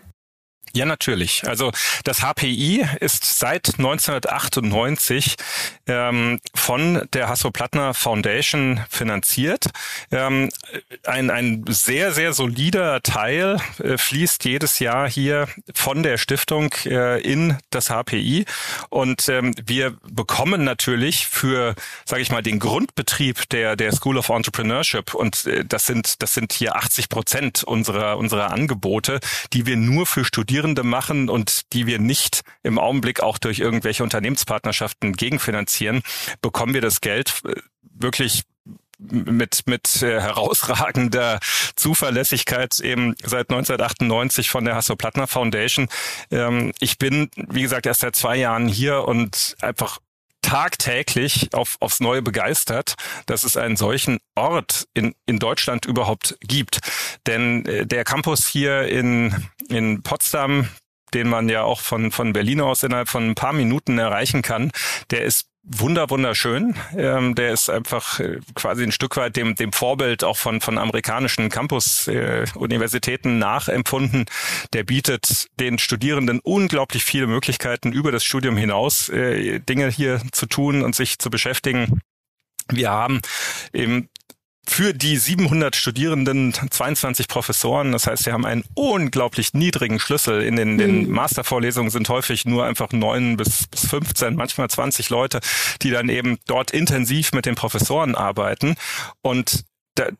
Ja, 0.74 0.86
natürlich. 0.86 1.46
Also 1.46 1.70
das 2.04 2.22
HPI 2.22 2.86
ist 3.00 3.38
seit 3.38 3.74
1998 3.78 5.36
ähm, 5.86 6.40
von 6.54 7.08
der 7.12 7.28
Hasso-Plattner 7.28 7.94
Foundation 7.94 8.80
finanziert. 8.88 9.66
Ähm, 10.10 10.48
ein, 11.04 11.30
ein 11.30 11.64
sehr, 11.68 12.12
sehr 12.12 12.32
solider 12.32 13.02
Teil 13.02 13.58
äh, 13.82 13.98
fließt 13.98 14.44
jedes 14.44 14.78
Jahr 14.78 15.08
hier 15.08 15.48
von 15.74 16.02
der 16.02 16.18
Stiftung 16.18 16.72
äh, 16.84 17.20
in 17.20 17.58
das 17.70 17.90
HPI. 17.90 18.44
Und 18.90 19.28
ähm, 19.28 19.54
wir 19.64 19.96
bekommen 20.08 20.64
natürlich 20.64 21.26
für, 21.26 21.74
sage 22.04 22.22
ich 22.22 22.30
mal, 22.30 22.42
den 22.42 22.58
Grundbetrieb 22.58 23.48
der, 23.50 23.76
der 23.76 23.92
School 23.92 24.18
of 24.18 24.28
Entrepreneurship, 24.28 25.14
und 25.14 25.46
äh, 25.46 25.64
das 25.64 25.86
sind, 25.86 26.22
das 26.22 26.34
sind 26.34 26.52
hier 26.52 26.76
80 26.76 27.08
Prozent 27.08 27.64
unserer, 27.64 28.18
unserer 28.18 28.52
Angebote, 28.52 29.20
die 29.52 29.66
wir 29.66 29.76
nur 29.76 30.06
für 30.06 30.24
Studierende 30.24 30.84
machen 30.84 31.28
und 31.28 31.72
die 31.72 31.86
wir 31.86 31.98
nicht 31.98 32.42
im 32.62 32.78
Augenblick 32.78 33.20
auch 33.20 33.38
durch 33.38 33.58
irgendwelche 33.58 34.02
Unternehmenspartnerschaften 34.02 35.14
gegenfinanzieren, 35.14 35.71
bekommen 36.40 36.74
wir 36.74 36.80
das 36.80 37.00
Geld 37.00 37.42
äh, 37.44 37.54
wirklich 37.94 38.42
mit 38.98 39.66
mit 39.66 40.02
äh, 40.02 40.20
herausragender 40.20 41.40
Zuverlässigkeit 41.76 42.78
eben 42.80 43.14
seit 43.22 43.50
1998 43.50 44.50
von 44.50 44.64
der 44.64 44.76
Hasso-Plattner 44.76 45.26
Foundation. 45.26 45.88
Ähm, 46.30 46.72
ich 46.78 46.98
bin, 46.98 47.30
wie 47.36 47.62
gesagt, 47.62 47.86
erst 47.86 48.00
seit 48.00 48.16
zwei 48.16 48.36
Jahren 48.36 48.68
hier 48.68 49.04
und 49.04 49.56
einfach 49.60 49.98
tagtäglich 50.42 51.54
auf, 51.54 51.76
aufs 51.80 52.00
Neue 52.00 52.20
begeistert, 52.20 52.94
dass 53.26 53.44
es 53.44 53.56
einen 53.56 53.76
solchen 53.76 54.18
Ort 54.34 54.86
in, 54.92 55.14
in 55.24 55.38
Deutschland 55.38 55.86
überhaupt 55.86 56.36
gibt. 56.40 56.80
Denn 57.26 57.64
äh, 57.66 57.86
der 57.86 58.04
Campus 58.04 58.46
hier 58.46 58.82
in, 58.82 59.48
in 59.68 60.02
Potsdam, 60.02 60.68
den 61.14 61.28
man 61.28 61.48
ja 61.48 61.62
auch 61.62 61.80
von, 61.80 62.10
von 62.10 62.32
Berlin 62.32 62.60
aus 62.60 62.82
innerhalb 62.82 63.08
von 63.08 63.30
ein 63.30 63.34
paar 63.34 63.52
Minuten 63.52 63.98
erreichen 63.98 64.42
kann, 64.42 64.72
der 65.10 65.22
ist 65.22 65.46
wunder 65.64 66.10
wunderschön. 66.10 66.74
Ähm, 66.96 67.34
der 67.34 67.52
ist 67.52 67.70
einfach 67.70 68.20
äh, 68.20 68.40
quasi 68.54 68.82
ein 68.82 68.92
Stück 68.92 69.16
weit 69.16 69.36
dem 69.36 69.54
dem 69.54 69.72
Vorbild 69.72 70.24
auch 70.24 70.36
von 70.36 70.60
von 70.60 70.78
amerikanischen 70.78 71.50
Campus 71.50 72.08
äh, 72.08 72.44
Universitäten 72.54 73.38
nachempfunden. 73.38 74.26
Der 74.72 74.84
bietet 74.84 75.46
den 75.60 75.78
Studierenden 75.78 76.40
unglaublich 76.40 77.04
viele 77.04 77.26
Möglichkeiten 77.26 77.92
über 77.92 78.12
das 78.12 78.24
Studium 78.24 78.56
hinaus 78.56 79.08
äh, 79.08 79.60
Dinge 79.60 79.88
hier 79.88 80.20
zu 80.32 80.46
tun 80.46 80.82
und 80.82 80.94
sich 80.94 81.18
zu 81.18 81.30
beschäftigen. 81.30 82.00
Wir 82.70 82.90
haben 82.90 83.20
eben 83.72 84.08
für 84.66 84.94
die 84.94 85.16
700 85.16 85.74
Studierenden 85.74 86.54
22 86.54 87.28
Professoren. 87.28 87.92
Das 87.92 88.06
heißt, 88.06 88.24
sie 88.24 88.32
haben 88.32 88.46
einen 88.46 88.64
unglaublich 88.74 89.54
niedrigen 89.54 89.98
Schlüssel. 89.98 90.42
In 90.42 90.56
den, 90.56 90.78
den 90.78 91.06
mhm. 91.06 91.10
Mastervorlesungen 91.10 91.90
sind 91.90 92.08
häufig 92.08 92.44
nur 92.44 92.64
einfach 92.64 92.92
neun 92.92 93.36
bis, 93.36 93.66
bis 93.66 93.88
15, 93.88 94.36
manchmal 94.36 94.70
20 94.70 95.10
Leute, 95.10 95.40
die 95.82 95.90
dann 95.90 96.08
eben 96.08 96.38
dort 96.46 96.70
intensiv 96.70 97.32
mit 97.32 97.46
den 97.46 97.54
Professoren 97.54 98.14
arbeiten. 98.14 98.76
Und 99.20 99.64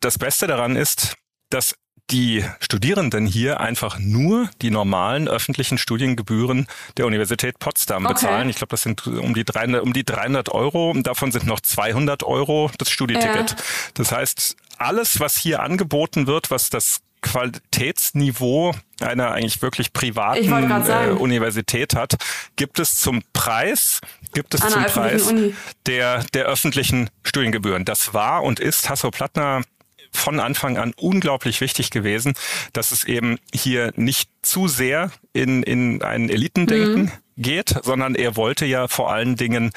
das 0.00 0.18
Beste 0.18 0.46
daran 0.46 0.76
ist, 0.76 1.16
dass 1.50 1.74
die 2.12 2.44
Studierenden 2.61 3.27
hier 3.27 3.61
einfach 3.61 3.98
nur 3.98 4.51
die 4.61 4.70
normalen 4.70 5.29
öffentlichen 5.29 5.79
Studiengebühren 5.79 6.66
der 6.98 7.07
Universität 7.07 7.59
Potsdam 7.59 8.05
okay. 8.05 8.14
bezahlen. 8.14 8.48
Ich 8.51 8.57
glaube, 8.57 8.70
das 8.70 8.83
sind 8.83 9.07
um 9.07 9.35
die 9.35 9.44
300, 9.44 9.83
um 9.83 9.92
die 9.92 10.05
300 10.05 10.51
Euro. 10.51 10.90
Und 10.90 11.07
davon 11.07 11.33
sind 11.33 11.46
noch 11.46 11.61
200 11.61 12.22
Euro 12.22 12.70
das 12.79 12.90
Studieticket. 12.90 13.51
Ja. 13.51 13.57
Das 13.94 14.12
heißt, 14.12 14.57
alles, 14.79 15.20
was 15.20 15.37
hier 15.37 15.62
angeboten 15.62 16.27
wird, 16.27 16.51
was 16.51 16.70
das 16.70 17.01
Qualitätsniveau 17.22 18.75
einer 19.01 19.31
eigentlich 19.31 19.62
wirklich 19.62 19.92
privaten 19.92 20.53
äh, 20.87 21.11
Universität 21.11 21.94
hat, 21.94 22.16
gibt 22.57 22.81
es 22.81 22.98
zum 22.98 23.22
Preis, 23.33 24.01
gibt 24.35 24.55
es 24.55 24.61
zum 24.61 24.83
Preis 24.85 25.33
der, 25.87 26.25
der 26.35 26.46
öffentlichen 26.46 27.11
Studiengebühren. 27.22 27.85
Das 27.85 28.12
war 28.12 28.42
und 28.42 28.59
ist 28.59 28.90
Hasso-Plattner 28.90 29.62
von 30.12 30.40
Anfang 30.40 30.77
an 30.77 30.92
unglaublich 30.96 31.61
wichtig 31.61 31.90
gewesen, 31.90 32.35
dass 32.72 32.90
es 32.90 33.05
eben 33.05 33.38
hier 33.55 33.92
nicht 33.96 34.31
zu 34.42 34.68
sehr 34.68 35.11
in, 35.33 35.62
in 35.62 36.03
ein 36.03 36.29
Elitendenken 36.29 37.05
mhm. 37.05 37.42
geht, 37.42 37.75
sondern 37.83 38.14
er 38.14 38.37
wollte 38.37 38.66
ja 38.66 38.88
vor 38.88 39.12
allen 39.12 39.37
Dingen 39.37 39.72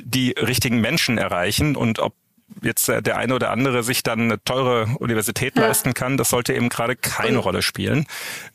die 0.00 0.32
richtigen 0.32 0.80
Menschen 0.80 1.18
erreichen 1.18 1.76
und 1.76 1.98
ob 1.98 2.14
jetzt 2.62 2.88
der 2.88 3.16
eine 3.16 3.34
oder 3.34 3.50
andere 3.50 3.82
sich 3.82 4.02
dann 4.02 4.20
eine 4.20 4.42
teure 4.42 4.86
Universität 4.98 5.56
ja. 5.56 5.62
leisten 5.66 5.94
kann, 5.94 6.16
das 6.16 6.30
sollte 6.30 6.54
eben 6.54 6.68
gerade 6.68 6.96
keine 6.96 7.38
Rolle 7.38 7.62
spielen. 7.62 8.06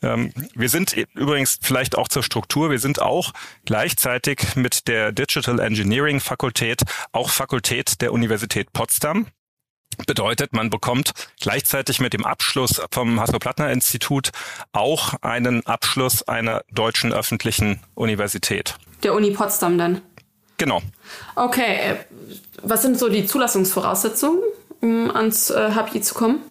Ähm, 0.02 0.32
wir 0.54 0.68
sind 0.68 0.96
übrigens 1.14 1.58
vielleicht 1.60 1.96
auch 1.96 2.08
zur 2.08 2.22
Struktur, 2.22 2.70
wir 2.70 2.78
sind 2.78 3.00
auch 3.00 3.32
gleichzeitig 3.64 4.56
mit 4.56 4.88
der 4.88 5.12
Digital 5.12 5.60
Engineering 5.60 6.20
Fakultät 6.20 6.82
auch 7.12 7.30
Fakultät 7.30 8.00
der 8.00 8.12
Universität 8.12 8.72
Potsdam. 8.72 9.26
Bedeutet, 9.96 10.52
man 10.52 10.70
bekommt 10.70 11.12
gleichzeitig 11.40 12.00
mit 12.00 12.12
dem 12.12 12.24
Abschluss 12.24 12.80
vom 12.90 13.20
Hasso-Plattner-Institut 13.20 14.30
auch 14.72 15.14
einen 15.22 15.66
Abschluss 15.66 16.26
einer 16.26 16.64
deutschen 16.72 17.12
öffentlichen 17.12 17.80
Universität. 17.94 18.76
Der 19.02 19.14
Uni 19.14 19.30
Potsdam 19.30 19.78
dann? 19.78 20.02
Genau. 20.58 20.80
Okay, 21.34 21.76
äh, 21.76 21.96
was 22.62 22.82
sind 22.82 22.98
so 22.98 23.08
die 23.08 23.26
Zulassungsvoraussetzungen, 23.26 24.40
um 24.80 25.10
ans 25.10 25.50
äh, 25.50 25.72
HPI 25.72 26.00
zu 26.02 26.14
kommen? 26.14 26.42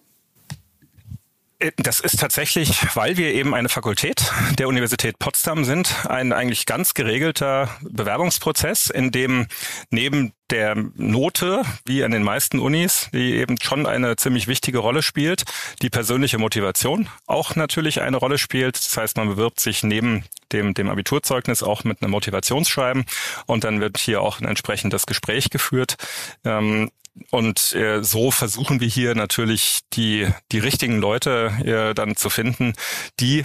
Äh, 1.62 1.72
das 1.76 2.00
ist 2.00 2.18
tatsächlich, 2.18 2.94
weil 2.94 3.16
wir 3.16 3.32
eben 3.32 3.54
eine 3.54 3.68
Fakultät 3.68 4.32
der 4.58 4.68
Universität 4.68 5.18
Potsdam 5.18 5.64
sind, 5.64 6.06
ein 6.08 6.32
eigentlich 6.32 6.66
ganz 6.66 6.94
geregelter 6.94 7.70
Bewerbungsprozess, 7.82 8.90
in 8.90 9.10
dem 9.10 9.46
neben 9.90 10.32
der 10.50 10.74
Note, 10.96 11.62
wie 11.86 12.04
an 12.04 12.10
den 12.10 12.22
meisten 12.22 12.58
Unis, 12.58 13.08
die 13.12 13.36
eben 13.36 13.56
schon 13.62 13.86
eine 13.86 14.16
ziemlich 14.16 14.48
wichtige 14.48 14.78
Rolle 14.78 15.02
spielt, 15.02 15.44
die 15.80 15.88
persönliche 15.88 16.36
Motivation 16.38 17.08
auch 17.26 17.56
natürlich 17.56 18.02
eine 18.02 18.18
Rolle 18.18 18.36
spielt. 18.36 18.76
Das 18.76 18.96
heißt, 18.96 19.16
man 19.16 19.28
bewirbt 19.28 19.60
sich 19.60 19.82
neben 19.82 20.24
dem, 20.52 20.74
dem 20.74 20.90
Abiturzeugnis 20.90 21.62
auch 21.62 21.84
mit 21.84 22.02
einem 22.02 22.10
Motivationsschreiben 22.10 23.06
und 23.46 23.64
dann 23.64 23.80
wird 23.80 23.96
hier 23.96 24.20
auch 24.20 24.40
ein 24.40 24.46
entsprechendes 24.46 25.06
Gespräch 25.06 25.48
geführt. 25.48 25.96
Ähm, 26.44 26.90
und 27.30 27.72
äh, 27.72 28.02
so 28.02 28.30
versuchen 28.30 28.80
wir 28.80 28.88
hier 28.88 29.14
natürlich 29.14 29.80
die, 29.92 30.28
die 30.50 30.58
richtigen 30.58 30.98
Leute 30.98 31.52
äh, 31.64 31.94
dann 31.94 32.16
zu 32.16 32.30
finden, 32.30 32.72
die 33.20 33.44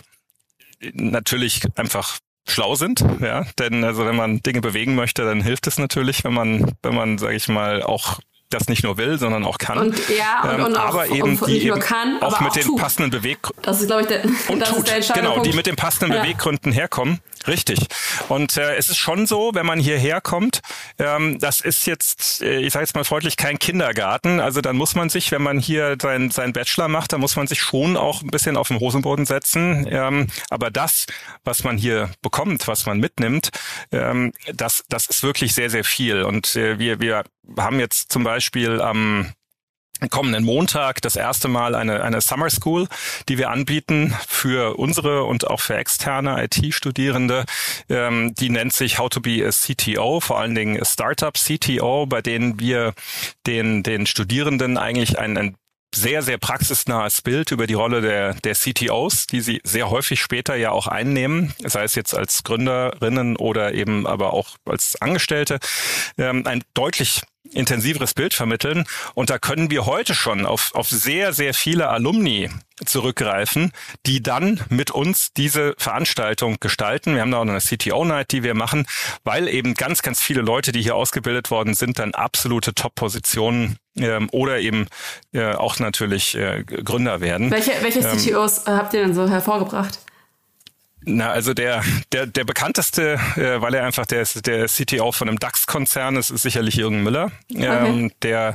natürlich 0.94 1.62
einfach 1.76 2.20
schlau 2.48 2.76
sind, 2.76 3.04
ja, 3.20 3.46
denn 3.60 3.84
also 3.84 4.06
wenn 4.06 4.16
man 4.16 4.42
Dinge 4.42 4.62
bewegen 4.62 4.96
möchte, 4.96 5.26
dann 5.26 5.42
hilft 5.42 5.68
es 5.68 5.78
natürlich, 5.78 6.24
wenn 6.24 6.34
man, 6.34 6.72
wenn 6.82 6.96
man, 6.96 7.18
sage 7.18 7.36
ich 7.36 7.50
mal, 7.50 7.84
auch 7.84 8.20
das 8.50 8.68
nicht 8.70 8.84
nur 8.84 8.98
will, 8.98 9.20
sondern 9.20 9.44
auch 9.44 9.58
kann. 9.58 9.78
Und, 9.78 10.10
ja, 10.10 10.42
und, 10.44 10.60
ähm, 10.60 10.66
und 10.66 10.78
aber 10.78 11.02
auch, 11.02 11.16
eben 11.16 11.40
die 11.46 11.68
eben 11.68 11.80
kann, 11.80 12.22
auch 12.22 12.40
mit 12.40 12.52
auch 12.52 12.54
den 12.54 12.64
tut. 12.64 12.80
passenden 12.80 13.10
Beweggründen 13.12 13.62
das 13.64 13.82
ist 13.82 13.88
glaube 13.88 14.04
ich 14.04 14.08
der, 14.08 14.24
und 14.48 14.60
das 14.60 14.70
tut. 14.70 14.90
ist 14.90 15.10
der 15.10 15.16
genau, 15.16 15.42
die 15.42 15.54
mit 15.54 15.68
den 15.68 15.76
passenden 15.76 16.16
ja. 16.16 16.22
Beweggründen 16.22 16.72
herkommen. 16.72 17.20
Richtig. 17.48 17.88
Und 18.28 18.58
äh, 18.58 18.76
es 18.76 18.90
ist 18.90 18.98
schon 18.98 19.26
so, 19.26 19.52
wenn 19.54 19.66
man 19.66 19.80
hierher 19.80 20.20
kommt, 20.20 20.60
ähm, 21.00 21.40
das 21.40 21.62
ist 21.62 21.88
jetzt, 21.88 22.42
äh, 22.42 22.60
ich 22.60 22.74
sage 22.74 22.84
jetzt 22.84 22.96
mal 22.96 23.06
freundlich, 23.06 23.38
kein 23.38 23.58
Kindergarten. 23.58 24.42
Also 24.42 24.60
dann 24.60 24.76
muss 24.76 24.96
man 24.96 25.10
sich, 25.10 25.32
wenn 25.32 25.42
man 25.42 25.60
hier 25.60 25.96
sein, 26.02 26.30
sein 26.30 26.52
Bachelor 26.52 26.90
macht, 26.90 27.14
dann 27.14 27.22
muss 27.22 27.38
man 27.38 27.48
sich 27.48 27.62
schon 27.62 27.96
auch 27.96 28.22
ein 28.22 28.30
bisschen 28.30 28.58
auf 28.58 28.68
den 28.68 28.80
Hosenboden 28.80 29.26
setzen. 29.26 29.88
Ähm, 29.90 30.28
aber 30.50 30.72
das, 30.72 31.06
was 31.46 31.64
man 31.64 31.78
hier 31.78 32.12
bekommt, 32.22 32.68
was 32.68 32.86
man 32.86 33.00
mitnimmt, 33.00 33.50
ähm, 33.92 34.34
das, 34.54 34.84
das 34.90 35.08
ist 35.08 35.24
wirklich 35.24 35.54
sehr, 35.56 35.70
sehr 35.70 35.86
viel. 35.86 36.24
Und 36.24 36.56
äh, 36.58 36.80
wir, 36.80 37.00
wir 37.00 37.24
haben 37.58 37.80
jetzt 37.80 38.12
zum 38.12 38.26
Beispiel 38.26 38.82
am 38.82 39.32
kommenden 40.10 40.44
Montag 40.44 41.02
das 41.02 41.16
erste 41.16 41.48
Mal 41.48 41.76
eine, 41.76 42.04
eine 42.04 42.22
Summer 42.22 42.50
School, 42.50 42.88
die 43.30 43.38
wir 43.38 43.50
anbieten 43.50 44.16
für 44.28 44.78
unsere 44.78 45.24
und 45.24 45.48
auch 45.48 45.60
für 45.60 45.76
externe 45.76 46.44
IT-Studierende. 46.44 47.46
Ähm, 47.90 48.34
die 48.36 48.50
nennt 48.50 48.74
sich 48.74 49.00
How 49.00 49.10
to 49.10 49.22
be 49.22 49.46
a 49.46 49.50
CTO, 49.50 50.20
vor 50.20 50.40
allen 50.40 50.56
Dingen 50.56 50.84
Startup 50.86 51.34
CTO, 51.34 52.06
bei 52.06 52.22
denen 52.22 52.60
wir 52.60 52.94
den, 53.46 53.84
den 53.84 54.06
Studierenden 54.06 54.78
eigentlich 54.78 55.20
ein, 55.20 55.38
ein 55.38 55.56
sehr, 55.96 56.22
sehr 56.22 56.38
praxisnahes 56.38 57.22
Bild 57.22 57.52
über 57.52 57.66
die 57.66 57.74
Rolle 57.74 58.02
der, 58.02 58.34
der 58.36 58.54
CTOs, 58.54 59.28
die 59.28 59.42
sie 59.42 59.62
sehr 59.64 59.90
häufig 59.90 60.22
später 60.22 60.56
ja 60.56 60.72
auch 60.72 60.88
einnehmen, 60.88 61.54
sei 61.64 61.84
es 61.84 61.96
jetzt 61.96 62.16
als 62.16 62.44
Gründerinnen 62.44 63.36
oder 63.36 63.74
eben 63.74 64.06
aber 64.06 64.34
auch 64.34 64.58
als 64.66 65.02
Angestellte, 65.02 65.60
ähm, 66.18 66.46
ein 66.46 66.64
deutlich 66.74 67.22
intensiveres 67.52 68.14
Bild 68.14 68.34
vermitteln. 68.34 68.86
Und 69.14 69.30
da 69.30 69.40
können 69.40 69.70
wir 69.72 69.86
heute 69.86 70.14
schon 70.14 70.46
auf, 70.46 70.74
auf 70.74 70.90
sehr, 70.90 71.34
sehr 71.34 71.54
viele 71.54 71.90
Alumni 71.90 72.50
zurückgreifen, 72.86 73.72
die 74.06 74.22
dann 74.22 74.62
mit 74.70 74.92
uns 74.92 75.34
diese 75.34 75.74
Veranstaltung 75.78 76.58
gestalten. 76.60 77.16
Wir 77.16 77.22
haben 77.22 77.32
da 77.32 77.38
auch 77.38 77.42
eine 77.42 77.60
CTO-Night, 77.60 78.32
die 78.32 78.44
wir 78.44 78.54
machen, 78.54 78.86
weil 79.24 79.48
eben 79.48 79.74
ganz, 79.74 80.02
ganz 80.02 80.22
viele 80.22 80.42
Leute, 80.42 80.72
die 80.72 80.82
hier 80.82 80.96
ausgebildet 80.96 81.50
worden 81.50 81.74
sind, 81.74 82.00
dann 82.00 82.14
absolute 82.14 82.76
Top-Positionen 82.76 83.78
ähm, 83.98 84.30
oder 84.32 84.60
eben 84.60 84.88
äh, 85.34 85.54
auch 85.54 85.80
natürlich 85.80 86.36
äh, 86.36 86.64
Gründer 86.64 87.20
werden. 87.20 87.50
Welche, 87.50 87.72
welche 87.82 88.02
CTOs 88.02 88.68
ähm, 88.68 88.76
habt 88.76 88.94
ihr 88.94 89.02
denn 89.02 89.16
so 89.16 89.28
hervorgebracht? 89.28 90.00
Na, 91.10 91.30
also 91.30 91.54
der, 91.54 91.84
der, 92.12 92.26
der 92.28 92.44
bekannteste, 92.44 93.14
äh, 93.38 93.62
weil 93.62 93.74
er 93.74 93.86
einfach 93.86 94.06
der, 94.06 94.26
der 94.46 94.66
CTO 94.66 95.14
von 95.14 95.30
einem 95.30 95.40
DAX-Konzern 95.40 96.18
ist, 96.18 96.32
ist 96.32 96.42
sicherlich 96.42 96.76
Jürgen 96.76 97.02
Müller, 97.02 97.32
ähm, 97.56 98.08
okay. 98.08 98.12
der 98.24 98.54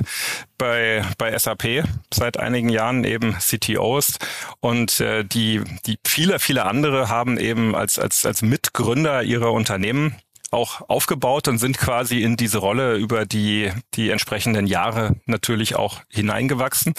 bei, 0.59 1.03
bei 1.17 1.35
SAP 1.35 1.83
seit 2.13 2.37
einigen 2.37 2.69
Jahren 2.69 3.05
eben 3.05 3.35
CTO 3.39 3.97
ist. 3.97 4.23
Und 4.59 4.99
äh, 4.99 5.25
die, 5.25 5.61
die 5.87 5.97
viele, 6.05 6.37
viele 6.37 6.65
andere 6.65 7.09
haben 7.09 7.39
eben 7.39 7.75
als, 7.75 7.97
als, 7.97 8.23
als 8.23 8.43
Mitgründer 8.43 9.23
ihrer 9.23 9.51
Unternehmen 9.51 10.15
auch 10.53 10.87
aufgebaut 10.87 11.47
und 11.47 11.57
sind 11.57 11.77
quasi 11.77 12.21
in 12.21 12.37
diese 12.37 12.59
Rolle 12.59 12.95
über 12.95 13.25
die, 13.25 13.71
die 13.95 14.09
entsprechenden 14.09 14.67
Jahre 14.67 15.15
natürlich 15.25 15.75
auch 15.75 16.01
hineingewachsen. 16.09 16.93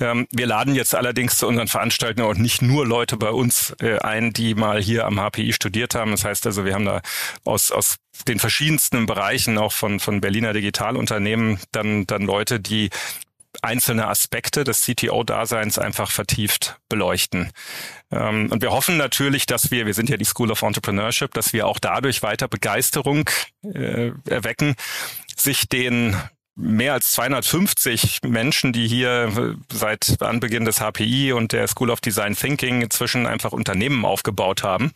Ähm, 0.00 0.26
wir 0.30 0.46
laden 0.46 0.74
jetzt 0.74 0.94
allerdings 0.94 1.38
zu 1.38 1.46
unseren 1.46 1.68
Veranstaltungen 1.68 2.28
auch 2.28 2.34
nicht 2.34 2.62
nur 2.62 2.86
Leute 2.86 3.16
bei 3.16 3.30
uns 3.30 3.74
äh, 3.80 3.98
ein, 3.98 4.32
die 4.32 4.54
mal 4.54 4.82
hier 4.82 5.06
am 5.06 5.18
HPI 5.18 5.52
studiert 5.52 5.94
haben. 5.94 6.10
Das 6.10 6.24
heißt 6.24 6.46
also, 6.46 6.64
wir 6.64 6.74
haben 6.74 6.86
da 6.86 7.02
aus, 7.44 7.70
aus 7.70 7.96
den 8.26 8.38
verschiedensten 8.38 9.06
Bereichen 9.06 9.58
auch 9.58 9.72
von, 9.72 10.00
von 10.00 10.20
Berliner 10.20 10.52
Digitalunternehmen 10.52 11.58
dann, 11.72 12.06
dann 12.06 12.22
Leute, 12.22 12.60
die 12.60 12.90
einzelne 13.62 14.08
Aspekte 14.08 14.64
des 14.64 14.82
CTO-Daseins 14.82 15.78
einfach 15.78 16.10
vertieft 16.10 16.78
beleuchten. 16.88 17.50
Ähm, 18.10 18.50
und 18.50 18.62
wir 18.62 18.72
hoffen 18.72 18.96
natürlich, 18.96 19.46
dass 19.46 19.70
wir, 19.70 19.86
wir 19.86 19.94
sind 19.94 20.08
ja 20.08 20.16
die 20.16 20.24
School 20.24 20.50
of 20.50 20.62
Entrepreneurship, 20.62 21.32
dass 21.34 21.52
wir 21.52 21.66
auch 21.66 21.78
dadurch 21.78 22.22
weiter 22.22 22.48
Begeisterung 22.48 23.28
äh, 23.62 24.10
erwecken, 24.28 24.74
sich 25.36 25.68
den 25.68 26.16
mehr 26.56 26.92
als 26.92 27.10
250 27.12 28.20
Menschen, 28.22 28.72
die 28.72 28.86
hier 28.86 29.56
seit 29.72 30.22
Anbeginn 30.22 30.64
des 30.64 30.78
HPI 30.78 31.32
und 31.32 31.52
der 31.52 31.66
School 31.66 31.90
of 31.90 32.00
Design 32.00 32.36
Thinking 32.36 32.82
inzwischen 32.82 33.26
einfach 33.26 33.52
Unternehmen 33.52 34.04
aufgebaut 34.04 34.62
haben, 34.62 34.92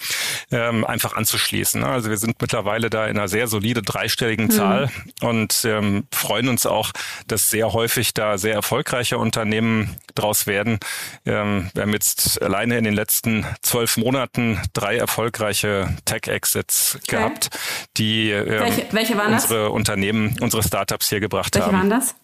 ähm, 0.53 0.85
einfach 0.85 1.15
anzuschließen. 1.15 1.83
Also 1.83 2.11
wir 2.11 2.17
sind 2.17 2.41
mittlerweile 2.41 2.91
da 2.91 3.07
in 3.07 3.19
einer 3.19 3.29
sehr 3.29 3.49
solide 3.49 3.83
dreistelligen 3.83 4.47
mhm. 4.47 4.51
Zahl 4.51 4.91
und 5.21 5.65
ähm, 5.65 6.07
freuen 6.13 6.49
uns 6.49 6.65
auch, 6.65 6.93
dass 7.27 7.51
sehr 7.51 7.73
häufig 7.73 8.15
da 8.15 8.39
sehr 8.39 8.55
erfolgreiche 8.55 9.19
Unternehmen 9.19 9.97
draus 10.15 10.47
werden. 10.47 10.79
Ähm, 11.27 11.71
wir 11.75 11.83
haben 11.83 11.93
jetzt 11.93 12.41
alleine 12.41 12.79
in 12.79 12.85
den 12.85 12.95
letzten 12.95 13.45
zwölf 13.63 13.97
Monaten 13.97 14.61
drei 14.75 14.97
erfolgreiche 14.97 15.97
Tech-Exits 16.05 16.99
okay. 17.03 17.17
gehabt, 17.17 17.51
die 17.97 18.31
ähm, 18.31 18.61
welche, 18.61 18.87
welche 18.93 19.15
unsere 19.15 19.65
das? 19.65 19.71
Unternehmen, 19.71 20.37
unsere 20.41 20.63
Startups 20.63 21.09
hier 21.09 21.21
gebracht 21.21 21.48
welche 21.57 21.67
haben. 21.67 21.91
Welche 21.91 21.91
waren 21.91 22.01
das? 22.01 22.15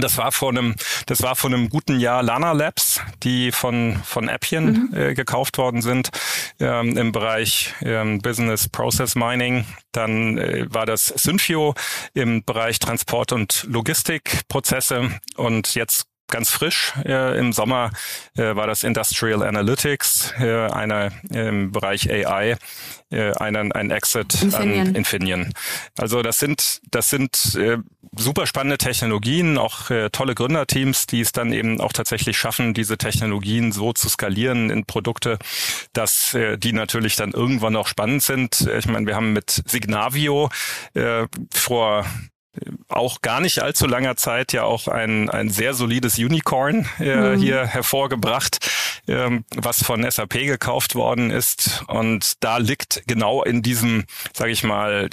Das 0.00 0.16
war 0.16 0.32
vor 0.32 0.50
einem, 0.50 0.76
das 1.06 1.22
war 1.22 1.34
vor 1.34 1.50
einem 1.50 1.68
guten 1.68 1.98
Jahr 1.98 2.22
Lana 2.22 2.52
Labs, 2.52 3.00
die 3.22 3.52
von 3.52 4.00
von 4.04 4.28
Appian 4.28 4.64
mhm. 4.64 4.96
äh, 4.96 5.14
gekauft 5.14 5.58
worden 5.58 5.82
sind 5.82 6.10
ähm, 6.60 6.96
im 6.96 7.12
Bereich 7.12 7.74
ähm, 7.82 8.20
Business 8.20 8.68
Process 8.68 9.16
Mining. 9.16 9.64
Dann 9.92 10.38
äh, 10.38 10.66
war 10.72 10.86
das 10.86 11.06
Synfio 11.06 11.74
im 12.14 12.44
Bereich 12.44 12.78
Transport 12.78 13.32
und 13.32 13.64
Logistikprozesse 13.68 15.10
und 15.36 15.74
jetzt 15.74 16.06
ganz 16.28 16.50
frisch. 16.50 16.92
Äh, 17.04 17.38
Im 17.38 17.52
Sommer 17.52 17.90
äh, 18.36 18.54
war 18.54 18.66
das 18.66 18.84
Industrial 18.84 19.42
Analytics, 19.42 20.34
äh, 20.40 20.66
einer 20.70 21.10
im 21.30 21.72
Bereich 21.72 22.10
AI, 22.10 22.56
äh, 23.10 23.32
einen, 23.32 23.72
ein 23.72 23.90
Exit 23.90 24.42
Infineon. 24.42 24.88
an 24.88 24.94
Infineon. 24.94 25.52
Also 25.96 26.22
das 26.22 26.38
sind 26.38 26.80
das 26.90 27.08
sind 27.10 27.54
äh, 27.56 27.78
super 28.16 28.46
spannende 28.46 28.78
Technologien, 28.78 29.58
auch 29.58 29.90
äh, 29.90 30.10
tolle 30.10 30.34
Gründerteams, 30.34 31.06
die 31.06 31.20
es 31.20 31.32
dann 31.32 31.52
eben 31.52 31.80
auch 31.80 31.92
tatsächlich 31.92 32.36
schaffen, 32.36 32.74
diese 32.74 32.98
Technologien 32.98 33.72
so 33.72 33.92
zu 33.92 34.08
skalieren 34.08 34.70
in 34.70 34.84
Produkte, 34.84 35.38
dass 35.92 36.34
äh, 36.34 36.58
die 36.58 36.72
natürlich 36.72 37.16
dann 37.16 37.32
irgendwann 37.32 37.76
auch 37.76 37.86
spannend 37.86 38.22
sind. 38.22 38.68
Ich 38.78 38.86
meine, 38.86 39.06
wir 39.06 39.16
haben 39.16 39.32
mit 39.32 39.62
Signavio 39.66 40.50
äh, 40.94 41.26
vor 41.52 42.04
auch 42.88 43.22
gar 43.22 43.40
nicht 43.40 43.60
allzu 43.60 43.86
langer 43.86 44.16
Zeit 44.16 44.52
ja 44.52 44.64
auch 44.64 44.88
ein, 44.88 45.30
ein 45.30 45.50
sehr 45.50 45.74
solides 45.74 46.18
Unicorn 46.18 46.86
äh, 46.98 47.36
mhm. 47.36 47.40
hier 47.40 47.66
hervorgebracht, 47.66 48.58
ähm, 49.06 49.44
was 49.54 49.82
von 49.82 50.08
SAP 50.08 50.34
gekauft 50.34 50.94
worden 50.94 51.30
ist. 51.30 51.84
Und 51.88 52.42
da 52.42 52.58
liegt 52.58 53.02
genau 53.06 53.42
in 53.42 53.62
diesem, 53.62 54.04
sage 54.32 54.52
ich 54.52 54.64
mal, 54.64 55.08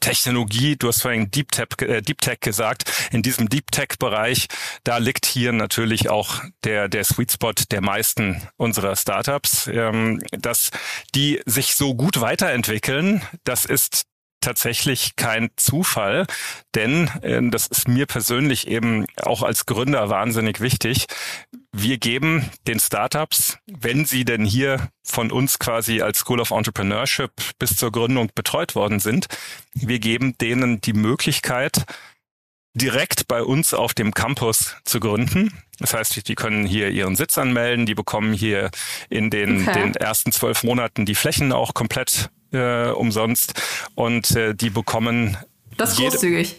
Technologie, 0.00 0.76
du 0.76 0.88
hast 0.88 1.02
vorhin 1.02 1.30
Deep 1.30 1.52
Tech, 1.52 1.68
äh, 1.82 2.00
Deep 2.00 2.20
Tech 2.20 2.40
gesagt, 2.40 2.90
in 3.12 3.22
diesem 3.22 3.48
Deep 3.48 3.70
Tech 3.70 3.98
Bereich, 3.98 4.46
da 4.82 4.96
liegt 4.96 5.26
hier 5.26 5.52
natürlich 5.52 6.08
auch 6.08 6.42
der, 6.64 6.88
der 6.88 7.04
Sweet 7.04 7.32
Spot 7.32 7.52
der 7.70 7.82
meisten 7.82 8.42
unserer 8.56 8.96
Startups, 8.96 9.68
ähm, 9.68 10.22
dass 10.32 10.70
die 11.14 11.40
sich 11.44 11.74
so 11.74 11.94
gut 11.94 12.20
weiterentwickeln, 12.20 13.22
das 13.44 13.66
ist 13.66 14.04
tatsächlich 14.40 15.16
kein 15.16 15.50
Zufall, 15.56 16.26
denn 16.74 17.08
äh, 17.22 17.40
das 17.50 17.66
ist 17.66 17.88
mir 17.88 18.06
persönlich 18.06 18.68
eben 18.68 19.06
auch 19.22 19.42
als 19.42 19.66
Gründer 19.66 20.08
wahnsinnig 20.08 20.60
wichtig. 20.60 21.06
Wir 21.72 21.98
geben 21.98 22.48
den 22.66 22.80
Startups, 22.80 23.58
wenn 23.66 24.04
sie 24.04 24.24
denn 24.24 24.44
hier 24.44 24.88
von 25.04 25.30
uns 25.30 25.58
quasi 25.58 26.02
als 26.02 26.18
School 26.18 26.40
of 26.40 26.50
Entrepreneurship 26.50 27.30
bis 27.58 27.76
zur 27.76 27.92
Gründung 27.92 28.30
betreut 28.34 28.74
worden 28.74 28.98
sind, 28.98 29.26
wir 29.74 29.98
geben 29.98 30.36
denen 30.38 30.80
die 30.80 30.92
Möglichkeit, 30.92 31.84
direkt 32.74 33.28
bei 33.28 33.42
uns 33.42 33.74
auf 33.74 33.94
dem 33.94 34.12
Campus 34.12 34.76
zu 34.84 35.00
gründen. 35.00 35.52
Das 35.78 35.94
heißt, 35.94 36.28
die 36.28 36.34
können 36.34 36.66
hier 36.66 36.90
ihren 36.90 37.16
Sitz 37.16 37.38
anmelden, 37.38 37.86
die 37.86 37.94
bekommen 37.94 38.32
hier 38.32 38.70
in 39.08 39.30
den, 39.30 39.68
okay. 39.68 39.80
den 39.80 39.94
ersten 39.94 40.30
zwölf 40.32 40.62
Monaten 40.62 41.06
die 41.06 41.14
Flächen 41.14 41.52
auch 41.52 41.74
komplett 41.74 42.30
äh, 42.52 42.90
umsonst 42.90 43.54
und 43.94 44.30
äh, 44.32 44.54
die 44.54 44.70
bekommen. 44.70 45.36
Das 45.76 45.92
ist 45.92 45.98
großzügig. 45.98 46.56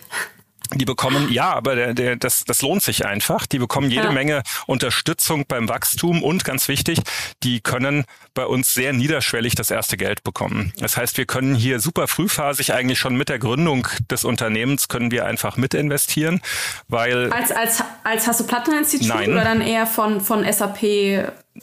Die 0.73 0.85
bekommen, 0.85 1.29
ja, 1.31 1.51
aber 1.51 1.75
der, 1.75 1.93
der, 1.93 2.15
das, 2.15 2.45
das 2.45 2.61
lohnt 2.61 2.81
sich 2.81 3.05
einfach. 3.05 3.45
Die 3.45 3.59
bekommen 3.59 3.91
jede 3.91 4.05
ja. 4.05 4.11
Menge 4.11 4.41
Unterstützung 4.67 5.43
beim 5.45 5.67
Wachstum 5.67 6.23
und 6.23 6.45
ganz 6.45 6.69
wichtig, 6.69 6.99
die 7.43 7.59
können 7.59 8.05
bei 8.33 8.45
uns 8.45 8.73
sehr 8.73 8.93
niederschwellig 8.93 9.55
das 9.55 9.69
erste 9.69 9.97
Geld 9.97 10.23
bekommen. 10.23 10.71
Das 10.77 10.95
heißt, 10.95 11.17
wir 11.17 11.25
können 11.25 11.55
hier 11.55 11.81
super 11.81 12.07
frühphasig 12.07 12.73
eigentlich 12.73 12.99
schon 12.99 13.17
mit 13.17 13.27
der 13.27 13.39
Gründung 13.39 13.85
des 14.09 14.23
Unternehmens 14.23 14.87
können 14.87 15.11
wir 15.11 15.25
einfach 15.25 15.57
mit 15.57 15.73
investieren, 15.73 16.39
weil 16.87 17.33
als 17.33 17.51
als 17.51 17.83
als 18.05 18.27
hast 18.27 18.39
du 18.39 18.47
Plattner-Institut 18.47 19.27
oder 19.27 19.43
dann 19.43 19.59
eher 19.59 19.85
von 19.85 20.21
von 20.21 20.49
SAP 20.49 20.83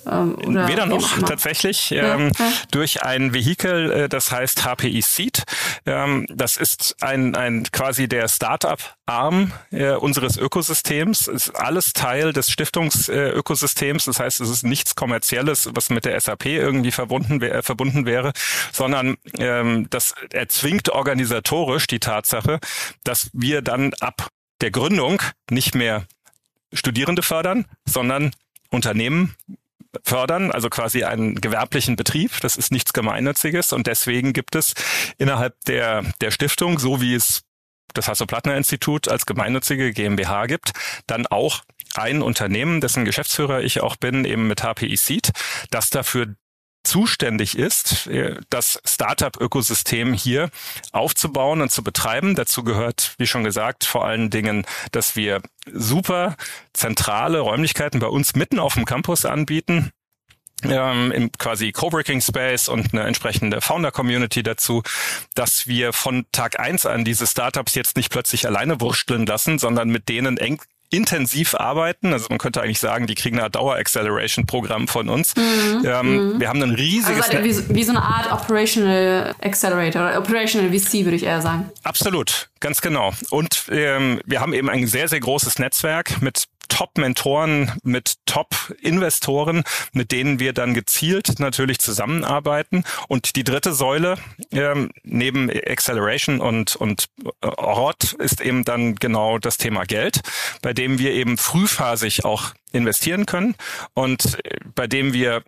ähm, 0.07 0.37
Weder 0.69 0.87
noch 0.87 1.19
tatsächlich 1.21 1.93
ähm, 1.93 2.31
ja. 2.39 2.53
durch 2.71 3.03
ein 3.03 3.33
Vehikel, 3.33 3.91
äh, 3.91 4.09
das 4.09 4.31
heißt 4.31 4.65
HPI 4.65 5.01
Seed. 5.01 5.45
Ähm, 5.87 6.27
das 6.29 6.57
ist 6.57 6.97
ein, 7.01 7.35
ein 7.35 7.65
quasi 7.73 8.07
der 8.07 8.29
Startup-Arm 8.29 9.53
äh, 9.71 9.93
unseres 9.93 10.37
Ökosystems. 10.37 11.27
Ist 11.29 11.51
alles 11.51 11.95
Teil 11.95 12.33
des 12.33 12.51
Stiftungsökosystems. 12.51 14.05
das 14.05 14.21
heißt, 14.21 14.41
es 14.41 14.51
ist 14.51 14.63
nichts 14.63 14.95
Kommerzielles, 14.95 15.71
was 15.73 15.89
mit 15.89 16.05
der 16.05 16.21
SAP 16.21 16.47
irgendwie 16.47 16.93
verbunden, 16.93 17.41
wär, 17.41 17.63
verbunden 17.63 18.05
wäre, 18.05 18.33
sondern 18.73 19.17
ähm, 19.39 19.89
das 19.91 20.15
erzwingt 20.33 20.91
organisatorisch 20.91 21.87
die 21.87 22.01
Tatsache, 22.01 22.61
dass 23.05 23.31
wir 23.33 23.63
dann 23.63 23.95
ab 24.01 24.29
der 24.61 24.71
Gründung 24.71 25.23
nicht 25.51 25.75
mehr 25.75 26.05
Studierende 26.75 27.23
fördern, 27.23 27.65
sondern 27.87 28.33
Unternehmen 28.71 29.35
fördern, 30.05 30.51
also 30.51 30.69
quasi 30.69 31.05
einen 31.05 31.37
gewerblichen 31.37 31.97
Betrieb. 31.97 32.41
Das 32.41 32.57
ist 32.57 32.73
nichts 32.73 32.93
Gemeinnütziges 32.93 33.73
und 33.73 33.87
deswegen 33.87 34.33
gibt 34.33 34.55
es 34.55 34.75
innerhalb 35.19 35.55
der, 35.67 36.05
der 36.21 36.31
Stiftung, 36.31 36.79
so 36.79 37.01
wie 37.01 37.15
es 37.15 37.43
das 37.95 38.09
Hasso-Plattner-Institut 38.09 39.09
als 39.09 39.27
gemeinnützige 39.27 39.93
GmbH 39.93 40.47
gibt, 40.47 40.73
dann 41.07 41.27
auch 41.27 41.63
ein 41.95 42.23
Unternehmen, 42.23 42.81
dessen 42.81 43.05
Geschäftsführer 43.05 43.63
ich 43.63 43.81
auch 43.81 43.97
bin, 43.97 44.25
eben 44.25 44.47
mit 44.47 44.63
HPI 44.63 44.97
Seed, 44.97 45.31
das 45.71 45.91
dafür 45.91 46.35
zuständig 46.89 47.57
ist, 47.57 48.07
äh, 48.07 48.37
das 48.51 48.81
Startup-Ökosystem 48.85 50.13
hier 50.15 50.51
aufzubauen 50.93 51.61
und 51.61 51.71
zu 51.71 51.85
betreiben. 51.85 52.35
Dazu 52.35 52.65
gehört, 52.65 53.15
wie 53.19 53.27
schon 53.27 53.45
gesagt, 53.45 53.85
vor 53.85 54.05
allen 54.05 54.31
Dingen, 54.31 54.67
dass 54.93 55.15
wir 55.15 55.43
super 55.71 56.37
zentrale 56.73 57.41
Räumlichkeiten 57.41 58.01
bei 58.01 58.07
uns 58.07 58.35
mitten 58.35 58.59
auf 58.59 58.75
dem 58.75 58.87
Campus 58.87 59.25
anbieten 59.25 59.93
ähm, 60.65 61.13
im 61.13 61.31
quasi 61.33 61.73
Coworking 61.73 62.21
Space 62.21 62.69
und 62.69 62.93
eine 62.93 63.05
entsprechende 63.05 63.61
Founder 63.61 63.93
Community 63.93 64.43
dazu, 64.43 64.83
dass 65.35 65.67
wir 65.67 65.93
von 65.93 66.27
Tag 66.33 66.59
eins 66.59 66.87
an 66.87 67.05
diese 67.05 67.27
Startups 67.27 67.75
jetzt 67.75 67.97
nicht 67.97 68.11
plötzlich 68.11 68.47
alleine 68.47 68.81
wursteln 68.81 69.27
lassen, 69.27 69.59
sondern 69.59 69.89
mit 69.89 70.09
denen 70.09 70.37
eng 70.37 70.61
intensiv 70.91 71.55
arbeiten. 71.55 72.13
Also 72.13 72.27
man 72.31 72.39
könnte 72.39 72.63
eigentlich 72.63 72.81
sagen, 72.81 73.07
die 73.07 73.15
kriegen 73.15 73.39
ein 73.41 73.51
Dauer-Acceleration-Programm 73.51 74.89
von 74.89 75.09
uns. 75.09 75.35
Mhm. 75.37 75.85
Ähm, 75.85 76.33
mhm. 76.35 76.41
Wir 76.41 76.49
haben 76.49 76.63
ein 76.63 76.75
riesiges... 76.75 77.29
Also 77.29 77.45
wie, 77.45 77.75
wie, 77.75 77.85
so 77.85 77.91
eine 77.91 78.03
Art 78.03 78.33
Operational 78.33 79.35
Accelerator 79.43 80.03
oder 80.03 80.19
Operational 80.19 80.71
VC, 80.71 81.05
würde 81.05 81.17
ich 81.17 81.25
eher 81.25 81.43
sagen. 81.43 81.71
Absolut, 81.83 82.49
ganz 82.61 82.81
genau. 82.81 83.13
Und 83.31 83.67
ähm, 83.71 84.21
wir 84.25 84.41
haben 84.41 84.53
eben 84.53 84.71
ein 84.71 84.87
sehr, 84.87 85.09
sehr 85.09 85.21
großes 85.21 85.59
Netzwerk 85.59 86.23
mit 86.23 86.45
Top-Mentoren, 86.69 87.73
mit 87.83 88.15
Top-Investoren, 88.27 89.65
mit 89.93 90.13
denen 90.13 90.39
wir 90.39 90.53
dann 90.53 90.75
gezielt 90.75 91.39
natürlich 91.39 91.79
zusammenarbeiten. 91.79 92.85
Und 93.09 93.37
die 93.37 93.45
dritte 93.45 93.73
Säule 93.73 94.17
ähm, 94.53 94.91
neben 95.03 95.51
Acceleration 95.51 96.41
und, 96.41 96.77
und 96.77 97.09
Ort 97.41 98.13
ist 98.15 98.41
eben 98.41 98.65
dann 98.65 98.95
genau 98.95 99.39
das 99.39 99.59
Thema 99.59 99.85
Geld, 99.85 100.21
bei 100.63 100.73
dem 100.73 100.99
wir 100.99 101.13
eben 101.13 101.39
frühphasig 101.39 102.25
auch 102.25 102.53
investieren 102.73 103.27
können 103.27 103.55
und 103.95 104.39
äh, 104.45 104.59
bei 104.75 104.87
dem 104.87 105.13
wir 105.13 105.43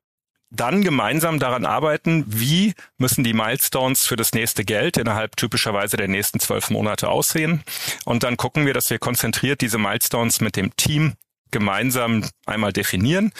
dann 0.50 0.82
gemeinsam 0.82 1.38
daran 1.38 1.64
arbeiten, 1.64 2.24
wie 2.26 2.74
müssen 2.98 3.24
die 3.24 3.32
Milestones 3.32 4.06
für 4.06 4.16
das 4.16 4.32
nächste 4.32 4.64
Geld 4.64 4.96
innerhalb 4.96 5.36
typischerweise 5.36 5.96
der 5.96 6.08
nächsten 6.08 6.40
zwölf 6.40 6.70
Monate 6.70 7.08
aussehen. 7.08 7.62
Und 8.04 8.24
dann 8.24 8.36
gucken 8.36 8.66
wir, 8.66 8.74
dass 8.74 8.90
wir 8.90 8.98
konzentriert 8.98 9.60
diese 9.60 9.78
Milestones 9.78 10.40
mit 10.40 10.56
dem 10.56 10.74
Team 10.76 11.14
gemeinsam 11.52 12.24
einmal 12.46 12.72
definieren, 12.72 13.32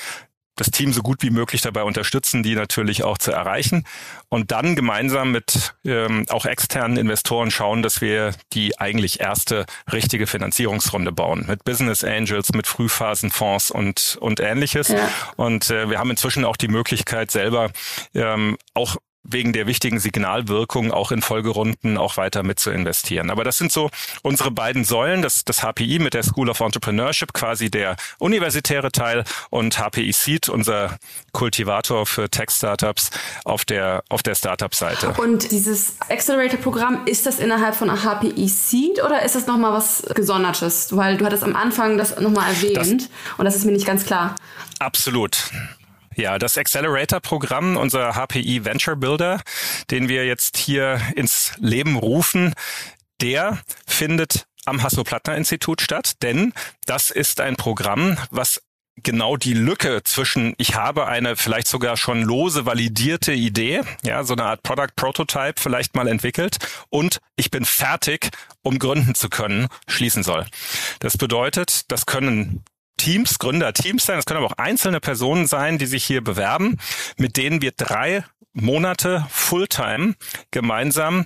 das 0.61 0.71
Team 0.71 0.93
so 0.93 1.03
gut 1.03 1.23
wie 1.23 1.31
möglich 1.31 1.63
dabei 1.63 1.83
unterstützen, 1.85 2.43
die 2.43 2.55
natürlich 2.55 3.03
auch 3.03 3.17
zu 3.17 3.33
erreichen 3.33 3.85
und 4.29 4.53
dann 4.53 4.77
gemeinsam 4.77 5.33
mit 5.33 5.75
ähm, 5.85 6.27
auch 6.29 6.45
externen 6.45 6.99
Investoren 6.99 7.51
schauen, 7.51 7.83
dass 7.83 8.01
wir 8.03 8.35
die 8.53 8.79
eigentlich 8.79 9.21
erste 9.21 9.65
richtige 9.91 10.27
Finanzierungsrunde 10.27 11.13
bauen 11.13 11.47
mit 11.49 11.65
Business 11.65 12.05
Angels, 12.05 12.53
mit 12.53 12.67
Frühphasenfonds 12.67 13.71
und 13.71 14.19
und 14.21 14.41
ähnliches. 14.41 14.89
Ja. 14.89 15.09
Und 15.37 15.71
äh, 15.71 15.89
wir 15.89 15.99
haben 15.99 16.11
inzwischen 16.11 16.45
auch 16.45 16.59
die 16.59 16.69
Möglichkeit 16.69 17.31
selber 17.31 17.71
ähm, 18.15 18.59
auch 18.75 18.97
wegen 19.23 19.53
der 19.53 19.67
wichtigen 19.67 19.99
Signalwirkung 19.99 20.93
auch 20.93 21.13
in 21.13 21.23
Folgerunden 21.23 21.99
auch 21.99 22.17
weiter 22.17 22.43
mit 22.43 22.59
zu 22.59 22.71
investieren. 22.71 23.31
Aber 23.31 23.45
das 23.45 23.59
sind 23.59 23.71
so 23.71 23.91
unsere 24.23 24.51
beiden 24.51 24.85
Säulen, 24.85 25.23
das, 25.23 25.45
das 25.45 25.63
HPI 25.63 25.99
mit 25.99 26.15
der 26.15 26.23
School 26.23 26.49
of 26.49 26.61
Entrepreneurship, 26.61 27.33
quasi 27.33 27.71
der 27.71 27.97
universitäre 28.19 28.91
Teil 28.91 29.25
und 29.51 29.79
HPI 29.79 30.13
Seed, 30.13 30.49
unser 30.49 30.97
Kultivator 31.33 32.07
für 32.07 32.31
Tech-Startups 32.31 33.11
auf 33.45 33.65
der, 33.65 34.03
auf 34.09 34.23
der 34.23 34.35
Startup-Seite. 34.35 35.15
Und 35.19 35.51
dieses 35.51 35.97
Accelerator-Programm, 36.09 37.07
ist 37.07 37.27
das 37.27 37.39
innerhalb 37.39 37.75
von 37.75 37.91
HPI 37.91 38.49
Seed 38.49 39.03
oder 39.05 39.23
ist 39.23 39.35
das 39.35 39.47
nochmal 39.47 39.73
was 39.73 40.03
Gesondertes? 40.15 40.97
Weil 40.97 41.17
du 41.17 41.25
hattest 41.27 41.45
am 41.45 41.57
Anfang 41.57 41.99
das 41.99 42.19
nochmal 42.19 42.51
erwähnt 42.51 42.77
das, 42.77 42.89
und 43.39 43.45
das 43.45 43.57
ist 43.57 43.65
mir 43.65 43.73
nicht 43.73 43.87
ganz 43.87 44.05
klar. 44.05 44.35
Absolut. 44.79 45.51
Ja, 46.21 46.39
das 46.39 46.59
Accelerator-Programm, 46.59 47.79
unser 47.79 48.13
HPI 48.13 48.67
Venture 48.67 48.95
Builder, 48.95 49.41
den 49.91 50.11
wir 50.11 50.27
jetzt 50.27 50.59
hier 50.59 51.01
ins 51.17 51.55
Leben 51.61 51.97
rufen, 51.97 52.53
der 53.23 53.59
findet 53.87 54.45
am 54.67 54.83
Hasso-Plattner-Institut 54.83 55.81
statt, 55.81 56.23
denn 56.23 56.53
das 56.85 57.11
ist 57.11 57.41
ein 57.41 57.57
Programm, 57.57 58.19
was 58.31 58.61
genau 59.03 59.39
die 59.39 59.55
Lücke 59.55 60.03
zwischen 60.05 60.53
ich 60.59 60.75
habe 60.75 61.07
eine 61.07 61.37
vielleicht 61.37 61.69
sogar 61.69 61.97
schon 61.97 62.21
lose 62.21 62.67
validierte 62.67 63.33
Idee, 63.33 63.81
ja, 64.03 64.23
so 64.23 64.35
eine 64.35 64.45
Art 64.45 64.63
Product 64.63 64.95
Prototype 64.97 65.55
vielleicht 65.57 65.95
mal 65.95 66.07
entwickelt 66.07 66.59
und 66.91 67.21
ich 67.37 67.51
bin 67.51 67.65
fertig, 67.65 68.29
um 68.61 68.79
gründen 68.79 69.15
zu 69.15 69.31
können, 69.31 69.69
schließen 69.89 70.23
soll. 70.23 70.45
Das 70.99 71.17
bedeutet, 71.17 71.91
das 71.91 72.05
können 72.05 72.63
Teams, 73.01 73.39
Gründerteams 73.39 74.05
sein. 74.05 74.19
Es 74.19 74.27
können 74.27 74.45
aber 74.45 74.49
auch 74.49 74.59
einzelne 74.59 75.01
Personen 75.01 75.47
sein, 75.47 75.79
die 75.79 75.87
sich 75.87 76.05
hier 76.05 76.23
bewerben, 76.23 76.77
mit 77.17 77.39
denen 77.39 77.63
wir 77.63 77.73
drei 77.73 78.25
Monate 78.53 79.27
Fulltime 79.31 80.17
gemeinsam 80.51 81.25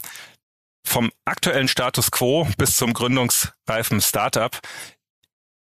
vom 0.86 1.10
aktuellen 1.24 1.66
Status 1.66 2.12
quo 2.12 2.46
bis 2.58 2.76
zum 2.76 2.92
gründungsreifen 2.92 4.00
Startup 4.00 4.56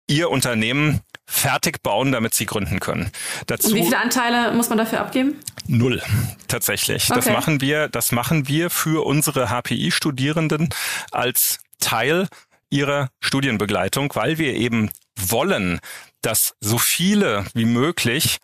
ihr 0.07 0.29
Unternehmen 0.29 0.99
fertig 1.25 1.81
bauen, 1.81 2.11
damit 2.11 2.33
sie 2.33 2.45
gründen 2.45 2.81
können. 2.81 3.09
Dazu 3.47 3.69
Und 3.69 3.75
wie 3.75 3.83
viele 3.83 3.99
Anteile 3.99 4.51
muss 4.51 4.67
man 4.67 4.79
dafür 4.79 4.99
abgeben? 4.99 5.39
Null, 5.67 6.01
tatsächlich. 6.49 7.09
Okay. 7.09 7.21
Das 7.21 7.29
machen 7.29 7.61
wir, 7.61 7.87
das 7.87 8.11
machen 8.11 8.49
wir 8.49 8.69
für 8.69 9.05
unsere 9.05 9.47
HPI-Studierenden 9.49 10.73
als 11.11 11.59
Teil 11.79 12.27
ihrer 12.69 13.09
Studienbegleitung, 13.21 14.11
weil 14.15 14.37
wir 14.39 14.55
eben 14.55 14.89
wollen, 15.17 15.79
dass 16.21 16.55
so 16.59 16.77
viele 16.77 17.45
wie 17.53 17.65
möglich 17.65 18.37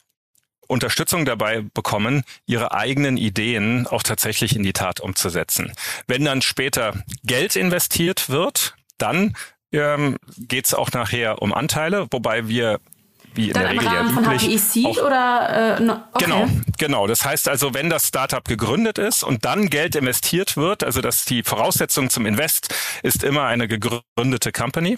Unterstützung 0.68 1.26
dabei 1.26 1.62
bekommen, 1.74 2.24
ihre 2.46 2.74
eigenen 2.74 3.18
Ideen 3.18 3.88
auch 3.88 4.04
tatsächlich 4.04 4.56
in 4.56 4.64
die 4.64 4.74
Tat 4.74 5.00
umzusetzen. 5.00 5.72
Wenn 6.08 6.26
dann 6.26 6.42
später 6.42 6.94
Geld 7.24 7.56
investiert 7.56 8.30
wird, 8.30 8.76
dann 8.98 9.36
ähm, 9.72 10.18
geht 10.38 10.66
es 10.66 10.74
auch 10.74 10.92
nachher 10.92 11.42
um 11.42 11.54
Anteile, 11.54 12.08
wobei 12.12 12.48
wir 12.48 12.80
wie 13.36 13.48
in 13.48 13.54
Dann 13.54 13.64
der 13.64 13.72
Regel 13.72 13.86
ja 13.86 14.38
HPI 14.38 14.58
Seed 14.58 15.02
oder 15.02 15.78
äh, 15.78 15.82
no, 15.82 16.04
okay. 16.14 16.26
genau 16.26 16.48
genau 16.78 17.08
das 17.08 17.26
heißt 17.26 17.48
also 17.48 17.74
wenn 17.74 17.90
das 17.90 18.08
Startup 18.08 18.44
gegründet 18.44 18.98
ist 18.98 19.24
und 19.24 19.46
dann 19.46 19.70
Geld 19.70 19.96
investiert 19.96 20.58
wird 20.58 20.84
also 20.84 21.02
dass 21.02 21.26
die 21.26 21.44
Voraussetzung 21.44 22.10
zum 22.10 22.26
Invest 22.26 22.74
ist 23.04 23.24
immer 23.24 23.46
eine 23.46 23.68
gegründete 23.68 24.52
Company 24.52 24.98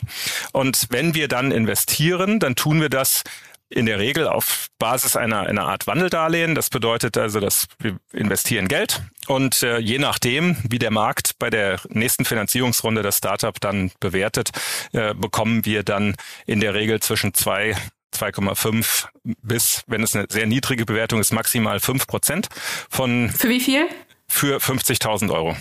und 0.54 0.88
wenn 0.90 1.14
wir 1.14 1.28
dann 1.28 1.52
investieren 1.52 2.40
dann 2.40 2.56
tun 2.56 2.82
wir 2.82 2.90
das 2.90 3.24
in 3.70 3.86
der 3.86 4.00
Regel 4.00 4.28
auf 4.28 4.68
Basis 4.80 5.16
einer, 5.16 5.42
einer 5.42 5.68
Art 5.68 5.86
Wandeldarlehen. 5.86 6.56
Das 6.56 6.70
bedeutet 6.70 7.18
also, 7.18 7.40
dass 7.40 7.68
wir 7.78 7.98
investieren 8.14 8.68
Geld 8.68 9.02
und 9.28 9.62
äh, 9.62 9.78
je 9.78 10.00
nachdem, 10.00 10.58
wie 10.68 10.80
der 10.80 10.92
Markt 10.92 11.38
bei 11.38 11.50
der 11.50 11.80
nächsten 11.90 12.26
Finanzierungsrunde 12.26 13.04
das 13.04 13.18
Startup 13.18 13.60
dann 13.62 13.92
bewertet, 14.00 14.50
äh, 14.92 15.14
bekommen 15.14 15.66
wir 15.66 15.84
dann 15.84 16.16
in 16.48 16.60
der 16.60 16.74
Regel 16.74 17.00
zwischen 17.00 17.34
zwei 17.34 17.76
2,5 18.14 19.08
bis, 19.42 19.84
wenn 19.88 20.04
es 20.04 20.16
eine 20.16 20.26
sehr 20.30 20.46
niedrige 20.46 20.86
Bewertung 20.86 21.20
ist, 21.20 21.32
maximal 21.32 21.80
5 21.80 22.08
Prozent 22.08 22.48
von. 22.90 23.30
Für 23.30 23.50
wie 23.50 23.60
viel? 23.60 23.88
Für 24.28 24.58
50.000 24.58 25.34
Euro. 25.34 25.56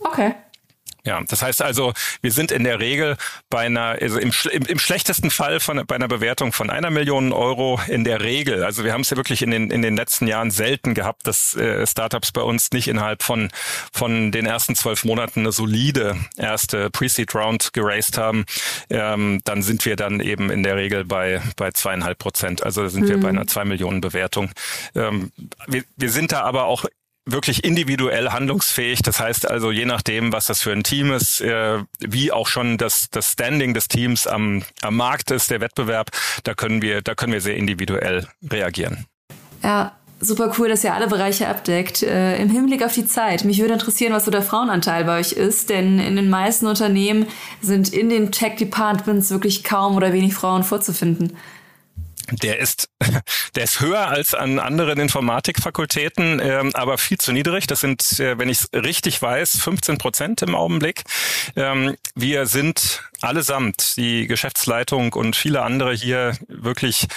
Okay. 0.00 0.34
Ja, 1.08 1.22
das 1.26 1.40
heißt 1.40 1.62
also, 1.62 1.94
wir 2.20 2.32
sind 2.32 2.52
in 2.52 2.64
der 2.64 2.80
Regel 2.80 3.16
bei 3.48 3.60
einer, 3.60 3.96
also 3.98 4.18
im, 4.18 4.30
im, 4.52 4.66
im 4.66 4.78
schlechtesten 4.78 5.30
Fall 5.30 5.58
von, 5.58 5.82
bei 5.86 5.94
einer 5.94 6.06
Bewertung 6.06 6.52
von 6.52 6.68
einer 6.68 6.90
Million 6.90 7.32
Euro 7.32 7.80
in 7.88 8.04
der 8.04 8.20
Regel. 8.20 8.62
Also 8.62 8.84
wir 8.84 8.92
haben 8.92 9.00
es 9.00 9.08
ja 9.08 9.16
wirklich 9.16 9.40
in 9.40 9.50
den, 9.50 9.70
in 9.70 9.80
den 9.80 9.96
letzten 9.96 10.26
Jahren 10.26 10.50
selten 10.50 10.92
gehabt, 10.92 11.26
dass 11.26 11.56
äh, 11.56 11.86
Startups 11.86 12.30
bei 12.30 12.42
uns 12.42 12.72
nicht 12.72 12.88
innerhalb 12.88 13.22
von, 13.22 13.48
von 13.90 14.32
den 14.32 14.44
ersten 14.44 14.74
zwölf 14.74 15.06
Monaten 15.06 15.40
eine 15.40 15.52
solide 15.52 16.14
erste 16.36 16.90
Pre-Seed 16.90 17.34
Round 17.34 17.72
geraced 17.72 18.18
haben. 18.18 18.44
Ähm, 18.90 19.40
dann 19.44 19.62
sind 19.62 19.86
wir 19.86 19.96
dann 19.96 20.20
eben 20.20 20.50
in 20.50 20.62
der 20.62 20.76
Regel 20.76 21.06
bei, 21.06 21.40
bei 21.56 21.70
zweieinhalb 21.70 22.18
Prozent. 22.18 22.62
Also 22.62 22.86
sind 22.88 23.04
mhm. 23.04 23.08
wir 23.08 23.20
bei 23.20 23.28
einer 23.30 23.46
zwei 23.46 23.64
Millionen 23.64 24.02
Bewertung. 24.02 24.50
Ähm, 24.94 25.32
wir, 25.68 25.84
wir 25.96 26.10
sind 26.10 26.32
da 26.32 26.42
aber 26.42 26.64
auch 26.64 26.84
wirklich 27.30 27.64
individuell 27.64 28.30
handlungsfähig. 28.30 29.02
Das 29.02 29.20
heißt 29.20 29.50
also, 29.50 29.70
je 29.70 29.84
nachdem, 29.84 30.32
was 30.32 30.46
das 30.46 30.62
für 30.62 30.72
ein 30.72 30.82
Team 30.82 31.12
ist, 31.12 31.40
äh, 31.40 31.78
wie 32.00 32.32
auch 32.32 32.48
schon 32.48 32.78
das, 32.78 33.10
das 33.10 33.32
Standing 33.32 33.74
des 33.74 33.88
Teams 33.88 34.26
am, 34.26 34.62
am 34.82 34.96
Markt 34.96 35.30
ist, 35.30 35.50
der 35.50 35.60
Wettbewerb, 35.60 36.10
da 36.44 36.54
können 36.54 36.82
wir, 36.82 37.02
da 37.02 37.14
können 37.14 37.32
wir 37.32 37.40
sehr 37.40 37.56
individuell 37.56 38.26
reagieren. 38.50 39.06
Ja, 39.62 39.92
super 40.20 40.52
cool, 40.58 40.68
dass 40.68 40.84
ihr 40.84 40.94
alle 40.94 41.08
Bereiche 41.08 41.48
abdeckt. 41.48 42.02
Äh, 42.02 42.40
Im 42.40 42.50
Hinblick 42.50 42.84
auf 42.84 42.92
die 42.92 43.06
Zeit, 43.06 43.44
mich 43.44 43.60
würde 43.60 43.74
interessieren, 43.74 44.12
was 44.12 44.24
so 44.24 44.30
der 44.30 44.42
Frauenanteil 44.42 45.04
bei 45.04 45.18
euch 45.18 45.32
ist, 45.32 45.70
denn 45.70 45.98
in 45.98 46.16
den 46.16 46.30
meisten 46.30 46.66
Unternehmen 46.66 47.26
sind 47.60 47.92
in 47.92 48.08
den 48.08 48.32
Tech-Departments 48.32 49.30
wirklich 49.30 49.64
kaum 49.64 49.96
oder 49.96 50.12
wenig 50.12 50.34
Frauen 50.34 50.64
vorzufinden. 50.64 51.36
Der 52.30 52.58
ist, 52.58 52.90
der 53.54 53.64
ist 53.64 53.80
höher 53.80 54.08
als 54.08 54.34
an 54.34 54.58
anderen 54.58 54.98
Informatikfakultäten, 55.00 56.40
ähm, 56.42 56.70
aber 56.74 56.98
viel 56.98 57.18
zu 57.18 57.32
niedrig. 57.32 57.66
Das 57.66 57.80
sind, 57.80 58.20
äh, 58.20 58.38
wenn 58.38 58.48
ich 58.48 58.60
es 58.60 58.70
richtig 58.72 59.20
weiß, 59.20 59.60
15 59.60 59.98
Prozent 59.98 60.42
im 60.42 60.54
Augenblick. 60.54 61.04
Ähm, 61.56 61.96
wir 62.14 62.46
sind 62.46 63.02
allesamt, 63.20 63.96
die 63.96 64.26
Geschäftsleitung 64.26 65.12
und 65.12 65.36
viele 65.36 65.62
andere 65.62 65.92
hier 65.94 66.36
wirklich 66.48 67.08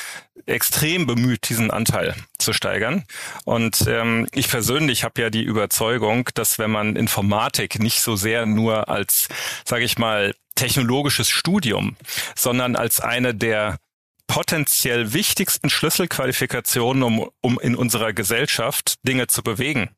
extrem 0.46 1.06
bemüht, 1.06 1.50
diesen 1.50 1.72
Anteil 1.72 2.16
zu 2.40 2.54
steigern. 2.54 3.04
Und 3.46 3.86
ähm, 3.88 4.28
ich 4.34 4.50
persönlich 4.50 5.04
habe 5.04 5.22
ja 5.22 5.30
die 5.30 5.44
Überzeugung, 5.44 6.30
dass 6.34 6.58
wenn 6.58 6.72
man 6.72 6.96
Informatik 6.96 7.80
nicht 7.80 8.02
so 8.02 8.16
sehr 8.16 8.46
nur 8.46 8.90
als, 8.90 9.28
sage 9.66 9.84
ich 9.84 9.98
mal, 9.98 10.34
technologisches 10.56 11.30
Studium, 11.30 11.96
sondern 12.36 12.76
als 12.76 13.00
eine 13.00 13.34
der 13.34 13.78
potenziell 14.32 15.12
wichtigsten 15.12 15.70
Schlüsselqualifikationen, 15.70 17.04
um, 17.04 17.30
um 17.42 17.60
in 17.60 17.76
unserer 17.76 18.14
Gesellschaft 18.14 18.96
Dinge 19.06 19.28
zu 19.28 19.44
bewegen. 19.44 19.90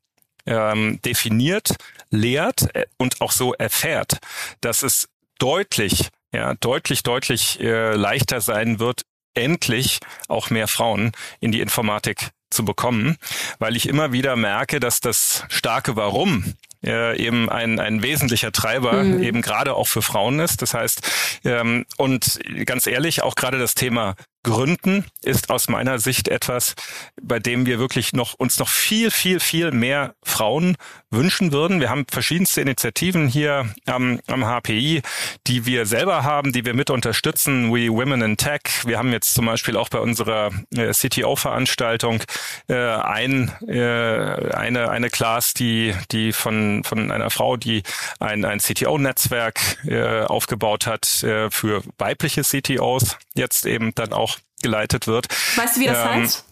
Ähm, 0.44 1.00
definiert, 1.02 1.76
lehrt 2.10 2.74
äh, 2.74 2.86
und 2.98 3.20
auch 3.20 3.30
so 3.30 3.54
erfährt, 3.54 4.18
dass 4.60 4.82
es 4.82 5.08
deutlich, 5.38 6.08
ja, 6.32 6.54
deutlich, 6.54 7.04
deutlich 7.04 7.60
äh, 7.60 7.94
leichter 7.94 8.40
sein 8.40 8.80
wird, 8.80 9.02
endlich 9.34 10.00
auch 10.26 10.50
mehr 10.50 10.66
Frauen 10.66 11.12
in 11.38 11.52
die 11.52 11.60
Informatik 11.60 12.30
zu 12.50 12.64
bekommen, 12.64 13.16
weil 13.60 13.76
ich 13.76 13.88
immer 13.88 14.10
wieder 14.10 14.34
merke, 14.34 14.80
dass 14.80 14.98
das 14.98 15.44
starke 15.48 15.94
Warum 15.94 16.54
äh, 16.84 17.16
eben 17.16 17.48
ein, 17.48 17.80
ein 17.80 18.02
wesentlicher 18.02 18.52
Treiber 18.52 19.02
mhm. 19.02 19.22
eben 19.22 19.42
gerade 19.42 19.74
auch 19.74 19.88
für 19.88 20.02
Frauen 20.02 20.40
ist. 20.40 20.62
Das 20.62 20.74
heißt, 20.74 21.40
ähm, 21.44 21.86
und 21.96 22.40
ganz 22.66 22.86
ehrlich, 22.86 23.22
auch 23.22 23.34
gerade 23.34 23.58
das 23.58 23.74
Thema 23.74 24.14
Gründen 24.44 25.04
ist 25.22 25.50
aus 25.50 25.68
meiner 25.68 25.98
Sicht 25.98 26.28
etwas, 26.28 26.74
bei 27.20 27.40
dem 27.40 27.66
wir 27.66 27.80
wirklich 27.80 28.12
noch 28.12 28.34
uns 28.34 28.58
noch 28.58 28.68
viel, 28.68 29.10
viel, 29.10 29.40
viel 29.40 29.72
mehr 29.72 30.14
Frauen 30.22 30.76
wünschen 31.10 31.52
würden. 31.52 31.80
Wir 31.80 31.90
haben 31.90 32.06
verschiedenste 32.08 32.60
Initiativen 32.60 33.26
hier 33.26 33.68
am, 33.86 34.20
am 34.26 34.44
HPI, 34.44 35.02
die 35.46 35.66
wir 35.66 35.86
selber 35.86 36.22
haben, 36.24 36.52
die 36.52 36.64
wir 36.64 36.74
mit 36.74 36.90
unterstützen. 36.90 37.72
We 37.72 37.88
Women 37.88 38.22
in 38.22 38.36
Tech. 38.36 38.60
Wir 38.84 38.98
haben 38.98 39.12
jetzt 39.12 39.34
zum 39.34 39.46
Beispiel 39.46 39.76
auch 39.76 39.88
bei 39.88 39.98
unserer 39.98 40.50
äh, 40.76 40.90
CTO-Veranstaltung 40.90 42.22
äh, 42.68 42.74
ein, 42.74 43.50
äh, 43.66 44.54
eine, 44.54 44.90
eine 44.90 45.10
Class, 45.10 45.54
die, 45.54 45.94
die 46.10 46.32
von, 46.32 46.84
von 46.84 47.10
einer 47.10 47.30
Frau, 47.30 47.56
die 47.56 47.82
ein, 48.20 48.44
ein 48.44 48.58
CTO-Netzwerk 48.58 49.78
äh, 49.86 50.22
aufgebaut 50.22 50.86
hat 50.86 51.22
äh, 51.22 51.50
für 51.50 51.82
weibliche 51.98 52.42
CTOs, 52.42 53.16
jetzt 53.34 53.64
eben 53.64 53.94
dann 53.94 54.12
auch 54.12 54.33
geleitet 54.64 55.06
wird. 55.06 55.28
Weißt 55.56 55.76
du, 55.76 55.80
wie 55.80 55.86
das 55.86 55.98
ähm, 55.98 56.22
heißt? 56.22 56.43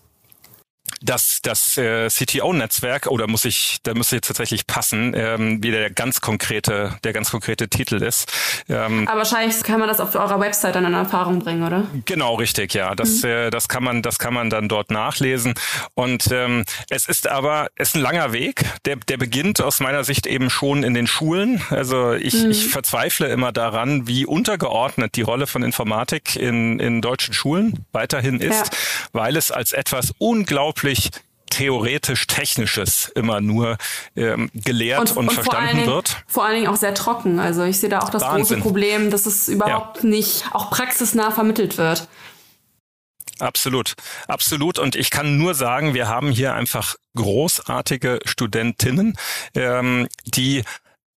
Das, 1.00 1.40
das 1.42 1.78
äh, 1.78 2.08
CTO-Netzwerk, 2.08 3.06
oder 3.06 3.26
muss 3.26 3.44
ich, 3.44 3.78
da 3.82 3.94
muss 3.94 4.12
ich 4.12 4.20
tatsächlich 4.20 4.66
passen, 4.66 5.14
ähm, 5.16 5.62
wie 5.62 5.70
der 5.70 5.90
ganz 5.90 6.20
konkrete, 6.20 6.96
der 7.04 7.12
ganz 7.12 7.30
konkrete 7.30 7.68
Titel 7.68 8.02
ist. 8.02 8.30
Ähm, 8.68 9.08
Aber 9.08 9.18
wahrscheinlich 9.18 9.62
kann 9.62 9.80
man 9.80 9.88
das 9.88 10.00
auf 10.00 10.14
eurer 10.14 10.40
Website 10.40 10.74
dann 10.74 10.84
in 10.84 10.94
Erfahrung 10.94 11.40
bringen, 11.40 11.66
oder? 11.66 11.84
Genau, 12.04 12.34
richtig, 12.34 12.74
ja. 12.74 12.94
Das, 12.94 13.22
mhm. 13.22 13.28
äh, 13.28 13.50
das 13.50 13.68
kann 13.68 13.82
man, 13.82 14.02
das 14.02 14.18
kann 14.18 14.34
man 14.34 14.50
dann 14.50 14.68
dort 14.68 14.90
nachlesen. 14.90 15.54
Und 15.94 16.28
ähm, 16.30 16.64
es 16.90 17.06
ist 17.06 17.26
aber, 17.26 17.68
es 17.76 17.88
ist 17.88 17.96
ein 17.96 18.02
langer 18.02 18.32
Weg. 18.32 18.64
Der, 18.84 18.96
der 18.96 19.16
beginnt 19.16 19.60
aus 19.60 19.80
meiner 19.80 20.04
Sicht 20.04 20.26
eben 20.26 20.50
schon 20.50 20.84
in 20.84 20.94
den 20.94 21.06
Schulen. 21.06 21.62
Also 21.70 22.12
ich, 22.12 22.34
mhm. 22.34 22.50
ich 22.50 22.68
verzweifle 22.68 23.28
immer 23.28 23.52
daran, 23.52 24.06
wie 24.06 24.26
untergeordnet 24.26 25.16
die 25.16 25.22
Rolle 25.22 25.46
von 25.46 25.62
Informatik 25.62 26.36
in, 26.36 26.78
in 26.78 27.00
deutschen 27.00 27.34
Schulen 27.34 27.86
weiterhin 27.92 28.40
ist, 28.40 28.72
ja. 28.72 28.78
weil 29.12 29.36
es 29.36 29.50
als 29.50 29.72
etwas 29.72 30.12
unglaublich 30.18 30.81
wirklich 30.82 31.10
theoretisch-technisches 31.50 33.12
immer 33.14 33.40
nur 33.40 33.76
ähm, 34.16 34.50
gelehrt 34.54 35.00
und, 35.00 35.16
und, 35.16 35.28
und 35.28 35.34
verstanden 35.34 35.76
Dingen, 35.76 35.86
wird. 35.86 36.24
Vor 36.26 36.44
allen 36.44 36.54
Dingen 36.54 36.68
auch 36.68 36.76
sehr 36.76 36.94
trocken. 36.94 37.38
Also 37.38 37.64
ich 37.64 37.78
sehe 37.78 37.90
da 37.90 38.00
auch 38.00 38.08
das 38.08 38.22
Wahnsinn. 38.22 38.60
große 38.60 38.62
Problem, 38.62 39.10
dass 39.10 39.26
es 39.26 39.48
überhaupt 39.48 40.02
ja. 40.02 40.08
nicht 40.08 40.44
auch 40.52 40.70
praxisnah 40.70 41.30
vermittelt 41.30 41.76
wird. 41.76 42.08
Absolut, 43.38 43.94
absolut. 44.28 44.78
Und 44.78 44.96
ich 44.96 45.10
kann 45.10 45.36
nur 45.36 45.54
sagen, 45.54 45.94
wir 45.94 46.08
haben 46.08 46.30
hier 46.30 46.54
einfach 46.54 46.94
großartige 47.16 48.20
Studentinnen, 48.24 49.18
ähm, 49.54 50.08
die 50.24 50.62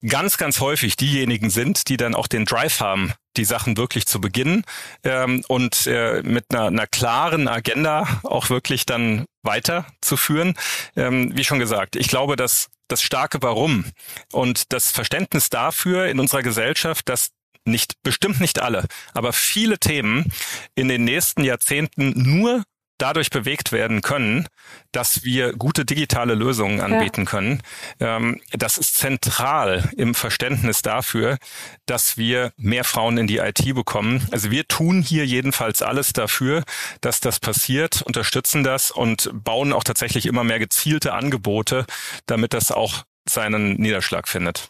ganz, 0.06 0.38
ganz 0.38 0.60
häufig 0.60 0.98
diejenigen 0.98 1.50
sind, 1.50 1.88
die 1.88 1.98
dann 1.98 2.16
auch 2.16 2.28
den 2.28 2.46
Drive 2.46 2.80
haben, 2.80 3.14
die 3.38 3.46
Sachen 3.46 3.78
wirklich 3.78 4.06
zu 4.06 4.22
beginnen 4.22 4.64
ähm, 5.04 5.44
und 5.48 5.88
äh, 5.88 6.22
mit 6.24 6.46
einer, 6.50 6.68
einer 6.68 6.88
klaren 6.88 7.48
Agenda 7.48 8.08
auch 8.24 8.50
wirklich 8.50 8.86
dann 8.86 9.26
weiterzuführen. 9.44 10.56
Ähm, 10.96 11.36
wie 11.36 11.44
schon 11.44 11.60
gesagt, 11.60 11.96
ich 11.96 12.08
glaube, 12.08 12.36
dass 12.36 12.68
das 12.88 13.02
starke 13.02 13.42
Warum 13.42 13.86
und 14.32 14.74
das 14.74 14.92
Verständnis 14.92 15.50
dafür 15.50 16.08
in 16.08 16.20
unserer 16.20 16.44
Gesellschaft, 16.44 17.10
dass 17.10 17.32
nicht, 17.66 17.96
bestimmt 18.04 18.40
nicht 18.42 18.62
alle, 18.62 18.86
aber 19.14 19.34
viele 19.34 19.80
Themen 19.80 20.32
in 20.76 20.88
den 20.88 21.04
nächsten 21.04 21.44
Jahrzehnten 21.44 22.14
nur 22.16 22.64
dadurch 22.98 23.30
bewegt 23.30 23.72
werden 23.72 24.02
können, 24.02 24.48
dass 24.92 25.24
wir 25.24 25.54
gute 25.54 25.86
digitale 25.86 26.36
Lösungen 26.36 26.82
anbieten 26.82 27.22
ja. 27.22 27.30
können. 27.30 27.64
Ähm, 28.00 28.42
das 28.52 28.78
ist 28.78 28.96
zentral 28.96 29.90
im 29.98 30.16
Verständnis 30.16 30.82
dafür, 30.82 31.38
dass 31.86 32.18
wir 32.18 32.52
mehr 32.58 32.84
Frauen 32.84 33.18
in 33.18 33.28
die 33.28 33.38
IT 33.38 33.74
bekommen. 33.76 34.28
Also 34.32 34.52
wir 34.52 34.68
tun 34.68 35.02
hier 35.02 35.26
jedenfalls 35.26 35.82
alles 35.82 36.14
dafür, 36.14 36.64
dass 37.02 37.20
das 37.20 37.40
passiert, 37.40 38.02
unterstützen 38.02 38.64
das 38.64 38.92
und 38.92 39.30
bauen 39.34 39.74
auch 39.74 39.84
tatsächlich 39.84 40.26
immer 40.26 40.44
mehr 40.44 40.60
gezielte 40.60 41.14
Angebote, 41.14 41.86
damit 42.26 42.54
das 42.54 42.72
auch 42.72 43.04
seinen 43.28 43.74
Niederschlag 43.74 44.28
findet. 44.28 44.70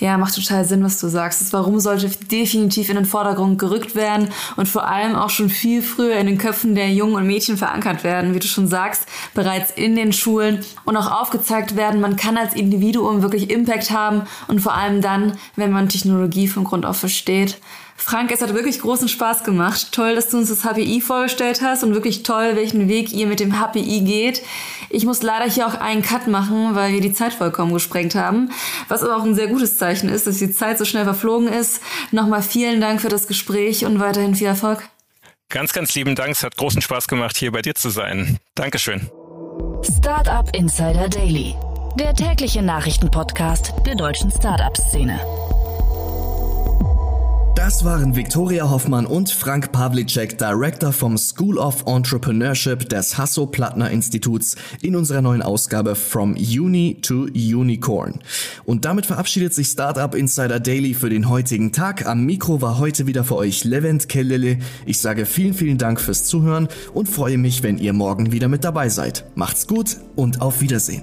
Ja, 0.00 0.16
macht 0.16 0.36
total 0.36 0.64
Sinn, 0.64 0.84
was 0.84 1.00
du 1.00 1.08
sagst. 1.08 1.40
Das 1.40 1.52
Warum 1.52 1.80
sollte 1.80 2.08
definitiv 2.08 2.88
in 2.88 2.94
den 2.94 3.04
Vordergrund 3.04 3.58
gerückt 3.58 3.96
werden 3.96 4.28
und 4.56 4.68
vor 4.68 4.86
allem 4.86 5.16
auch 5.16 5.30
schon 5.30 5.50
viel 5.50 5.82
früher 5.82 6.16
in 6.16 6.26
den 6.26 6.38
Köpfen 6.38 6.76
der 6.76 6.92
Jungen 6.92 7.16
und 7.16 7.26
Mädchen 7.26 7.56
verankert 7.56 8.04
werden, 8.04 8.32
wie 8.32 8.38
du 8.38 8.46
schon 8.46 8.68
sagst, 8.68 9.06
bereits 9.34 9.72
in 9.72 9.96
den 9.96 10.12
Schulen 10.12 10.64
und 10.84 10.96
auch 10.96 11.10
aufgezeigt 11.10 11.74
werden, 11.74 12.00
man 12.00 12.14
kann 12.14 12.36
als 12.36 12.54
Individuum 12.54 13.22
wirklich 13.22 13.50
Impact 13.50 13.90
haben 13.90 14.22
und 14.46 14.60
vor 14.60 14.74
allem 14.74 15.00
dann, 15.00 15.36
wenn 15.56 15.72
man 15.72 15.88
Technologie 15.88 16.46
von 16.46 16.62
Grund 16.62 16.86
auf 16.86 16.98
versteht. 16.98 17.58
Frank, 18.00 18.30
es 18.30 18.40
hat 18.40 18.54
wirklich 18.54 18.80
großen 18.80 19.08
Spaß 19.08 19.44
gemacht. 19.44 19.92
Toll, 19.92 20.14
dass 20.14 20.30
du 20.30 20.38
uns 20.38 20.48
das 20.48 20.62
HPI 20.62 21.00
vorgestellt 21.00 21.60
hast 21.62 21.82
und 21.82 21.94
wirklich 21.94 22.22
toll, 22.22 22.52
welchen 22.54 22.88
Weg 22.88 23.12
ihr 23.12 23.26
mit 23.26 23.40
dem 23.40 23.60
HPI 23.60 24.00
geht. 24.00 24.42
Ich 24.88 25.04
muss 25.04 25.22
leider 25.22 25.50
hier 25.50 25.66
auch 25.66 25.74
einen 25.74 26.02
Cut 26.02 26.28
machen, 26.28 26.74
weil 26.74 26.92
wir 26.92 27.00
die 27.00 27.12
Zeit 27.12 27.34
vollkommen 27.34 27.74
gesprengt 27.74 28.14
haben. 28.14 28.50
Was 28.86 29.02
aber 29.02 29.16
auch 29.16 29.24
ein 29.24 29.34
sehr 29.34 29.48
gutes 29.48 29.76
Zeichen 29.76 30.08
ist, 30.08 30.26
dass 30.26 30.38
die 30.38 30.52
Zeit 30.52 30.78
so 30.78 30.84
schnell 30.84 31.04
verflogen 31.04 31.48
ist. 31.48 31.82
Nochmal 32.12 32.42
vielen 32.42 32.80
Dank 32.80 33.00
für 33.00 33.08
das 33.08 33.26
Gespräch 33.26 33.84
und 33.84 34.00
weiterhin 34.00 34.34
viel 34.34 34.46
Erfolg. 34.46 34.88
Ganz, 35.50 35.72
ganz 35.72 35.94
lieben 35.94 36.14
Dank. 36.14 36.30
Es 36.30 36.44
hat 36.44 36.56
großen 36.56 36.80
Spaß 36.80 37.08
gemacht, 37.08 37.36
hier 37.36 37.52
bei 37.52 37.62
dir 37.62 37.74
zu 37.74 37.90
sein. 37.90 38.38
Dankeschön. 38.54 39.10
Startup 39.82 40.48
Insider 40.54 41.08
Daily, 41.08 41.54
der 41.98 42.14
tägliche 42.14 42.62
Nachrichtenpodcast 42.62 43.74
der 43.84 43.96
deutschen 43.96 44.30
Startup-Szene. 44.30 45.18
Das 47.58 47.84
waren 47.84 48.14
Viktoria 48.14 48.70
Hoffmann 48.70 49.04
und 49.04 49.30
Frank 49.30 49.72
Pavlicek, 49.72 50.38
Director 50.38 50.92
vom 50.92 51.18
School 51.18 51.58
of 51.58 51.82
Entrepreneurship 51.88 52.88
des 52.88 53.18
Hasso-Plattner 53.18 53.90
Instituts 53.90 54.54
in 54.80 54.94
unserer 54.94 55.22
neuen 55.22 55.42
Ausgabe 55.42 55.96
From 55.96 56.36
Uni 56.36 56.98
to 57.02 57.24
Unicorn. 57.24 58.20
Und 58.64 58.84
damit 58.84 59.06
verabschiedet 59.06 59.54
sich 59.54 59.66
Startup 59.66 60.14
Insider 60.14 60.60
Daily 60.60 60.94
für 60.94 61.10
den 61.10 61.28
heutigen 61.28 61.72
Tag. 61.72 62.06
Am 62.06 62.24
Mikro 62.24 62.62
war 62.62 62.78
heute 62.78 63.08
wieder 63.08 63.24
für 63.24 63.34
euch 63.34 63.64
Levent 63.64 64.08
Kellele. 64.08 64.60
Ich 64.86 65.00
sage 65.00 65.26
vielen, 65.26 65.52
vielen 65.52 65.78
Dank 65.78 66.00
fürs 66.00 66.26
Zuhören 66.26 66.68
und 66.94 67.08
freue 67.08 67.38
mich, 67.38 67.64
wenn 67.64 67.78
ihr 67.78 67.92
morgen 67.92 68.30
wieder 68.30 68.46
mit 68.46 68.62
dabei 68.62 68.88
seid. 68.88 69.24
Macht's 69.34 69.66
gut 69.66 69.96
und 70.14 70.40
auf 70.40 70.60
Wiedersehen. 70.60 71.02